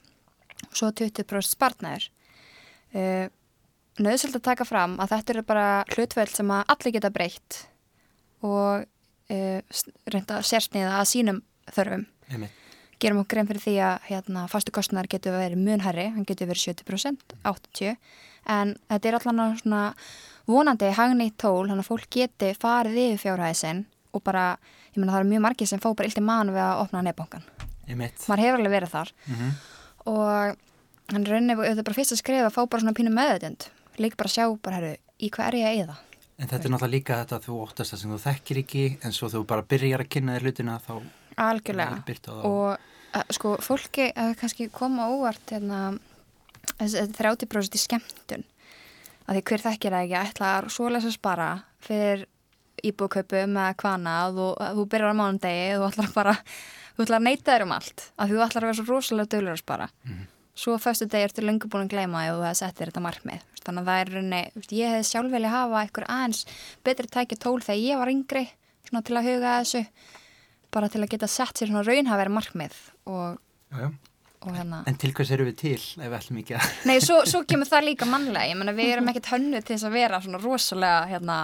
og 0.67 0.73
svo 0.75 0.91
20% 0.91 1.55
spartnæður. 1.55 2.09
Uh, 2.93 3.29
nöðsynlega 3.99 4.37
að 4.39 4.43
taka 4.43 4.65
fram 4.65 4.97
að 4.97 5.09
þetta 5.09 5.29
eru 5.33 5.41
bara 5.43 5.83
hlutveld 5.95 6.35
sem 6.35 6.47
að 6.47 6.63
allir 6.67 6.93
geta 6.93 7.09
breytt 7.09 7.65
og 8.43 8.85
uh, 9.29 9.61
reynda 10.13 10.41
sérsniða 10.45 10.99
að 11.01 11.09
sínum 11.09 11.41
þörfum. 11.75 12.05
Einmitt. 12.31 12.51
Gerum 12.99 13.19
okkur 13.21 13.35
grein 13.37 13.47
fyrir 13.51 13.61
því 13.61 13.73
að 13.85 14.07
hérna, 14.09 14.47
fastu 14.49 14.71
kostnar 14.73 15.05
getur 15.07 15.35
verið 15.37 15.59
munherri, 15.61 16.07
hann 16.15 16.25
getur 16.25 16.47
verið 16.49 16.73
70%, 16.73 17.35
80% 17.45 17.97
en 18.49 18.71
þetta 18.89 19.09
er 19.11 19.17
allan 19.19 19.57
svona 19.59 19.81
vonandi 20.47 20.89
hagnýtt 20.97 21.37
tól, 21.37 21.67
þannig 21.67 21.83
að 21.83 21.89
fólk 21.91 22.07
geti 22.09 22.53
farið 22.57 22.97
yfir 23.03 23.19
fjárhæðisinn 23.25 23.83
og 24.15 24.23
bara, 24.25 24.57
ég 24.95 24.97
meina 24.97 25.13
það 25.13 25.19
eru 25.19 25.29
mjög 25.29 25.43
margir 25.45 25.67
sem 25.69 25.79
fá 25.83 25.91
bara 25.93 26.07
illt 26.09 26.17
í 26.17 26.23
mann 26.25 26.49
við 26.55 26.63
að 26.63 26.81
opna. 26.87 27.41
Einmitt. 27.87 28.17
Maður 28.27 28.43
hefur 28.43 28.59
alveg 28.63 28.73
verið 28.77 28.89
þar 28.95 29.11
Mhm. 29.27 29.51
og 30.05 30.57
hann 31.13 31.25
raunir, 31.25 31.59
er 31.65 31.83
bara 31.83 31.93
fyrst 31.95 32.11
að 32.15 32.21
skrifa 32.23 32.49
fá 32.51 32.65
bara 32.69 32.81
svona 32.81 32.93
pínu 32.97 33.13
meðutund, 33.13 33.69
líka 33.99 34.17
bara 34.17 34.29
sjá 34.29 34.47
bara, 34.61 34.75
herru, 34.77 34.97
í 35.21 35.29
hvað 35.29 35.47
er 35.47 35.53
ég 35.53 35.67
að 35.67 35.77
eyða? 35.77 35.97
En 36.39 36.47
þetta 36.47 36.65
er 36.65 36.69
náttúrulega 36.71 36.91
líka 36.97 37.25
þetta 37.25 37.37
að 37.39 37.45
þú 37.45 37.53
óttast 37.67 37.93
það 37.93 37.99
sem 38.01 38.11
þú 38.11 38.19
þekkir 38.25 38.57
ekki 38.63 38.97
en 39.03 39.11
svo 39.11 39.29
þú 39.29 39.45
bara 39.45 39.61
byrjar 39.63 39.99
að 40.03 40.09
kynna 40.09 40.35
þér 40.37 40.43
hlutina 40.45 40.79
þá 40.81 41.01
Algjörlega. 41.37 42.01
og 42.47 42.77
uh, 42.77 43.25
sko 43.33 43.55
fólki 43.61 44.09
að 44.17 44.35
kannski 44.41 44.69
koma 44.73 45.09
óvart 45.13 45.53
hérna, 45.53 45.97
þessi 46.77 47.05
30% 47.17 47.77
í 47.77 47.81
skemmtun. 47.81 48.47
Að 49.27 49.37
því 49.37 49.43
hver 49.49 49.63
þekkir 49.65 49.93
það 49.93 50.05
ekki 50.07 50.19
ætlar 50.21 50.69
svoleiðis 50.71 51.11
að 51.11 51.17
spara 51.17 51.49
fyrir 51.83 52.25
íbúðkaupum 52.85 53.57
eða 53.57 53.75
hvaðna 53.81 54.15
að 54.23 54.39
þú, 54.39 54.47
að 54.63 54.79
þú 54.79 54.87
byrjar 54.93 55.13
á 55.13 55.19
mánundegi 55.19 55.67
þú 55.73 55.85
ætlar 55.87 56.11
bara, 56.15 56.33
þú 56.95 57.05
ætlar 57.05 57.19
að 57.19 57.27
neyta 57.27 57.51
þér 57.51 57.65
um 57.65 57.75
allt. 57.77 58.03
Að 58.15 58.33
þú 58.33 58.41
ætlar 58.45 58.65
að 58.65 58.69
vera 58.69 58.79
svo 58.79 58.87
rosalega 58.87 59.31
dölur 59.33 59.55
að 59.55 59.63
spara. 59.63 59.87
Svo 60.57 60.73
að 60.73 60.83
fyrstu 60.85 61.07
degi 61.11 61.27
ertu 61.27 61.43
lengur 61.45 61.69
búin 61.73 61.85
að 61.85 61.93
gleyma 61.93 62.23
því 62.23 62.29
og 62.31 62.39
þú 62.39 62.45
hefði 62.47 62.59
sett 62.61 62.79
þér 62.79 62.91
þetta 62.91 63.03
markmið. 63.05 63.43
Þannig 63.67 63.81
að 63.83 63.89
það 63.89 63.99
er 64.01 64.13
veist, 64.55 64.71
ég 64.77 64.93
hefði 64.93 65.09
sjálf 65.09 65.33
velja 65.33 65.51
hafa 65.53 65.81
einhver 65.83 66.07
aðeins 66.07 66.45
betri 66.87 67.11
tækja 67.11 67.37
tól 67.43 67.59
þegar 67.61 67.83
ég 67.83 67.99
var 67.99 68.13
yngri 68.13 68.43
svona 68.87 69.03
til 69.03 69.17
að 69.19 69.27
huga 69.27 69.51
að 69.51 69.65
þessu 69.65 69.81
bara 70.73 70.89
til 70.91 71.01
að 71.03 71.09
geta 71.15 71.27
sett 71.31 71.57
sér 71.59 71.71
svona 71.71 71.83
raunhafæri 71.87 72.33
markmið 72.35 72.75
og, 73.07 73.37
Já, 73.71 73.77
já. 73.85 73.89
og 74.47 74.51
hérna 74.55 74.81
En 74.87 74.95
til 75.01 75.11
hvers 75.17 75.31
eru 75.35 75.45
við 75.49 75.55
til 75.61 75.77
ef 75.77 76.03
við 76.07 76.17
ætlum 76.19 76.41
ekki 76.43 76.57
að... 76.59 76.67
Nei, 76.89 76.97
svo, 77.03 77.21
svo 77.29 77.43
kemur 77.49 77.69
það 77.69 77.87
líka 77.91 78.07
mannlega 78.09 78.49
ég 78.51 78.59
menna 78.59 78.75
við 78.77 78.93
erum 78.97 79.09
ekkert 79.13 79.31
hönnu 79.35 79.61
til 79.63 79.75
þess 79.75 79.87
að 79.89 79.97
vera 79.99 80.21
svona 80.23 80.41
rosalega 80.43 81.07
hérna, 81.13 81.39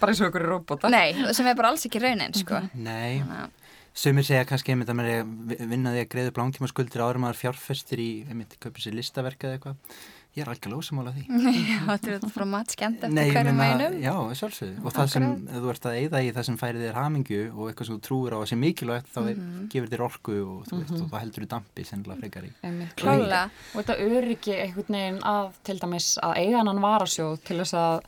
Bara 0.00 0.12
eins 0.14 0.20
og 0.24 0.30
ykkur 0.30 0.46
robota. 0.48 0.88
nei, 0.92 1.12
sem 1.36 1.46
er 1.50 1.56
bara 1.58 1.70
alls 1.74 1.84
ekki 1.84 2.00
raunin 2.00 2.32
sko. 2.34 2.60
Nei, 2.74 3.20
Þannig 3.20 3.40
að- 3.44 3.56
Sumir 4.00 4.22
segja 4.24 4.44
kannski 4.46 4.70
einmitt 4.72 4.88
að 4.88 4.96
maður 5.00 5.10
er 5.10 5.24
að 5.60 5.66
vinna 5.72 5.90
því 5.92 6.00
að 6.04 6.08
greiða 6.12 6.30
upp 6.30 6.36
langtíma 6.38 6.68
skuldir 6.70 7.02
en 7.02 7.20
maður 7.24 7.38
fjárfestir 7.40 7.98
í, 8.00 8.10
einmitt, 8.30 8.54
kaupir 8.62 8.84
sér 8.84 8.94
listaverk 8.94 9.42
eða 9.44 9.56
eitthvað. 9.58 9.96
Ég 10.30 10.44
er 10.44 10.48
algjörlega 10.52 10.78
ósamála 10.78 11.10
því. 11.10 11.22
Já, 11.70 11.78
þetta 11.88 12.06
er 12.06 12.12
þetta 12.20 12.28
frá 12.30 12.44
mat 12.46 12.70
skemmt 12.70 13.00
Nei, 13.10 13.22
eftir 13.32 13.48
meina, 13.50 13.88
einum. 13.88 13.96
já, 13.98 14.12
sjálfsögðu. 14.38 14.76
Og 14.86 14.92
það 14.94 15.08
sem, 15.10 15.24
ef 15.50 15.56
þú 15.64 15.70
ert 15.72 15.88
að 15.90 15.96
eyða 15.98 16.20
í 16.22 16.28
það 16.36 16.46
sem 16.46 16.58
færi 16.60 16.82
þér 16.84 16.98
hamingju 17.00 17.40
og 17.50 17.64
eitthvað 17.72 17.88
sem 17.88 17.96
þú 17.98 18.04
trúir 18.06 18.36
á 18.36 18.38
að 18.38 18.44
sé 18.52 18.58
mikilvægt, 18.60 19.10
þá 19.10 19.18
mm 19.24 19.48
gefur 19.74 19.90
þér 19.90 20.04
orku 20.06 20.36
og 20.44 20.60
þú 20.70 20.78
veist, 20.78 20.94
og 21.00 21.10
þá 21.10 21.16
heldur 21.24 21.44
þú 21.44 21.48
dampi 21.56 21.86
sennilega 21.88 22.20
frekar 22.22 22.46
í. 22.46 22.52
Klálega, 23.00 23.42
Og 23.74 23.82
þetta 23.82 23.96
öryggi 24.06 24.54
einhvern 24.60 24.96
veginn 25.00 25.20
að 25.32 25.50
til 25.66 25.76
dæmis 25.82 26.08
að 26.22 26.36
eiga 26.44 26.62
hann 26.62 26.82
varasjóð 26.86 27.34
til 27.50 27.58
þess 27.64 27.76
að 27.82 27.98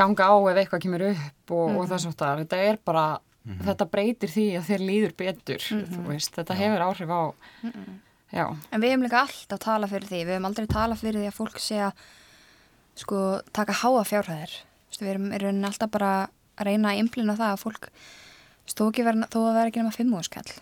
ganga 0.00 0.26
á 0.32 0.36
ef 0.50 0.62
eitthvað 0.64 0.82
kemur 0.86 1.04
upp 1.12 1.54
og, 1.54 1.76
og 1.76 1.92
þess 1.92 2.08
að 2.10 2.40
þetta 2.42 2.62
er 2.70 2.80
bara, 2.88 3.04
þetta 3.68 3.86
breytir 3.92 4.32
því 4.32 4.46
að 4.58 4.66
þér 4.72 4.86
líður 4.88 5.14
betur, 5.20 5.68
þú 5.68 6.06
veist, 6.08 6.32
þetta 6.40 6.56
hefur 6.58 6.86
áhrif 6.88 7.12
á, 7.14 7.22
já, 8.34 8.44
en 8.50 8.82
við 8.82 8.92
hefum 8.92 9.06
líka 9.06 9.22
alltaf 9.22 9.62
talað 9.62 9.94
fyrir 9.94 10.10
því. 10.10 10.20
Við 10.20 10.34
hefum 10.34 10.48
aldrei 10.50 10.68
talað 10.70 11.00
fyrir 11.02 11.22
því 11.22 11.30
að 11.30 11.38
fólk 11.38 11.62
sé 11.62 11.80
að 11.86 12.04
sko 13.04 13.22
taka 13.54 13.78
háa 13.80 14.02
fjárhæðir. 14.10 14.58
Við 14.94 15.14
erum, 15.14 15.64
alltaf 15.66 15.90
bara 15.94 16.12
að 16.54 16.68
reyna 16.68 16.92
að 16.92 17.00
implina 17.02 17.38
það 17.38 17.54
að 17.54 17.64
fólk 17.64 17.88
ekki 18.64 19.04
vera, 19.04 19.26
þó 19.28 19.40
að 19.42 19.56
vera 19.58 19.70
ekki 19.70 19.80
nema 19.82 19.92
fimmúskall 19.92 20.52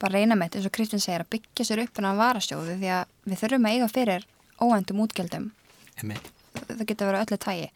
bara 0.00 0.18
reyna 0.18 0.36
með 0.38 0.46
þetta, 0.46 0.58
eins 0.58 0.68
og 0.68 0.74
Kristinn 0.76 1.02
segir 1.02 1.22
að 1.24 1.32
byggja 1.34 1.66
sér 1.68 1.82
upp 1.82 1.98
en 2.00 2.06
að 2.08 2.20
varasjóðu 2.22 2.76
því 2.78 2.92
að 2.94 3.10
við 3.28 3.40
þurfum 3.42 3.66
að 3.68 3.74
eiga 3.74 3.88
fyrir 3.92 4.24
óændum 4.62 5.02
útgjöldum. 5.04 5.50
Það 5.98 6.86
getur 6.88 7.10
verið 7.10 7.20
öllu 7.26 7.38
tægi 7.42 7.68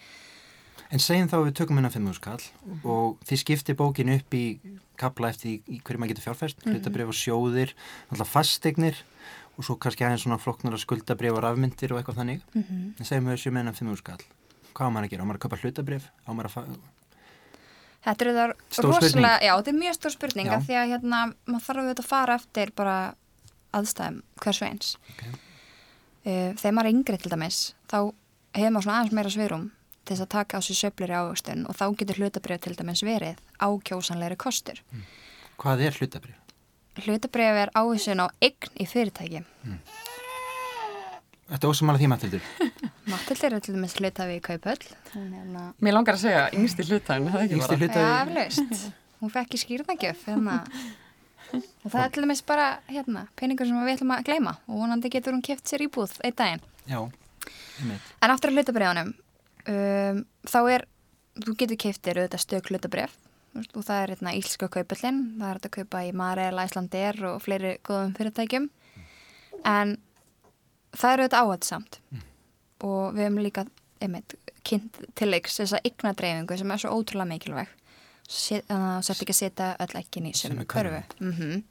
En 0.94 1.02
segjum 1.02 1.30
þá 1.30 1.36
að 1.40 1.46
við 1.48 1.54
tökum 1.58 1.78
hennar 1.80 1.94
fimmúskall 1.94 2.42
og 2.86 3.16
þið 3.26 3.40
skiptir 3.42 3.78
bókin 3.78 4.12
upp 4.14 4.36
í 4.38 4.44
kapla 5.00 5.30
eftir 5.32 5.50
í, 5.50 5.56
í 5.68 5.80
hverju 5.80 6.00
maður 6.02 6.14
getur 6.14 6.26
fjárfest, 6.26 6.64
hlutabrif 6.66 7.12
og 7.12 7.18
sjóðir, 7.18 7.74
alltaf 8.10 8.32
fastegnir 8.32 9.02
og 9.56 9.64
svo 9.64 9.76
kannski 9.80 10.04
aðeins 10.04 10.26
svona 10.26 10.38
flokknar 10.40 10.76
að 10.76 10.84
skuldabrif 10.84 11.32
og 11.36 11.42
rafmyndir 11.44 11.92
og 11.94 12.00
eitthvað 12.00 12.18
þannig. 12.20 12.42
Mm 12.52 12.62
-hmm. 12.62 12.90
En 12.98 13.04
segjum 13.08 13.26
við 13.28 13.36
þessu 13.36 13.50
með 13.52 13.62
hennar 13.62 13.78
fimmúskall. 13.78 14.22
Hvað 14.74 14.86
á 14.86 14.92
maður 14.92 15.06
að 15.06 15.10
gera? 15.10 15.22
Á 15.22 15.26
maður 15.26 15.38
að 15.38 15.44
kaupa 15.44 15.60
hlutabrif? 15.62 16.04
Á 16.28 16.30
maður 16.32 16.50
að. 16.50 16.76
Þetta 18.06 18.24
er 18.24 18.54
Stór 18.70 18.92
spurning. 18.94 19.02
rosalega, 19.02 19.40
já 19.42 19.52
þetta 19.56 19.70
er 19.70 19.78
mjög 19.80 19.94
stór 19.94 20.12
spurning 20.14 20.48
af 20.48 20.62
því 20.66 20.74
að 20.78 20.90
hérna, 20.92 21.20
maður 21.46 21.64
þarf 21.66 21.80
auðvitað 21.80 22.04
að 22.04 22.06
fara 22.12 22.34
eftir 22.34 22.70
bara 22.76 23.14
aðstæðum 23.74 24.20
hversu 24.42 24.64
eins 24.64 24.96
Ok. 25.10 25.22
uh, 26.26 26.52
þegar 26.54 26.72
maður 26.76 26.86
er 26.86 26.94
yngri 26.94 27.18
til 27.18 27.30
dæmis 27.32 27.58
þá 27.90 27.98
hefur 28.54 28.70
maður 28.70 28.86
svona 28.86 28.98
aðeins 29.00 29.16
meira 29.18 29.30
svirum 29.34 29.72
til 30.06 30.14
þess 30.16 30.24
að 30.26 30.32
taka 30.36 30.58
á 30.58 30.60
sig 30.64 30.78
söflir 30.78 31.10
í 31.12 31.18
ávöxtun 31.18 31.66
og 31.68 31.76
þá 31.78 31.84
getur 32.00 32.20
hlutabrif 32.22 32.60
til 32.64 32.74
dæmis 32.78 33.02
verið 33.06 33.40
ákjósanlegri 33.60 34.38
kostur 34.40 34.82
Hvað 35.60 35.86
er 35.88 35.96
hlutabrif? 36.00 36.36
hlutabrif 37.04 37.58
er 37.66 37.70
ávísun 37.76 38.22
á 38.24 38.26
eign 38.40 38.70
í 38.80 38.86
fyrirtæki 38.88 39.42
Þetta 41.46 41.62
er 41.62 41.70
ósamála 41.70 41.98
því 42.00 42.06
matildur. 42.10 42.46
Mattildir 43.12 43.54
er 43.54 43.62
til 43.62 43.74
dæmis 43.76 43.92
hlutafi 44.00 44.38
í 44.40 44.42
kaupöll 44.42 44.86
en 45.14 45.28
hérna 45.36 45.66
mér 45.78 45.94
langar 45.94 46.16
að 46.18 46.24
segja 46.24 46.46
yngsti 46.58 46.86
hlutæðin, 46.88 47.28
það 47.30 47.36
er 47.38 47.44
ekki 47.46 47.60
bara. 47.60 47.76
hlutafi. 47.78 48.06
Já, 48.06 48.16
eflaust. 48.24 48.88
Hún 49.22 49.30
fekk 49.32 49.54
í 49.54 49.60
skýrnagjöf 49.62 50.24
hérna 50.26 50.56
og 51.54 51.92
það 51.92 52.00
er 52.02 52.10
til 52.16 52.24
dæmis 52.26 52.42
bara 52.48 52.64
hérna, 52.90 53.22
peningur 53.38 53.68
sem 53.70 53.78
við 53.86 53.94
ætlum 53.94 54.10
að 54.16 54.24
gleyma 54.26 54.56
og 54.66 54.80
vonandi 54.82 55.12
getur 55.14 55.36
hún 55.36 55.44
keft 55.46 55.70
sér 55.70 55.86
íbúð 55.86 56.16
einn 56.26 56.34
daginn. 56.40 56.64
Já, 56.90 56.98
einmitt. 57.78 58.10
En 58.26 58.34
aftur 58.34 58.50
að 58.50 58.58
hlutabriðanum, 58.58 59.14
um, 59.70 60.22
þá 60.48 60.58
er, 60.72 60.86
þú 61.44 61.54
getur 61.60 61.80
keft 61.86 62.02
þér 62.06 62.22
auðvitað 62.22 62.44
stök 62.44 62.70
hlutabrif 62.70 63.16
og 63.56 63.84
það 63.86 64.00
er 64.02 64.12
hérna 64.12 64.34
ílska 64.36 64.68
kaupallinn, 64.68 65.20
það 65.40 65.48
er 65.48 65.58
þetta 65.58 65.68
að 65.70 65.76
kaupa 65.78 66.02
í 66.04 66.10
Marel, 66.16 66.58
Æslandir 66.60 67.22
og 67.24 67.38
fleiri 67.40 67.70
góðum 67.88 68.12
fyrirtækjum. 68.18 68.66
En 69.64 69.94
það 70.92 71.12
er 71.12 71.22
auðvitað 71.22 71.46
áhættisamt 71.46 72.00
og 72.84 73.16
við 73.16 73.24
hefum 73.24 73.40
líka 73.40 73.64
einmitt, 74.04 74.36
kynnt 74.66 75.00
til 75.16 75.30
leiks 75.30 75.56
þessa 75.56 75.80
ygnadreyfingu 75.88 76.60
sem 76.60 76.74
er 76.74 76.82
svo 76.82 76.92
ótrúlega 76.98 77.30
mikilvæg. 77.30 77.72
Þannig 78.26 78.76
að 78.76 78.98
þú 78.98 79.06
sért 79.08 79.24
ekki 79.24 79.34
að 79.36 79.40
setja 79.40 79.70
öll 79.86 79.98
ekki 80.02 80.22
í 80.26 80.34
Sömu 80.36 80.68
körfu. 80.68 81.00
mm 81.22 81.64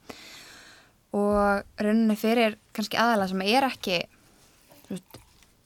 og 1.16 1.80
rauninni 1.80 2.16
fyrir 2.18 2.58
kannski 2.76 2.98
aðalega 3.00 3.30
sem 3.30 3.44
er 3.46 3.66
ekki 3.68 4.00
veist, 4.90 5.20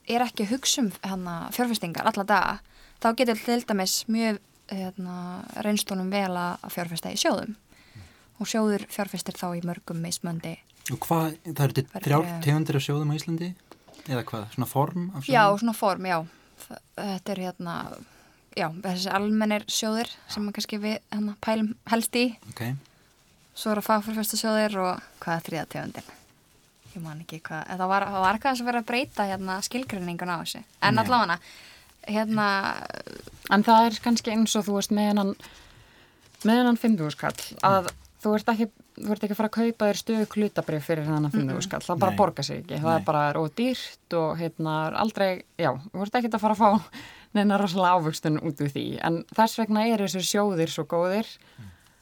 er 0.09 0.21
ekki 0.25 0.45
að 0.45 0.53
hugsa 0.55 0.81
um 0.81 0.91
hana, 1.03 1.49
fjárfestingar 1.55 2.07
alla 2.09 2.23
daga 2.23 2.59
þá 3.01 3.15
getur 3.17 3.39
til 3.45 3.61
dæmis 3.69 3.99
mjög 4.07 4.39
hérna, 4.71 5.15
reynstunum 5.65 6.09
vel 6.13 6.31
að 6.31 6.57
að 6.63 6.73
fjárfesta 6.77 7.11
í 7.11 7.19
sjóðum 7.19 7.55
og 8.41 8.47
sjóður 8.49 8.85
fjárfestir 8.89 9.35
þá 9.37 9.47
í 9.59 9.65
mörgum 9.67 10.01
mismöndi 10.01 10.57
Og 10.91 10.97
hvað, 11.05 11.35
það 11.45 11.65
eru 11.67 11.83
þrjár 12.01 12.23
ég- 12.25 12.39
tegundir 12.43 12.75
af 12.79 12.81
sjóðum 12.83 13.11
á 13.13 13.15
Íslandi? 13.15 13.49
Eða 14.09 14.23
hvað, 14.25 14.45
svona 14.55 14.67
form 14.67 15.03
af 15.15 15.23
sjóðum? 15.23 15.35
Já, 15.35 15.43
svona 15.61 15.73
form, 15.77 16.05
já. 16.09 16.17
Þetta 16.97 17.31
er 17.35 17.41
hérna, 17.45 17.75
já, 18.57 18.67
þessi 18.81 19.11
almennir 19.13 19.65
sjóðir 19.69 20.09
sem 20.27 20.47
að 20.49 20.55
kannski 20.57 20.79
við 20.81 20.97
hérna, 21.13 21.35
pælum 21.45 21.69
helst 21.93 22.17
í. 22.17 22.23
Ok, 22.49 22.63
Svo 23.53 23.71
eru 23.75 23.81
fagfjárfesta 23.85 24.39
sjóðir 24.41 24.75
og 24.81 25.01
hvað 25.21 25.37
er 25.37 25.45
þriða 25.47 25.67
tegundin? 25.75 26.09
Ég 26.91 27.01
man 27.03 27.21
ekki 27.23 27.41
hvað, 27.45 27.67
það 27.79 27.87
var, 27.93 28.05
það 28.11 28.23
var 28.25 28.37
eitthvað 28.37 28.57
sem 28.59 28.67
verið 28.67 28.83
að 28.83 28.89
breyta 28.91 29.27
hérna 29.29 29.57
skilgrinningun 29.63 30.33
á 30.33 30.37
þessu. 30.41 30.63
En 30.81 30.97
Nei. 30.97 31.03
allavega, 31.05 31.37
hérna, 32.11 32.47
En 33.51 33.63
það 33.67 33.87
er 33.89 33.99
kannski 34.03 34.31
eins 34.33 34.55
og 34.55 34.65
þú 34.67 34.77
veist 34.79 34.93
með 34.95 35.11
hennan 35.11 35.33
með 36.47 36.61
hennan 36.61 36.79
50 36.79 37.11
skall 37.13 37.35
að 37.67 37.89
þú 38.21 38.35
ert 38.37 38.51
ekki 38.53 38.67
þú 39.01 39.13
ert 39.15 39.23
ekki 39.25 39.33
að 39.35 39.39
fara 39.39 39.49
að 39.49 39.55
kaupa 39.57 39.87
þér 39.89 39.99
stöðu 39.99 40.27
klutabrif 40.29 40.85
fyrir 40.89 41.07
hennan 41.07 41.33
50 41.33 41.65
skall, 41.65 41.81
það 41.85 42.01
bara 42.03 42.13
Nei. 42.13 42.19
borgar 42.19 42.45
sig 42.45 42.61
ekki 42.61 42.79
það 42.81 42.89
Nei. 42.91 42.99
er 42.99 43.05
bara 43.07 43.23
er 43.29 43.39
ódýrt 43.41 44.15
og 44.19 44.29
hérna 44.41 44.75
er 44.87 44.97
aldrei, 45.01 45.29
já, 45.57 45.71
þú 45.93 46.05
ert 46.05 46.19
ekki 46.19 46.31
að 46.31 46.43
fara 46.43 46.57
að 46.57 46.61
fá 46.61 47.01
neina 47.37 47.57
rosalega 47.61 47.97
ávöxtun 47.97 48.41
út 48.41 48.61
úr 48.65 48.71
því 48.73 48.85
en 49.07 49.21
þess 49.37 49.59
vegna 49.61 49.85
eru 49.89 50.07
þessir 50.09 50.27
sjóðir 50.31 50.73
svo 50.73 50.85
góðir 50.91 51.29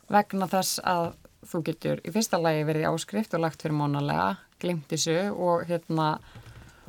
vegna 0.10 0.48
þess 0.50 0.82
að 0.84 1.12
þú 1.50 1.64
getur 1.70 2.02
í 2.04 2.12
fyrsta 2.16 2.40
lagi 2.42 2.66
verið 2.68 2.90
áskrift 2.90 3.36
og 3.38 3.44
lagt 3.46 3.62
fyrir 3.64 3.78
mánalega, 3.80 4.38
glimt 4.62 4.88
þessu 4.92 5.18
og 5.36 5.66
hérna 5.70 6.12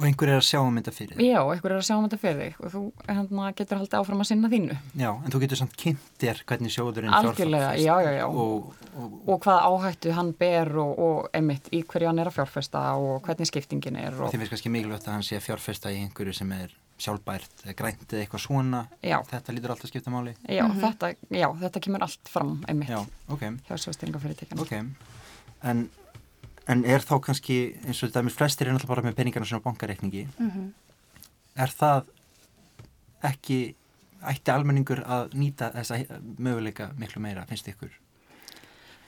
og 0.01 0.07
einhver 0.09 0.31
er 0.33 0.39
að 0.41 0.47
sjá 0.49 0.61
um 0.65 0.77
þetta 0.79 0.93
fyrir 0.97 1.17
þig. 1.19 1.27
Já, 1.29 1.41
einhver 1.45 1.73
er 1.75 1.77
að 1.77 1.85
sjá 1.85 1.95
um 1.99 2.05
þetta 2.07 2.19
fyrir 2.23 2.39
þig 2.41 2.61
og 2.65 2.71
þú 2.73 2.81
hérna, 3.05 3.49
getur 3.59 3.81
haldið 3.83 3.97
áfram 3.99 4.23
að 4.25 4.29
sinna 4.31 4.49
þínu. 4.49 4.77
Já, 4.97 5.11
en 5.13 5.35
þú 5.35 5.41
getur 5.43 5.61
samt 5.61 5.75
kynnt 5.83 6.07
þér 6.23 6.41
hvernig 6.49 6.73
sjóðurinn 6.73 7.17
Algjörlega, 7.19 7.67
fjárfest 7.75 7.85
já, 7.85 7.97
já, 8.07 8.13
já. 8.17 8.25
Og, 8.31 8.71
og, 8.95 9.19
Og 9.35 9.43
hvaða 9.45 9.67
áhættu 9.69 10.15
hann 10.17 10.31
ber 10.41 10.73
og, 10.81 11.03
og 11.05 11.29
einmitt 11.37 11.69
í 11.77 11.83
hverju 11.85 12.09
hann 12.09 12.23
er 12.25 12.31
að 12.33 12.39
fjárfesta 12.39 12.85
og 12.97 13.21
hvernig 13.29 13.51
skiptingin 13.53 14.01
er. 14.01 14.17
því 14.17 14.41
finnst 14.41 14.55
kannski 14.57 14.73
mikilvægt 14.73 15.11
að 15.11 15.19
hann 15.19 15.27
sé 15.29 15.37
að 15.37 15.45
fjárfesta 15.51 15.93
í 15.93 16.01
einhverju 16.07 16.39
sem 16.41 16.57
er 16.57 16.73
sjálfbært 17.01 17.63
eða 17.67 17.77
grænt 17.77 18.09
eða 18.09 18.25
eitthvað 18.25 18.45
svona. 18.47 18.83
Já. 19.05 19.19
Þetta 19.29 19.55
lítur 19.57 19.73
alltaf 19.75 19.89
að 19.89 19.93
skipta 19.95 20.13
máli. 20.17 20.35
já, 20.49 20.65
þetta, 20.81 21.13
já, 21.29 21.49
þetta 21.61 21.85
kemur 21.87 22.05
allt 22.09 22.29
fram 22.33 22.57
einmitt 22.69 22.93
Já, 22.93 23.01
ok, 23.29 23.47
hjá 23.69 23.77
sjóðstýringafyrirtækjana. 23.85 24.65
ok. 24.65 25.21
En, 25.71 25.89
en 26.71 26.85
er 26.87 27.05
þá 27.05 27.17
kannski, 27.27 27.59
eins 27.87 28.03
og 28.07 28.15
með 28.15 28.37
flestir 28.37 28.69
er 28.69 28.77
náttúrulega 28.77 28.95
bara 28.95 29.09
með 29.09 29.19
peningarna 29.19 29.49
svona 29.49 29.65
bankareikningi. 29.65 30.27
Er 31.61 31.73
það 31.75 32.11
ekki, 33.31 33.59
ætti 34.31 34.53
almenningur 34.55 35.03
að 35.05 35.35
nýta 35.41 35.73
þessa 35.75 35.99
möguleika 36.39 36.91
miklu 37.01 37.23
meira, 37.25 37.47
finnst 37.49 37.69
ykkur? 37.73 37.93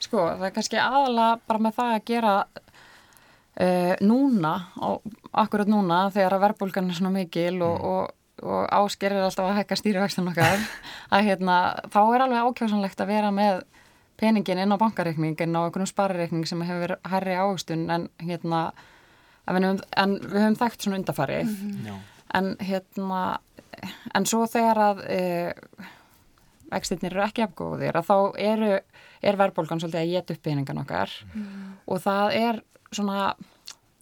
Sko, 0.03 0.25
það 0.35 0.47
er 0.49 0.55
kannski 0.57 0.81
aðalega 0.81 1.39
bara 1.47 1.63
með 1.63 1.77
það 1.77 1.93
að 1.93 2.07
gera 2.09 2.33
uh, 2.43 3.93
núna, 4.03 4.55
og 4.83 5.05
akkurat 5.31 5.69
núna 5.71 6.07
þegar 6.13 6.37
að 6.37 6.43
verðbólgan 6.47 6.89
er 6.89 6.99
svona 6.99 7.13
mikil 7.15 7.61
og, 7.63 7.85
og, 7.87 8.43
og 8.43 8.65
ásker 8.81 9.15
er 9.15 9.23
alltaf 9.23 9.47
að 9.47 9.61
hækka 9.61 9.79
stýrivextin 9.79 10.27
okkar, 10.33 10.65
að 11.15 11.29
hérna, 11.29 11.59
þá 11.93 12.01
er 12.03 12.25
alveg 12.25 12.49
ákjásanlegt 12.49 13.05
að 13.05 13.13
vera 13.15 13.31
með 13.31 13.63
peningin 14.19 14.61
inn 14.63 14.75
á 14.75 14.77
bankareikning, 14.81 15.37
inn 15.41 15.57
á 15.57 15.61
einhvern 15.65 15.89
sparireikning 15.89 16.47
sem 16.49 16.61
hefur 16.65 16.97
hærri 17.09 17.37
águstun 17.37 17.87
en 17.93 18.09
hérna, 18.21 18.65
en 19.47 19.57
við 19.57 19.67
höfum, 19.67 19.81
en 20.03 20.15
við 20.21 20.39
höfum 20.45 20.59
þekkt 20.61 20.85
svona 20.85 20.99
undafari, 21.01 21.41
Já. 21.87 21.95
en 22.39 22.53
hérna, 22.61 23.23
en 24.13 24.29
svo 24.29 24.45
þegar 24.49 24.83
að 24.87 25.03
e, 25.09 25.21
vextirnir 26.73 27.15
eru 27.15 27.25
ekki 27.25 27.45
afgóðir 27.45 27.97
að 27.99 28.09
þá 28.09 28.17
eru, 28.41 28.75
er 29.23 29.39
verðbólgan 29.39 29.81
svolítið 29.81 30.03
að 30.03 30.13
geta 30.13 30.37
upp 30.37 30.45
peningan 30.45 30.83
okkar. 30.83 31.17
Og 31.85 32.01
það 32.03 32.37
er 32.39 32.61
svona 32.93 33.33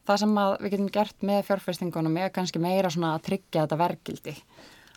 það 0.07 0.21
sem 0.23 0.37
að 0.41 0.51
við 0.59 0.73
getum 0.75 0.91
gert 0.93 1.25
með 1.27 1.41
fjárfestingunum 1.47 2.19
er 2.19 2.31
kannski 2.33 2.61
meira 2.61 2.91
svona 2.91 3.15
að 3.15 3.25
tryggja 3.29 3.65
þetta 3.65 3.79
verkildi 3.79 4.35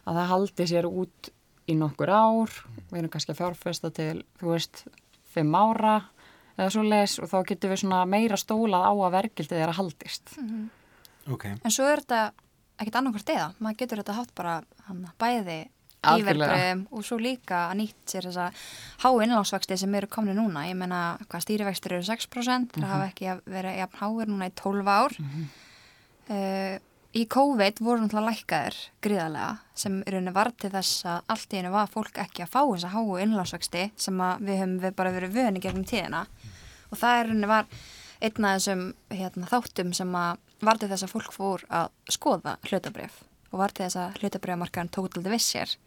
að 0.05 0.19
það 0.19 0.31
haldi 0.33 0.67
sér 0.69 0.89
út 0.89 1.31
í 1.71 1.77
nokkur 1.79 2.13
ár. 2.13 2.53
Við 2.91 3.01
erum 3.01 3.13
kannski 3.13 3.33
að 3.33 3.41
fjárfesta 3.41 3.91
til 3.95 4.25
þú 4.41 4.53
veist, 4.53 4.85
fimm 5.35 5.59
ára 5.59 5.99
eða 6.55 6.71
svo 6.71 6.87
leis 6.87 7.19
og 7.19 7.31
þá 7.31 7.39
getum 7.51 7.75
við 7.75 7.83
svona 7.83 8.05
meira 8.07 8.39
stólað 8.39 8.87
á 8.87 8.93
að 8.95 9.15
verkildið 9.19 9.63
er 9.65 9.73
að 9.73 9.79
haldist 9.81 10.35
Ok, 11.33 11.47
en 11.51 11.73
svo 11.73 11.87
er 11.89 12.03
þetta 12.05 12.35
ekkert 12.81 12.99
annarkvært 13.01 13.33
eða. 13.35 13.47
Maður 13.63 13.79
getur 13.81 14.03
þetta 14.03 14.17
haft 14.19 14.35
bara 14.37 14.59
hann, 14.89 15.05
bæði 15.21 15.61
íverbröðum 16.05 16.83
og 16.93 17.05
svo 17.07 17.17
líka 17.23 17.63
að 17.71 17.79
nýtt 17.81 18.13
sér 18.13 18.27
þessa 18.29 18.49
hái 19.05 19.25
innlánsvexti 19.25 19.79
sem 19.81 19.95
eru 19.97 20.11
komni 20.13 20.35
núna. 20.37 20.67
Ég 20.69 20.77
meina, 20.77 21.17
hvað 21.31 21.47
stýrivextir 21.47 21.97
eru 21.97 22.05
6%, 22.05 22.77
það 22.77 22.91
hafa 22.91 23.07
ekki 23.09 23.37
verið 23.49 23.79
jafn 23.81 24.01
háir 24.03 24.33
núna 24.33 24.51
í 24.51 24.55
12 24.61 24.93
ár. 24.93 25.17
Uh, 26.25 26.77
í 27.15 27.25
COVID 27.31 27.81
voru 27.85 28.03
náttúrulega 28.03 28.33
lækkaðir 28.33 28.79
gríðarlega 29.05 29.51
sem 29.79 30.01
í 30.03 30.13
rauninni 30.15 30.35
var 30.35 30.51
til 30.59 30.71
þess 30.73 31.05
að 31.07 31.35
allt 31.35 31.53
í 31.55 31.61
hennu 31.61 31.75
var 31.75 31.91
fólk 31.93 32.19
ekki 32.25 32.43
að 32.45 32.55
fá 32.55 32.61
þessa 32.63 32.91
háu 32.95 33.19
innlánsvexti 33.23 33.85
sem 34.07 34.23
að 34.25 34.43
við 34.49 34.59
höfum 34.63 34.81
við 34.83 34.97
bara 34.99 35.13
verið 35.15 35.37
vöni 35.37 35.63
gegnum 35.63 35.87
tíðina. 35.87 36.25
Og 36.91 36.99
það 36.99 37.21
í 37.21 37.23
rauninni 37.29 37.51
var 37.51 37.71
einn 38.25 38.49
af 38.49 38.59
þessum 38.59 38.85
hérna, 39.13 39.51
þáttum 39.53 39.95
sem 39.95 40.19
að 40.19 40.43
var 40.65 40.81
til 40.81 40.91
þess 40.91 41.07
að 41.07 41.15
fólk 41.15 41.33
fór 41.35 41.65
að 41.69 41.89
skoða 42.17 42.57
hlutabrif 42.67 43.23
og 43.53 43.61
var 43.63 43.75
til 43.75 43.87
þess 43.87 44.01
að 44.01 44.21
hlutabrifmarkaðan 44.21 44.93
tók 44.95 45.11
til 45.15 45.25
þess 45.27 45.51
sér. 45.55 45.79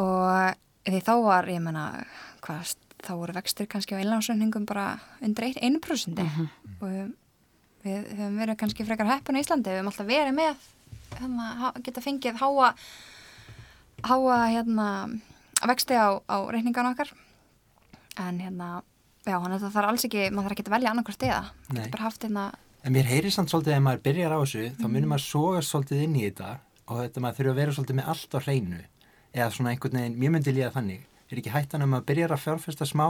Og 0.00 0.58
því 0.88 1.02
þá 1.06 1.14
var 1.22 1.50
ég 1.52 1.62
menna 1.62 1.86
hvað, 2.42 2.74
þá 3.06 3.12
voru 3.22 3.38
vextir 3.38 3.70
kannski 3.70 3.94
á 3.94 4.02
innlánsreikningum 4.02 4.66
bara 4.66 4.96
undir 5.22 5.52
1% 5.54 6.22
og 6.80 7.12
við, 7.84 8.06
höfum 8.18 8.38
verið 8.40 8.58
kannski 8.60 8.86
frekar 8.88 9.10
heppun 9.10 9.38
í 9.38 9.44
Íslandi, 9.44 9.72
við 9.72 9.80
höfum 9.80 9.90
alltaf 9.92 10.10
verið 10.10 10.36
með 10.36 10.68
hérna, 11.18 11.72
geta 11.84 12.04
fengið 12.04 12.40
háa 12.40 12.70
háa 14.06 14.38
hérna 14.54 14.88
vexti 15.68 15.98
á, 15.98 16.20
á 16.24 16.36
reikningan 16.48 16.92
okkar 16.92 17.12
en 18.20 18.40
hérna 18.40 18.70
já, 19.26 19.36
hann 19.36 19.52
þetta 19.52 19.72
þarf 19.74 19.92
alls 19.92 20.08
ekki, 20.08 20.30
maður 20.30 20.48
þarf 20.48 20.56
ekki 20.56 20.66
að 20.68 20.74
velja 20.76 20.94
annarkvært 20.94 21.28
eða, 21.28 21.44
Nei. 21.68 21.82
getur 21.82 21.96
bara 21.96 22.08
haft 22.08 22.26
hérna 22.26 22.50
En 22.80 22.94
mér 22.96 23.04
heyri 23.04 23.28
samt 23.28 23.50
svolítið 23.52 23.74
ef 23.76 23.82
maður 23.84 24.04
byrjar 24.06 24.32
á 24.32 24.38
þessu, 24.40 24.62
þá 24.80 24.86
munir 24.88 25.08
maður 25.10 25.24
soga 25.26 25.58
svolítið 25.60 26.04
inn 26.06 26.14
í 26.16 26.22
þetta 26.24 26.52
og 26.88 27.02
þetta 27.02 27.22
maður 27.22 27.36
þurfa 27.36 27.52
að 27.52 27.58
vera 27.60 27.74
svolítið 27.76 27.98
með 27.98 28.06
allt 28.12 28.36
á 28.36 28.38
hreinu 28.40 28.78
eða 29.34 29.48
svona 29.54 29.74
einhvern 29.74 29.98
veginn, 30.00 30.16
mér 30.16 30.32
myndi 30.34 30.54
líða 30.54 30.70
þannig. 30.74 31.02
Er 31.30 31.40
ekki 31.42 31.52
hættan 31.54 31.84
að 31.84 31.90
maður 31.92 32.06
byrjar 32.08 32.34
að 32.34 32.42
fjárfesta 32.46 32.88
smá, 32.88 33.06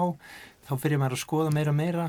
þá 0.66 0.72
fyrir 0.82 1.00
maður 1.00 1.16
að 1.16 1.22
skoða 1.22 1.54
meira 1.54 1.72
og 1.72 1.78
meira. 1.78 2.08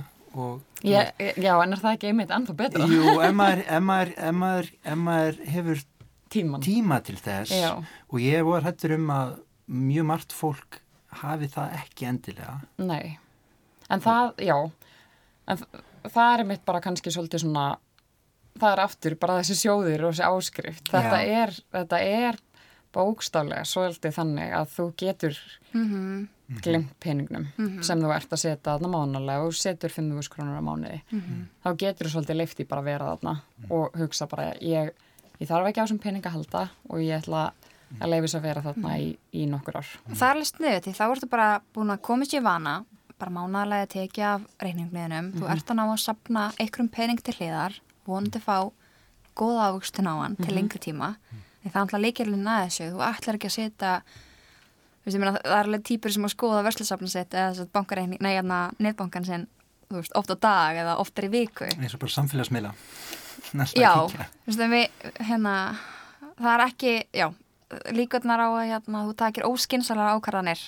Já, 0.81 1.01
já, 1.19 1.53
en 1.61 1.73
er 1.75 1.81
það 1.81 1.95
ekki 1.97 2.09
einmitt 2.11 2.31
ennþá 2.33 2.53
betra? 2.57 2.85
Jú, 2.89 3.17
ef 3.21 3.33
maður, 3.39 3.63
ef 3.67 3.83
maður, 3.87 4.11
ef 4.17 4.37
maður, 4.37 4.69
ef 4.83 5.01
maður 5.05 5.39
hefur 5.55 5.81
Tíman. 6.31 6.63
tíma 6.63 7.01
til 7.03 7.17
þess 7.19 7.51
Já. 7.51 7.71
og 7.83 8.17
ég 8.23 8.45
var 8.47 8.63
hættur 8.63 8.93
um 8.95 9.09
að 9.11 9.33
mjög 9.67 10.05
margt 10.07 10.35
fólk 10.35 10.79
hafi 11.21 11.49
það 11.51 11.73
ekki 11.81 12.07
endilega. 12.07 12.53
Nei, 12.79 13.17
en 13.91 13.99
það, 14.03 14.31
já, 14.47 14.55
en 15.51 15.63
það 16.07 16.35
er 16.37 16.45
mitt 16.53 16.63
bara 16.65 16.79
kannski 16.83 17.11
svolítið 17.11 17.43
svona, 17.43 17.65
það 18.55 18.69
er 18.77 18.83
aftur 18.85 19.17
bara 19.19 19.41
þessi 19.41 19.59
sjóðir 19.65 20.05
og 20.07 20.13
þessi 20.15 20.29
áskrift. 20.29 20.85
Þetta 20.93 21.19
Já. 21.19 21.41
er, 21.43 21.53
þetta 21.75 21.99
er 22.07 22.39
bókstaflega 22.95 23.67
svolítið 23.67 24.15
þannig 24.15 24.55
að 24.55 24.71
þú 24.77 24.85
getur 25.03 25.41
mm 25.75 26.29
glimt 26.61 26.91
peningnum 26.99 27.47
sem 27.83 27.99
þú 28.01 28.11
ert 28.15 28.29
að 28.33 28.41
setja 28.43 28.77
þarna 28.77 28.89
mánulega 28.91 29.45
og 29.47 29.53
setur 29.53 29.89
5.000 29.89 30.29
krónur 30.33 30.59
á 30.59 30.63
mánuði. 30.63 31.01
Þá 31.63 31.69
getur 31.77 32.07
þú 32.07 32.11
svolítið 32.15 32.37
leifti 32.41 32.65
bara 32.67 32.81
að 32.81 32.89
vera 32.91 33.05
þarna 33.15 33.41
og 33.69 33.91
hugsa 33.97 34.27
bara, 34.27 34.53
ég, 34.59 34.91
ég 35.39 35.47
þarf 35.47 35.67
ekki 35.71 35.79
á 35.79 35.83
þessum 35.85 36.01
pening 36.03 36.25
að 36.25 36.31
halda 36.37 36.69
og 36.89 36.99
ég 36.99 37.21
ætla 37.23 37.51
að 37.99 38.09
leifis 38.09 38.35
að 38.35 38.41
vera 38.41 38.61
þarna 38.61 38.97
í, 38.99 39.17
í 39.33 39.45
nokkur 39.51 39.77
ár. 39.81 39.87
Það 40.11 40.27
er 40.27 40.35
alveg 40.35 40.47
sniðið 40.51 40.81
því 40.85 40.93
þá 40.99 41.03
ertu 41.11 41.27
bara 41.29 41.61
búin 41.75 41.91
að 41.91 42.01
komast 42.01 42.33
í 42.33 42.39
vana 42.43 42.85
bara 43.21 43.31
mánalega 43.31 43.87
tekið 43.91 44.23
af 44.25 44.41
reikningliðinum, 44.63 45.31
þú 45.37 45.43
Mhm. 45.45 45.51
ert 45.53 45.67
að 45.69 45.75
ná 45.77 45.83
að 45.85 45.99
sapna 45.99 46.51
einhverjum 46.57 46.89
pening 46.91 47.19
til 47.21 47.33
hliðar, 47.35 47.73
vonandi 48.07 48.39
fá 48.41 48.71
góða 49.35 49.67
ávöxtun 49.69 50.07
á 50.09 50.13
hann 50.23 50.35
Mhm. 50.39 50.43
til 50.45 50.55
lengri 50.55 50.79
tíma, 50.79 51.15
því 51.63 51.71
það 51.71 51.93
er 51.93 51.99
leikirlinn 51.99 52.47
að 52.47 52.65
þessu, 52.65 52.91
þú 52.91 52.99
ætlar 53.05 53.35
ekki 53.37 53.47
að 53.47 53.57
setja 53.59 54.01
veist, 55.05 55.15
ég 55.15 55.21
meina, 55.21 55.35
það 55.39 55.57
er 55.57 55.69
alveg 55.69 55.85
típur 55.87 56.13
sem 56.13 56.27
að 56.27 56.33
skoða 56.35 56.63
verslusafna 56.67 57.11
sitt 57.11 57.33
eða 57.37 57.67
bankareikning, 57.73 58.21
nei, 58.23 58.33
hérna, 58.37 58.59
netbankan 58.79 59.27
sinn, 59.27 59.47
þú 59.89 60.01
veist, 60.01 60.15
oft 60.19 60.33
á 60.33 60.37
dag 60.47 60.81
eða 60.83 60.97
oftar 61.03 61.27
í 61.27 61.31
viku. 61.33 61.69
eins 61.69 61.95
og 61.97 62.03
bara 62.03 62.15
samfélagsmiðla 62.17 62.73
Já, 63.75 63.93
þú 64.07 64.51
veist, 64.51 64.65
við, 64.71 65.07
hérna, 65.27 65.55
það 66.37 66.51
er 66.53 66.65
ekki, 66.67 66.93
já, 67.15 67.27
líkurnar 67.95 68.43
á 68.43 68.49
að, 68.49 68.67
hérna, 68.73 69.05
þú 69.07 69.15
takir 69.19 69.47
óskinsalar 69.47 70.13
ákvarðanir 70.17 70.61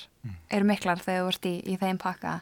eru 0.56 0.68
miklar 0.68 1.02
þegar 1.04 1.26
þú 1.26 1.32
ert 1.34 1.46
í, 1.50 1.54
í 1.68 1.78
þeim 1.82 2.00
pakka. 2.00 2.40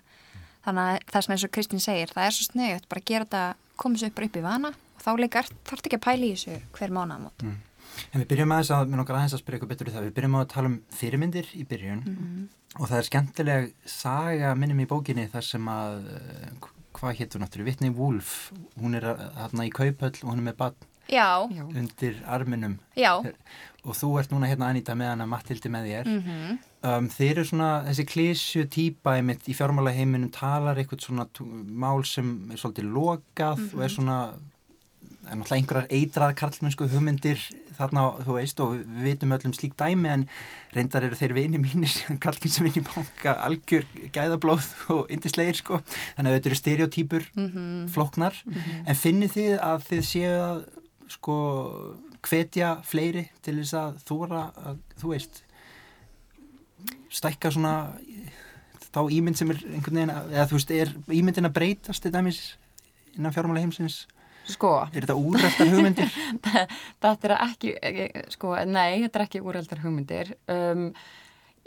Þannig 0.62 0.84
að 0.92 0.98
það 1.12 1.24
sem 1.26 1.34
eins 1.34 1.46
og 1.48 1.52
Kristín 1.56 1.82
segir, 1.82 2.12
það 2.14 2.28
er 2.28 2.36
svo 2.36 2.46
sniðut, 2.46 2.88
bara 2.92 3.02
gera 3.10 3.26
þetta, 3.26 3.44
koma 3.82 3.98
svo 3.98 4.10
upp 4.12 4.16
bara 4.20 4.28
upp 4.30 4.38
í 4.38 4.44
vana 4.46 4.70
og 4.70 5.02
þá 5.02 5.12
líka 5.18 5.42
þarf 5.66 5.82
ekki 5.82 5.98
að 5.98 6.04
pæla 6.06 6.28
í 6.28 6.34
þessu 6.36 6.60
hver 6.78 6.94
mánaðamót. 6.94 7.46
En 8.12 8.22
við 8.22 8.28
byrjum 8.32 8.54
aðeins 8.56 8.74
að, 8.76 8.92
mér 8.92 9.02
nokkar 9.02 9.20
aðeins 9.20 9.36
að 9.38 9.44
spyrja 9.44 9.62
ykkur 9.62 9.72
betur 9.72 9.90
í 9.92 9.96
það, 9.96 10.06
við 10.08 10.16
byrjum 10.20 10.38
að 10.40 10.48
tala 10.54 10.72
um 10.72 10.78
fyrirmyndir 11.00 11.50
í 11.58 11.66
byrjun. 11.70 12.04
Og 12.80 12.86
það 12.88 12.98
er 13.00 13.10
skemmtileg 13.10 13.74
saga 13.86 14.54
minnum 14.56 14.84
í 14.84 14.88
bókinni 14.90 15.28
þar 15.32 15.48
sem 15.48 15.68
að, 15.72 16.06
eh, 16.16 16.70
hvað 16.96 17.18
hétt 17.20 17.36
hún 17.36 17.48
áttur, 17.48 17.66
Whitney 17.68 17.92
Wolf, 17.96 18.52
hún 18.80 18.96
er 18.96 19.10
hérna 19.38 19.68
í 19.68 19.74
kaupöll 19.76 20.24
og 20.24 20.32
hún 20.32 20.40
er 20.40 20.48
með 20.52 20.74
Já. 21.12 21.44
undir 21.52 22.22
arminum. 22.26 22.80
Já, 22.96 23.20
og 23.84 23.96
þú 23.98 24.20
ert 24.20 24.32
núna 24.32 24.48
hérna 24.48 24.70
Anita 24.70 24.94
með 24.96 25.10
hana 25.12 25.26
Mattildi 25.28 25.70
með 25.70 25.90
þér. 25.92 26.06
mhm, 26.06 26.60
Um, 26.82 27.08
þeir 27.14 27.36
eru 27.36 27.44
svona, 27.46 27.84
þessi 27.86 28.04
klísju 28.10 28.64
típa 28.74 29.14
í 29.20 29.22
mitt 29.22 29.46
í 29.46 29.54
fjármála 29.54 29.92
heiminum 29.94 30.32
talar 30.34 30.80
eitthvað 30.82 31.04
svona 31.06 31.28
mál 31.70 32.02
sem 32.10 32.50
er 32.50 32.58
svolítið 32.58 32.88
lokað 32.96 33.62
og 33.76 33.84
er 33.86 33.94
svona 33.94 34.16
er 35.22 35.38
náttúrulega 35.38 35.58
einhverjar 35.60 35.88
eitraðar 35.94 36.38
karlmennsku 36.40 36.88
hugmyndir 36.90 37.42
þarna, 37.78 38.04
þú 38.26 38.36
veist, 38.38 38.62
og 38.64 38.74
við 38.80 39.06
vitum 39.06 39.36
öllum 39.36 39.54
slík 39.56 39.76
dæmi 39.80 40.10
en 40.12 40.26
reyndar 40.76 41.06
eru 41.06 41.18
þeir 41.20 41.36
vini 41.38 41.62
mínir 41.62 41.94
karlmenn 42.24 42.54
sem 42.54 42.68
vini 42.68 42.84
banka 42.86 43.36
algjör 43.46 43.86
gæðablóð 44.16 44.70
og 44.96 45.12
indislegir 45.14 45.60
sko. 45.60 45.82
Þannig 46.18 46.32
að 46.32 46.38
þetta 46.38 46.52
eru 46.52 46.60
stereotýpur 46.62 47.28
mhm, 47.36 47.90
flóknar. 47.94 48.38
En 48.86 48.98
finnið 48.98 49.36
þið 49.38 49.58
að 49.70 49.88
þið 49.90 50.08
séu 50.10 50.34
að 50.40 50.64
sko 51.12 51.38
hvetja 52.22 52.76
fleiri 52.86 53.28
til 53.46 53.58
þess 53.60 53.78
að 53.78 54.02
þóra 54.08 54.44
að, 54.62 54.82
þú 55.02 55.14
veist 55.16 55.44
stækka 57.12 57.52
svona 57.54 57.76
þá 58.92 59.02
ímynd 59.14 59.40
sem 59.40 59.52
er 59.54 59.62
einhvern 59.72 60.00
veginn 60.00 60.14
eða 60.14 60.48
þú 60.50 60.58
veist, 60.58 60.74
er 60.76 60.94
ímyndin 61.12 61.50
að 61.50 61.56
breytast 61.58 62.04
til 62.04 62.14
dæmis 62.14 62.42
innan 63.18 63.34
fjármála 63.36 63.64
heimsins 63.64 64.06
Sko, 64.50 64.72
er 64.90 65.04
þetta 65.06 65.16
úrrættar 65.16 65.70
hugmyndir 65.70 66.10
þetta 67.04 67.28
er 67.30 67.34
ekki, 67.46 67.74
eh, 67.82 68.24
sko, 68.34 68.56
nei, 68.66 69.02
þetta 69.04 69.20
er 69.22 69.26
ekki 69.28 69.42
úreldar 69.46 69.84
hugmyndir. 69.84 70.34
Um, 70.52 70.88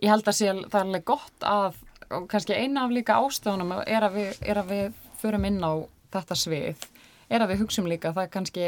ég 0.02 0.10
held 0.10 0.26
að 0.28 0.36
sé, 0.40 0.50
það 0.66 0.80
er 0.80 0.88
alveg 0.88 1.04
gott 1.08 1.46
að, 1.48 1.78
og 2.10 2.26
kannski 2.32 2.56
eina 2.58 2.84
af 2.84 2.92
líka 2.96 3.20
ástöðunum 3.22 3.76
er 3.86 4.08
að 4.08 4.18
við, 4.18 4.42
er 4.42 4.60
að 4.60 4.72
við 4.74 4.98
förum 5.22 5.46
inn 5.48 5.62
á 5.64 5.72
þetta 6.12 6.36
svið, 6.36 6.84
er 7.30 7.40
að 7.46 7.54
við 7.54 7.62
hugsum 7.64 7.88
líka 7.88 8.10
að 8.10 8.18
það 8.18 8.26
er 8.28 8.34
kannski, 8.34 8.66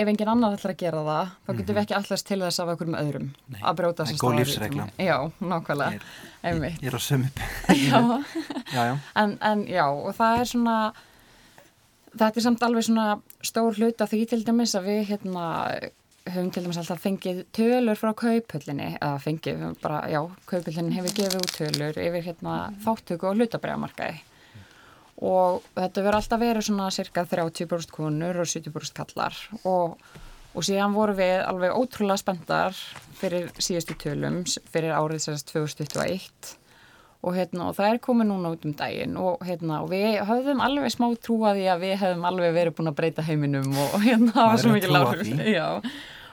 ef 0.00 0.08
engin 0.08 0.30
annar 0.32 0.54
ætlar 0.56 0.72
að 0.76 0.80
gera 0.80 1.02
það, 1.04 1.32
þá 1.44 1.50
getum 1.58 1.74
við 1.76 1.82
ekki 1.82 1.96
allast 1.98 2.28
til 2.28 2.38
þess 2.44 2.60
af 2.62 2.70
einhverjum 2.72 2.98
öðrum 3.00 3.26
Nei, 3.52 3.58
að 3.60 3.74
brjóta 3.80 4.06
það 4.06 4.14
er 4.14 4.20
góð 4.22 4.38
lífsregla. 4.38 4.86
Já, 4.96 5.16
nákvæmlega, 5.50 5.98
Ég 5.98 6.46
einmitt. 6.52 6.78
ég 6.80 6.88
er 6.92 6.96
á 6.96 7.00
sömu 7.04 7.28
Já. 7.90 8.00
já, 8.70 8.80
já, 8.80 8.94
En, 9.24 9.34
en 9.50 9.64
já, 9.68 9.84
og 9.90 10.14
það 10.16 10.40
er 10.44 10.50
svona, 10.54 10.76
þetta 12.16 12.40
er 12.40 12.44
samt 12.44 12.62
alveg 12.66 12.86
svona 12.86 13.06
stór 13.44 13.78
hlut 13.78 14.02
af 14.02 14.12
því 14.12 14.20
til 14.30 14.40
dæmis 14.46 14.76
að 14.78 14.88
við 14.90 15.02
hérna 15.12 15.46
höfum 16.30 16.50
til 16.52 16.64
dæmis 16.64 16.78
alltaf 16.80 17.02
fengið 17.02 17.44
tölur 17.56 17.98
frá 17.98 18.12
kaupöllinni, 18.16 18.90
eða 18.98 19.20
fengið, 19.24 19.62
bara, 19.82 20.02
já, 20.10 20.20
kaupöllin 20.50 20.92
hefur 20.94 21.14
gefið 21.16 21.38
út 21.40 21.54
tölur 21.56 22.00
yfir 22.02 22.26
hérna 22.26 22.56
þáttöku 22.84 23.30
og 23.30 23.40
hlutabræðamarkaði. 23.40 24.20
Og 25.20 25.64
þetta 25.76 26.04
verður 26.04 26.18
alltaf 26.20 26.40
verið 26.40 26.66
svona 26.68 26.90
cirka 26.94 27.26
30% 27.28 27.92
konur 27.92 28.40
og 28.40 28.48
70% 28.48 28.96
kallar 28.96 29.36
og, 29.68 29.98
og 30.54 30.64
síðan 30.64 30.96
vorum 30.96 31.18
við 31.18 31.34
alveg 31.44 31.76
ótrúlega 31.76 32.22
spenntar 32.22 32.78
fyrir 33.20 33.50
síðustu 33.60 33.98
tölum, 34.00 34.42
fyrir 34.72 34.96
árið 34.96 35.26
sérst 35.26 35.52
2021 35.52 36.56
og, 37.20 37.34
hérna, 37.36 37.68
og 37.68 37.76
það 37.76 37.92
er 37.92 38.00
komið 38.06 38.30
núna 38.30 38.52
út 38.54 38.64
um 38.64 38.74
daginn 38.76 39.18
og, 39.20 39.44
hérna, 39.44 39.82
og 39.84 39.90
við 39.92 40.20
höfðum 40.28 40.64
alveg 40.64 40.94
smá 40.94 41.06
trú 41.20 41.36
að 41.44 41.60
því 41.60 41.68
að 41.74 41.84
við 41.84 41.94
hefðum 42.00 42.26
alveg 42.30 42.56
verið 42.56 42.76
búin 42.78 42.92
að 42.92 42.98
breyta 43.02 43.26
heiminum 43.26 43.76
og, 43.76 43.96
hérna 44.06 44.34
það 44.36 44.50
var 44.50 44.62
svo 44.64 44.74
mikið 44.76 44.96
lágur 44.96 45.24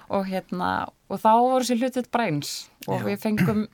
og 0.08 0.28
hérna 0.30 0.74
og 1.12 1.20
þá 1.20 1.32
voru 1.36 1.68
sér 1.68 1.82
hlutið 1.82 2.12
bræns 2.16 2.52
og 2.88 3.02
Já. 3.02 3.08
við 3.10 3.24
fengum 3.26 3.66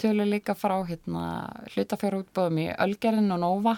tölu 0.00 0.24
líka 0.28 0.54
frá 0.56 0.78
hérna, 0.88 1.24
hlutafjárútbóðum 1.74 2.62
í 2.64 2.70
Ölgerðin 2.72 3.34
og 3.36 3.42
Nova 3.42 3.76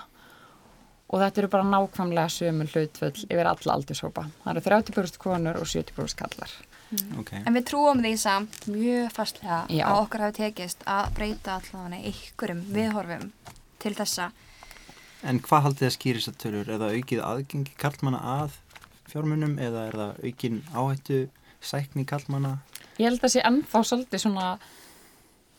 og 1.07 1.23
þetta 1.23 1.43
eru 1.43 1.51
bara 1.53 1.67
nákvæmlega 1.71 2.31
sömu 2.35 2.67
hlutföll 2.71 3.27
yfir 3.29 3.47
alla 3.47 3.75
aldurshópa. 3.77 4.27
Það 4.43 4.53
eru 4.53 4.65
30% 4.67 5.21
konur 5.23 5.61
og 5.61 5.69
70% 5.71 6.19
kallar. 6.19 6.55
Ok 7.21 7.33
En 7.43 7.55
við 7.57 7.65
trúum 7.71 8.03
því 8.05 8.13
samt 8.23 8.59
mjög 8.71 9.09
fastlega 9.15 9.61
Já. 9.73 9.85
að 9.89 10.01
okkur 10.05 10.25
hafi 10.27 10.37
tekist 10.41 10.85
að 10.87 11.11
breyta 11.19 11.57
allavega 11.59 12.03
einhverjum 12.11 12.63
viðhorfum 12.77 13.31
til 13.83 13.95
þessa. 13.99 14.31
en 15.27 15.41
hvað 15.41 15.67
haldið 15.67 15.89
að 15.89 15.97
skýri 15.97 16.21
þessar 16.23 16.39
tölur 16.45 16.71
er 16.71 16.81
það 16.83 16.97
aukið 17.01 17.25
aðgengi 17.31 17.77
karlmanna 17.81 18.21
að 18.37 18.57
fjármunum 19.11 19.59
eða 19.59 19.87
er 19.89 20.01
það 20.01 20.25
aukin 20.25 20.63
áhættu 20.75 21.21
sækni 21.61 22.07
karlmanna 22.07 22.59
Ég 22.97 23.11
held 23.11 23.25
að 23.25 23.35
sé 23.35 23.43
ennþá 23.45 23.83
svolítið 23.85 24.23
svona 24.23 24.59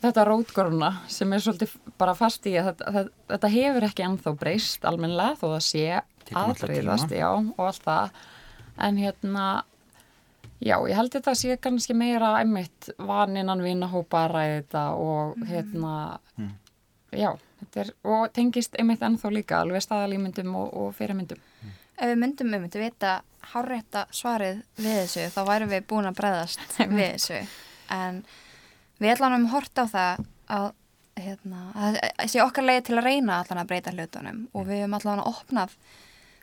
þetta 0.02 0.24
rótgóruna 0.26 0.92
sem 1.10 1.34
er 1.34 1.42
svolítið 1.42 1.76
bara 1.98 2.14
fast 2.18 2.46
í 2.50 2.54
að 2.58 2.72
þetta, 2.72 2.92
þetta, 2.96 3.12
þetta 3.34 3.52
hefur 3.54 3.86
ekki 3.88 4.06
ennþá 4.08 4.34
breyst 4.40 4.86
almennilega 4.86 5.38
þó 5.38 5.48
það 5.56 5.64
sé 5.68 5.84
já, 7.18 7.30
og 7.34 7.62
allt 7.66 7.84
það. 7.86 8.18
En 8.88 8.98
hérna, 9.02 9.46
já, 10.64 10.76
ég 10.90 10.96
held 10.98 11.12
þetta 11.14 11.34
sé 11.38 11.58
kannski 11.62 11.94
meira 11.98 12.34
einmitt 12.42 12.90
vaninnan 12.98 13.62
vinahópa 13.64 14.26
að 14.26 14.32
ræða 14.36 14.56
þetta 14.62 14.86
og 15.04 15.44
hérna, 15.50 15.94
Mm. 16.38 16.52
já, 17.12 17.32
þetta 17.60 17.82
er, 17.84 17.92
og 18.04 18.32
tengist 18.34 18.76
einmitt 18.80 19.02
ennþá 19.02 19.32
líka 19.34 19.62
alveg 19.62 19.82
staðalímyndum 19.86 20.56
og, 20.56 20.74
og 20.74 20.96
fyrirmyndum. 20.98 21.40
Ef 21.98 22.12
við 22.12 22.18
myndum 22.22 22.54
um 22.54 22.66
þetta 22.68 22.80
vita 22.84 23.14
hárrétta 23.54 24.06
svarið 24.14 24.60
við 24.78 24.98
þessu 25.02 25.30
þá 25.34 25.40
værum 25.48 25.70
við 25.72 25.86
búin 25.90 26.06
að 26.10 26.18
breyðast 26.20 26.60
við 26.78 27.00
þessu. 27.16 27.40
En 27.90 28.24
við 29.00 29.14
ætlum 29.16 29.34
um 29.40 29.48
hort 29.54 29.78
á 29.82 29.86
það 29.88 30.26
að 30.58 30.68
hérna, 31.18 31.62
að 31.74 31.96
það 32.20 32.30
sé 32.30 32.42
okkar 32.44 32.68
leið 32.68 32.84
til 32.86 32.98
að 33.00 33.08
reyna 33.08 33.40
allan 33.42 33.62
að 33.64 33.70
breyta 33.72 33.92
hlutunum 33.96 34.44
og 34.54 34.68
við 34.68 34.84
höfum 34.84 34.98
allan 35.00 35.22
að 35.24 35.30
opnað 35.32 35.74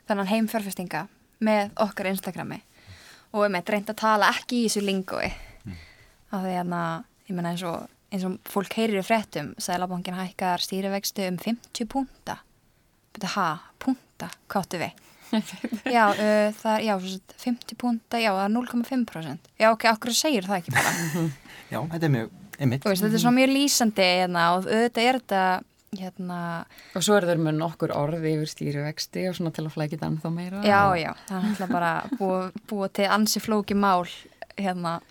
þennan 0.09 0.27
heim 0.33 0.47
fjárfestinga 0.51 1.05
með 1.39 1.71
okkar 1.85 2.09
Instagrami 2.11 2.59
og 3.35 3.43
við 3.43 3.51
með 3.55 3.73
reynd 3.75 3.91
að 3.91 3.99
tala 3.99 4.31
ekki 4.31 4.61
í 4.61 4.69
þessu 4.69 4.85
lingói 4.85 5.27
af 6.31 6.41
því 6.41 6.55
að 6.55 6.71
ég 7.27 7.35
menna 7.35 7.51
eins 7.51 7.65
og, 7.67 7.87
eins 8.13 8.25
og 8.27 8.37
fólk 8.47 8.77
heyrir 8.79 9.01
í 9.01 9.05
fréttum 9.05 9.53
Sælabankin 9.61 10.17
hækkar 10.17 10.63
stýrivextu 10.63 11.27
um 11.27 11.39
50 11.41 11.91
púnta 11.91 12.39
Byrja, 13.15 13.31
ha, 13.37 13.49
púnta, 13.79 14.27
hvað 14.51 14.65
áttu 14.65 14.79
við? 14.81 15.03
já, 15.95 16.03
uh, 16.11 16.49
það 16.59 16.71
er, 16.73 16.81
já, 16.83 16.93
svo 16.99 17.11
sagt, 17.13 17.35
50 17.43 17.77
púnta, 17.79 18.19
já, 18.19 18.31
það 18.35 18.43
er 18.43 18.51
0,5%. 18.55 19.53
Já, 19.61 19.67
ok, 19.71 19.85
okkur 19.93 20.15
segir 20.15 20.47
það 20.49 20.59
ekki 20.59 20.73
bara. 20.75 20.91
já, 21.71 21.79
þetta 21.79 22.09
er 22.09 22.13
mjög 22.17 22.33
einmitt 22.59 22.83
Þú 22.83 22.91
veist, 22.91 23.05
þetta 23.05 23.17
er 23.19 23.23
svo 23.23 23.33
mjög 23.35 23.53
lýsandi, 23.53 24.09
hérna, 24.19 24.43
og 24.55 24.67
auðvitað 24.67 25.07
er 25.07 25.19
þetta, 25.21 25.45
hérna, 25.95 26.65
Og 26.95 27.03
svo 27.03 27.15
er 27.17 27.27
þeir 27.29 27.39
með 27.39 27.55
nokkur 27.59 27.93
orði 27.95 28.33
yfir 28.35 28.49
stýrivexti 28.51 29.27
og 29.29 29.35
svona 29.37 29.53
til 29.55 29.65
að 29.65 29.75
flækja 29.75 29.97
þetta 29.97 30.09
ennþá 30.11 30.31
meira. 30.33 30.63
já, 30.63 30.79
og- 30.89 30.97
já, 30.99 31.13
það 31.27 31.37
er 31.37 31.45
náttúrulega 31.45 31.71
bara 31.71 31.91
búið 32.19 32.51
búi 32.67 32.89
til 32.93 33.05
ansi 33.09 33.39
flóki 33.39 33.75
mál, 33.75 34.05
hérna, 34.57 35.01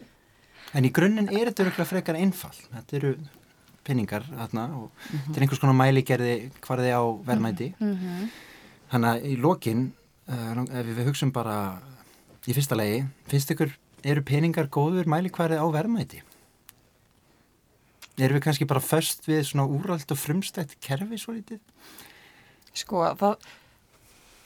En 0.75 0.85
í 0.85 0.91
grunninn 0.91 1.29
er 1.31 1.47
þetta 1.53 1.65
öruglega 1.69 1.87
frekar 1.87 2.17
einfall. 2.19 2.57
Þetta 2.75 2.97
eru 2.97 3.17
penningar 3.85 4.23
þarna 4.27 4.65
og 4.75 4.91
þetta 5.13 5.37
er 5.37 5.43
einhvers 5.45 5.61
konar 5.61 5.77
mæligerði 5.79 6.51
hvarði 6.61 6.91
á 6.91 7.03
verðmæti. 7.25 7.75
mm 7.79 8.31
Þannig 8.91 9.09
að 9.11 9.25
í 9.31 9.37
lokin, 9.41 9.93
uh, 10.29 10.65
ef 10.75 10.87
við 10.87 11.07
hugsun 11.07 11.33
bara 11.33 11.79
í 12.47 12.53
fyrsta 12.53 12.75
legi, 12.77 13.05
finnst 13.29 13.51
ykkur, 13.55 13.71
eru 14.05 14.21
peningar 14.23 14.67
góður 14.69 15.07
mælikvarði 15.07 15.57
á 15.59 15.67
verðmæti? 15.71 16.21
Erum 18.19 18.37
við 18.39 18.45
kannski 18.47 18.67
bara 18.71 18.81
föst 18.85 19.27
við 19.27 19.43
svona 19.49 19.67
úrald 19.67 20.07
og 20.15 20.19
frumstætt 20.21 20.77
kerfi 20.81 21.19
svo 21.19 21.35
lítið? 21.35 21.59
Sko, 22.75 23.03
það, 23.19 23.37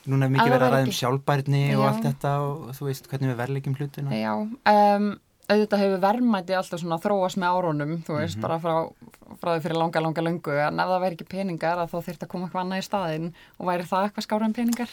Núna 0.08 0.24
er 0.24 0.32
mikið 0.32 0.52
verið 0.54 0.64
að 0.72 0.74
um 0.78 0.86
ekki- 0.88 0.98
sjálfbærni 1.02 1.62
og 1.76 1.82
Já. 1.82 1.88
allt 1.90 2.04
þetta 2.06 2.30
og 2.40 2.68
þú 2.78 2.86
veist 2.88 3.08
hvernig 3.10 3.28
við 3.28 3.40
verðlegjum 3.42 3.74
hlutina. 3.76 4.10
Já, 4.16 4.32
um, 4.40 5.08
auðvitað 5.48 5.82
hefur 5.82 6.00
verðmæti 6.00 6.56
alltaf 6.56 6.80
svona 6.80 6.98
þróast 7.02 7.36
með 7.36 7.52
árunum, 7.58 7.92
þú 8.06 8.16
veist, 8.16 8.36
Mhm. 8.36 8.40
bara 8.40 8.58
frá, 8.58 8.92
frá 9.42 9.50
því 9.58 9.62
fyrir 9.66 9.76
langa, 9.76 10.00
langa 10.00 10.22
löngu, 10.24 10.54
en 10.68 10.80
ef 10.80 10.86
það 10.88 11.02
væri 11.04 11.16
ekki 11.18 11.28
peningar 11.28 11.76
þá 11.88 11.96
þurft 12.00 12.22
að 12.24 12.28
koma 12.28 12.46
eitthvað 12.48 12.64
annað 12.64 12.78
í 12.78 12.88
staðinn 12.88 13.32
og 13.60 13.66
væri 13.66 13.84
það 13.84 14.08
eitthvað 14.08 14.26
skára 14.28 14.44
en 14.44 14.54
peningar? 14.54 14.88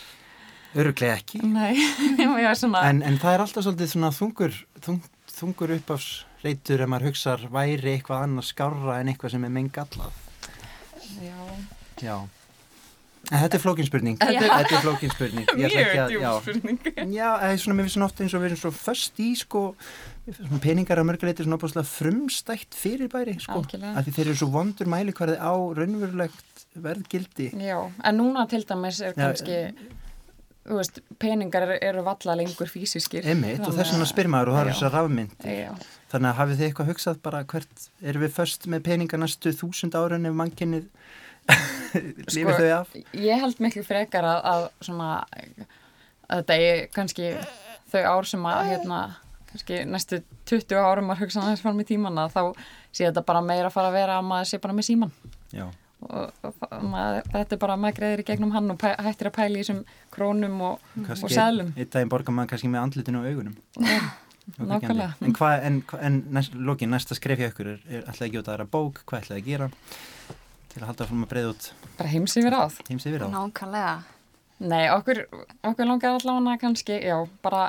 Öruglega 0.76 1.16
ekki. 1.16 1.42
Nei, 1.44 1.76
svona, 2.56 2.84
En, 2.84 3.02
en 3.04 3.18
það 3.18 3.34
er 3.34 3.40
alltaf 3.40 3.64
svolítið 3.64 3.88
svona 3.96 4.12
þungur, 4.12 4.66
þung, 4.82 5.02
þungur 5.32 5.70
uppafsreitur 6.46 6.84
ef 6.86 6.90
maður 6.92 7.10
hugsar 7.10 7.44
væri 7.52 7.96
eitthvað 7.98 8.24
annars 8.28 8.52
skárra 8.54 9.00
en 9.02 9.10
eitthvað 9.10 9.32
sem 9.34 9.44
er 9.48 9.50
menn 9.54 9.70
gallað. 9.74 10.14
já, 11.22 11.38
Já. 12.02 12.28
En 13.32 13.40
þetta 13.42 13.56
er 13.58 13.62
flókin 13.64 13.86
spurning. 13.88 14.18
Já. 14.22 14.38
Þetta 14.40 14.76
er 14.78 14.82
flókin 14.84 15.10
spurning. 15.10 15.48
Ég 15.58 15.66
ætla 15.66 15.82
ekki 15.82 15.96
mjög 15.96 16.04
að- 16.04 16.12
djúm 16.12 16.22
já. 16.22 17.16
Já, 17.16 17.30
það 17.42 17.54
er 17.54 17.58
svona, 17.58 17.76
mér 17.80 17.84
finnst 17.88 17.96
svona 17.98 18.06
oft 18.06 18.20
eins 18.22 18.34
og 18.36 18.42
við 18.44 18.46
erum 18.52 18.60
svo 18.62 18.72
föst 18.78 19.18
í, 19.18 19.30
sko, 19.40 19.62
peningar 20.62 21.00
að 21.02 21.08
mörguleiti 21.10 21.42
svona 21.48 21.58
opaslega 21.58 21.90
frumstætt 21.90 22.78
fyrirbæri, 22.78 23.40
sko. 23.42 23.64
Af 23.66 24.06
því 24.06 24.14
þeir 24.14 24.28
eru 24.30 24.36
svo 24.38 24.52
vondur 24.54 24.86
mælikvarði 24.94 25.40
á 25.42 25.54
raunverulegt 25.58 26.66
verðgildi. 26.78 27.50
Já, 27.66 27.80
en 28.04 28.18
núna 28.22 28.46
til 28.48 28.62
dæmis 28.64 29.02
er 29.02 29.14
Já, 29.18 29.24
kannski, 29.34 29.58
þú 29.74 30.05
veist, 30.66 31.00
peningar 31.22 31.62
eru, 31.68 31.76
eru 31.82 32.04
valla 32.06 32.36
lengur 32.40 32.70
físiskir. 32.72 33.26
Einmitt, 33.30 33.60
og 33.62 33.74
þess 33.76 33.92
vegna 33.94 34.06
að- 34.08 34.12
spyr 34.14 34.30
maður 34.34 34.50
og 34.50 34.56
það 34.56 34.62
er 34.62 34.68
Já. 34.68 34.74
þess 34.74 34.88
að 34.90 34.96
rafmynd. 34.98 35.36
Já, 35.46 35.74
Þannig 36.16 36.30
að 36.32 36.38
hafið 36.40 36.58
þið 36.60 36.68
eitthvað 36.70 36.90
hugsað 36.90 37.22
bara 37.22 37.44
hvert, 37.44 37.86
erum 38.02 38.22
við 38.26 38.32
föst 38.38 38.66
með 38.72 38.84
peningar 38.88 39.20
næstu 39.20 39.52
þúsund 39.54 39.98
árun 40.00 40.26
ef 40.30 40.34
mannkynnið 40.34 40.86
lifir 41.94 42.30
Sko, 42.30 42.56
þau 42.58 42.72
af? 42.80 42.96
ég 43.14 43.40
held 43.44 43.60
miklu 43.62 43.84
frekar 43.86 44.26
að, 44.26 44.40
að 44.54 44.64
svona, 44.88 45.10
að 46.30 46.40
þetta 46.42 46.58
er 46.66 46.88
kannski 46.96 47.30
þau 47.94 48.02
ár 48.10 48.26
sem 48.30 48.48
að, 48.50 48.62
hérna, 48.72 49.00
kannski 49.52 49.82
næstu 49.86 50.22
20 50.50 50.80
árum 50.82 51.12
að 51.14 51.22
hugsa 51.26 51.44
aðeins 51.44 51.62
fram 51.62 51.80
í 51.84 51.86
tímanna, 51.88 52.26
þá 52.34 52.42
sé 52.96 53.06
þetta 53.10 53.26
bara 53.28 53.42
meira 53.46 53.70
að 53.70 53.76
fara 53.78 53.92
að 53.92 53.98
vera 54.00 54.18
að 54.22 54.30
maður 54.32 54.50
sé 54.54 54.62
bara 54.64 54.74
með 54.78 54.88
síman. 54.90 55.12
Já. 55.54 55.68
Og, 56.06 56.60
maður, 56.86 57.24
þetta 57.34 57.56
er 57.56 57.62
bara 57.62 57.76
að 57.76 57.82
maður 57.82 57.98
greiðir 58.00 58.22
í 58.22 58.26
gegnum 58.28 58.52
hann 58.54 58.74
og 58.74 58.78
pæ, 58.82 58.92
hættir 59.08 59.30
að 59.32 59.36
pæla 59.40 59.58
í 59.58 59.64
þessum 59.64 59.80
krónum 60.14 60.60
og, 60.68 60.92
og 61.02 61.32
seðlum. 61.34 61.72
Eitt 61.76 61.92
daginn 61.96 62.12
borgar 62.14 62.36
maður 62.38 62.52
kannski 62.54 62.70
með 62.70 62.84
andlutinu 62.86 63.22
og 63.24 63.30
augunum. 63.32 63.56
Nákvæmlega. 64.60 65.16
En 65.26 65.34
hvað, 65.34 65.64
en, 65.66 65.80
en 66.06 66.20
næst, 66.38 66.54
lokin, 66.54 66.92
næsta 66.94 67.18
skref 67.18 67.42
hjá 67.42 67.48
ykkur 67.50 67.72
er, 67.72 67.80
er 67.90 68.04
alltaf 68.06 68.28
ekki 68.28 68.42
út 68.44 68.52
aðra 68.54 68.68
bók, 68.70 69.02
hvað 69.10 69.24
ætlaði 69.24 69.42
að 69.42 69.48
gera 69.50 69.70
til 70.70 70.84
að 70.84 70.88
halda 70.92 71.08
fram 71.10 71.26
að 71.26 71.32
breyða 71.32 71.54
út 71.56 71.72
Bara 71.98 72.12
heims 72.12 72.38
yfir 72.38 72.54
áð. 72.60 72.78
heims 72.92 73.08
yfir 73.10 73.26
á? 73.26 73.28
Nákvæmlega. 73.34 73.96
Nei, 74.70 74.84
okkur, 74.94 75.24
okkur 75.66 75.90
langar 75.90 76.20
allavega 76.20 76.62
kannski, 76.62 77.00
já, 77.02 77.18
bara 77.44 77.66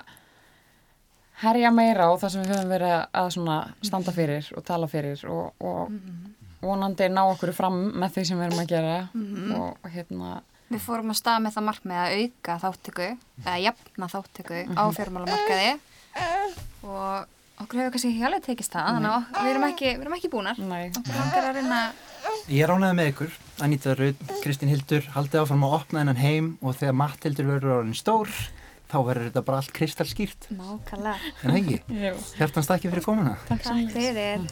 herja 1.41 1.71
meira 1.75 2.07
á 2.09 2.13
það 2.21 2.33
sem 2.35 2.45
við 2.45 2.53
höfum 2.55 2.75
verið 2.77 2.95
að 3.21 3.31
svona 3.35 3.57
standa 3.85 4.15
fyrir 4.17 4.53
og 4.57 4.65
tala 4.69 4.89
fyrir 4.89 5.25
og, 5.33 5.65
og 5.65 5.97
vonandi 6.63 7.09
ná 7.13 7.23
okkur 7.31 7.53
fram 7.57 7.79
með 8.01 8.17
því 8.17 8.25
sem 8.31 8.39
við 8.41 8.47
erum 8.49 8.63
að 8.65 8.71
gera 8.73 8.97
og, 9.15 9.71
og 9.85 9.91
hérna, 9.93 10.35
Við 10.67 10.81
fórum 10.83 11.13
að 11.13 11.19
staða 11.21 11.41
með 11.45 11.53
það 11.55 11.65
markmið 11.69 11.99
að 12.03 12.13
auka 12.19 12.55
þáttöku, 12.65 13.05
eða 13.45 13.59
jafna 13.63 14.07
þáttöku 14.11 14.63
á 14.75 14.83
fjármálamarkaði. 14.97 15.69
Og 16.83 17.63
okkur 17.63 17.79
hefur 17.81 17.93
kannski 17.95 18.11
ekki 18.11 18.25
alveg 18.27 18.43
tekist 18.49 18.75
það, 18.75 18.89
þannig 18.97 19.13
að 19.15 19.45
við 19.45 19.51
erum 19.53 19.67
ekki, 19.69 19.87
við 19.93 20.03
erum 20.03 20.17
ekki 20.19 20.31
búnar. 20.33 20.59
nei, 20.59 20.91
Okkur 20.91 21.21
langar 21.21 21.47
að 21.53 21.61
reyna, 21.61 21.81
Ég 22.51 22.67
ránaði 22.67 22.99
með 22.99 23.11
ykkur, 23.13 23.37
Anita 23.63 23.95
Rauð, 23.95 24.27
Kristín 24.43 24.71
Hildur, 24.75 25.07
haldið 25.15 25.45
áfram 25.45 25.65
að 25.69 25.77
opna 25.79 26.03
þennan 26.03 26.21
heim 26.25 26.49
og 26.61 26.75
þegar 26.81 26.99
Matthildur 26.99 27.49
verður 27.53 27.77
orðin 27.79 27.99
stór, 28.03 28.35
þá 28.91 28.97
verður 29.07 29.29
þetta 29.31 29.45
bara 29.47 29.63
allt 29.63 29.75
kristalskýrt, 29.79 30.51
nákvæmlega, 30.51 31.79
Hjartans 32.41 32.67
takk 32.73 32.89
fyrir 32.91 33.07
komuna. 33.07 33.39
takk 33.47 33.63
takk 33.71 33.95
fyrir. 33.95 34.43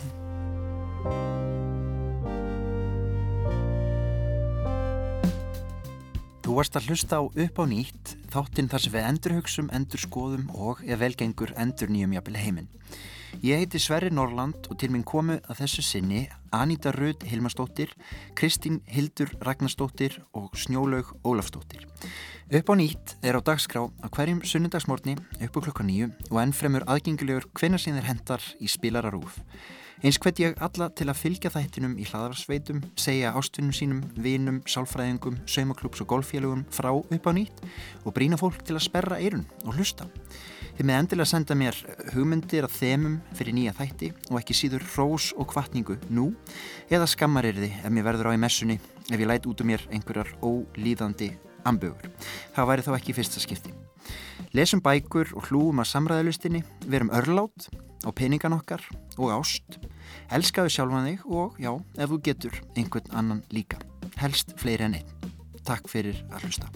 Þú 6.55 6.61
varst 6.61 6.77
að 6.79 6.85
hlusta 6.87 7.17
á 7.19 7.23
upp 7.27 7.57
á 7.59 7.65
nýtt, 7.67 8.11
þáttinn 8.31 8.69
þar 8.71 8.83
sem 8.85 8.93
við 8.95 9.07
endurhugsum, 9.09 9.71
endurskoðum 9.75 10.45
og, 10.55 10.85
ef 10.87 11.01
velgengur, 11.01 11.51
endur 11.59 11.91
nýjum 11.91 12.15
jafnvel 12.15 12.37
heiminn. 12.39 12.69
Ég 13.43 13.59
heiti 13.59 13.81
Sverri 13.83 14.13
Norland 14.15 14.69
og 14.71 14.79
til 14.79 14.93
minn 14.95 15.03
komu 15.03 15.41
að 15.51 15.65
þessu 15.65 15.83
sinni 15.83 16.23
Anita 16.55 16.95
Röð 16.95 17.27
Hilmarsdóttir, 17.27 17.91
Kristín 18.39 18.85
Hildur 18.87 19.35
Ragnarsdóttir 19.43 20.21
og 20.31 20.55
Snjólaug 20.55 21.17
Ólafsdóttir. 21.27 21.89
Upp 22.47 22.71
á 22.71 22.75
nýtt 22.79 23.19
er 23.27 23.35
á 23.35 23.43
dagskrá 23.43 23.89
á 23.91 24.07
hverjum 24.15 24.47
sunnundagsmórni 24.47 25.19
upp 25.19 25.59
á 25.59 25.65
klokka 25.67 25.83
nýju 25.83 26.13
og 26.31 26.39
ennfremur 26.39 26.87
aðgengilegur 26.87 27.51
hvenna 27.51 27.83
sem 27.83 27.99
þeir 27.99 28.13
hendar 28.15 28.53
í 28.63 28.71
spilararúf. 28.71 29.43
Eins 30.03 30.19
hvet 30.19 30.41
ég 30.43 30.57
alla 30.65 30.89
til 30.91 31.07
að 31.09 31.21
fylgja 31.21 31.53
þættinum 31.55 31.95
í 32.01 32.07
hlaðarsveitum, 32.09 32.81
segja 32.99 33.31
ástvinnum 33.39 33.75
sínum, 33.77 34.01
vinum, 34.19 34.59
sálfræðingum, 34.69 35.39
saumaklúps 35.47 36.03
og 36.03 36.11
golffélögum 36.11 36.65
frá 36.75 36.91
upp 36.91 37.29
á 37.31 37.33
nýtt 37.37 37.63
og 38.03 38.17
brína 38.17 38.39
fólk 38.41 38.65
til 38.67 38.75
að 38.75 38.87
sperra 38.89 39.21
eirun 39.23 39.47
og 39.65 39.79
hlusta. 39.79 40.09
Þið 40.75 40.89
með 40.91 41.01
endilega 41.05 41.31
senda 41.31 41.55
mér 41.55 41.79
hugmyndir 42.17 42.67
að 42.67 42.77
þemum 42.81 43.17
fyrir 43.39 43.55
nýja 43.55 43.77
þætti 43.79 44.11
og 44.33 44.41
ekki 44.41 44.59
síður 44.59 44.89
rós 44.97 45.31
og 45.39 45.47
kvartningu 45.53 46.01
nú 46.11 46.33
eða 46.91 47.07
skammarirði 47.15 47.71
ef 47.79 47.95
mér 47.95 48.09
verður 48.11 48.35
á 48.35 48.37
í 48.37 48.43
messunni 48.43 48.81
ef 49.07 49.15
ég 49.15 49.29
læt 49.31 49.47
út 49.47 49.63
um 49.63 49.71
mér 49.71 49.87
einhverjar 49.95 50.35
ólíðandi 50.43 51.31
ambögur. 51.65 52.11
Það 52.57 52.71
væri 52.73 52.89
þá 52.89 52.95
ekki 52.99 53.21
fyrsta 53.23 53.47
skipti. 53.47 53.84
Lesum 54.55 54.79
bækur 54.79 55.33
og 55.35 55.49
hlúum 55.49 55.81
að 55.83 55.89
samræðalustinni, 55.91 56.61
verum 56.87 57.11
örlát 57.11 57.67
á 58.07 58.11
peningan 58.15 58.55
okkar 58.55 58.85
og 59.19 59.33
ást. 59.35 59.81
Elskaðu 60.31 60.71
sjálfan 60.71 61.09
þig 61.09 61.25
og, 61.27 61.59
já, 61.59 61.73
ef 61.99 62.13
þú 62.13 62.21
getur, 62.29 62.61
einhvern 62.79 63.11
annan 63.19 63.43
líka. 63.51 63.83
Helst 64.23 64.55
fleiri 64.63 64.87
en 64.87 65.01
einn. 65.01 65.33
Takk 65.67 65.91
fyrir 65.91 66.23
að 66.31 66.47
hlusta. 66.47 66.71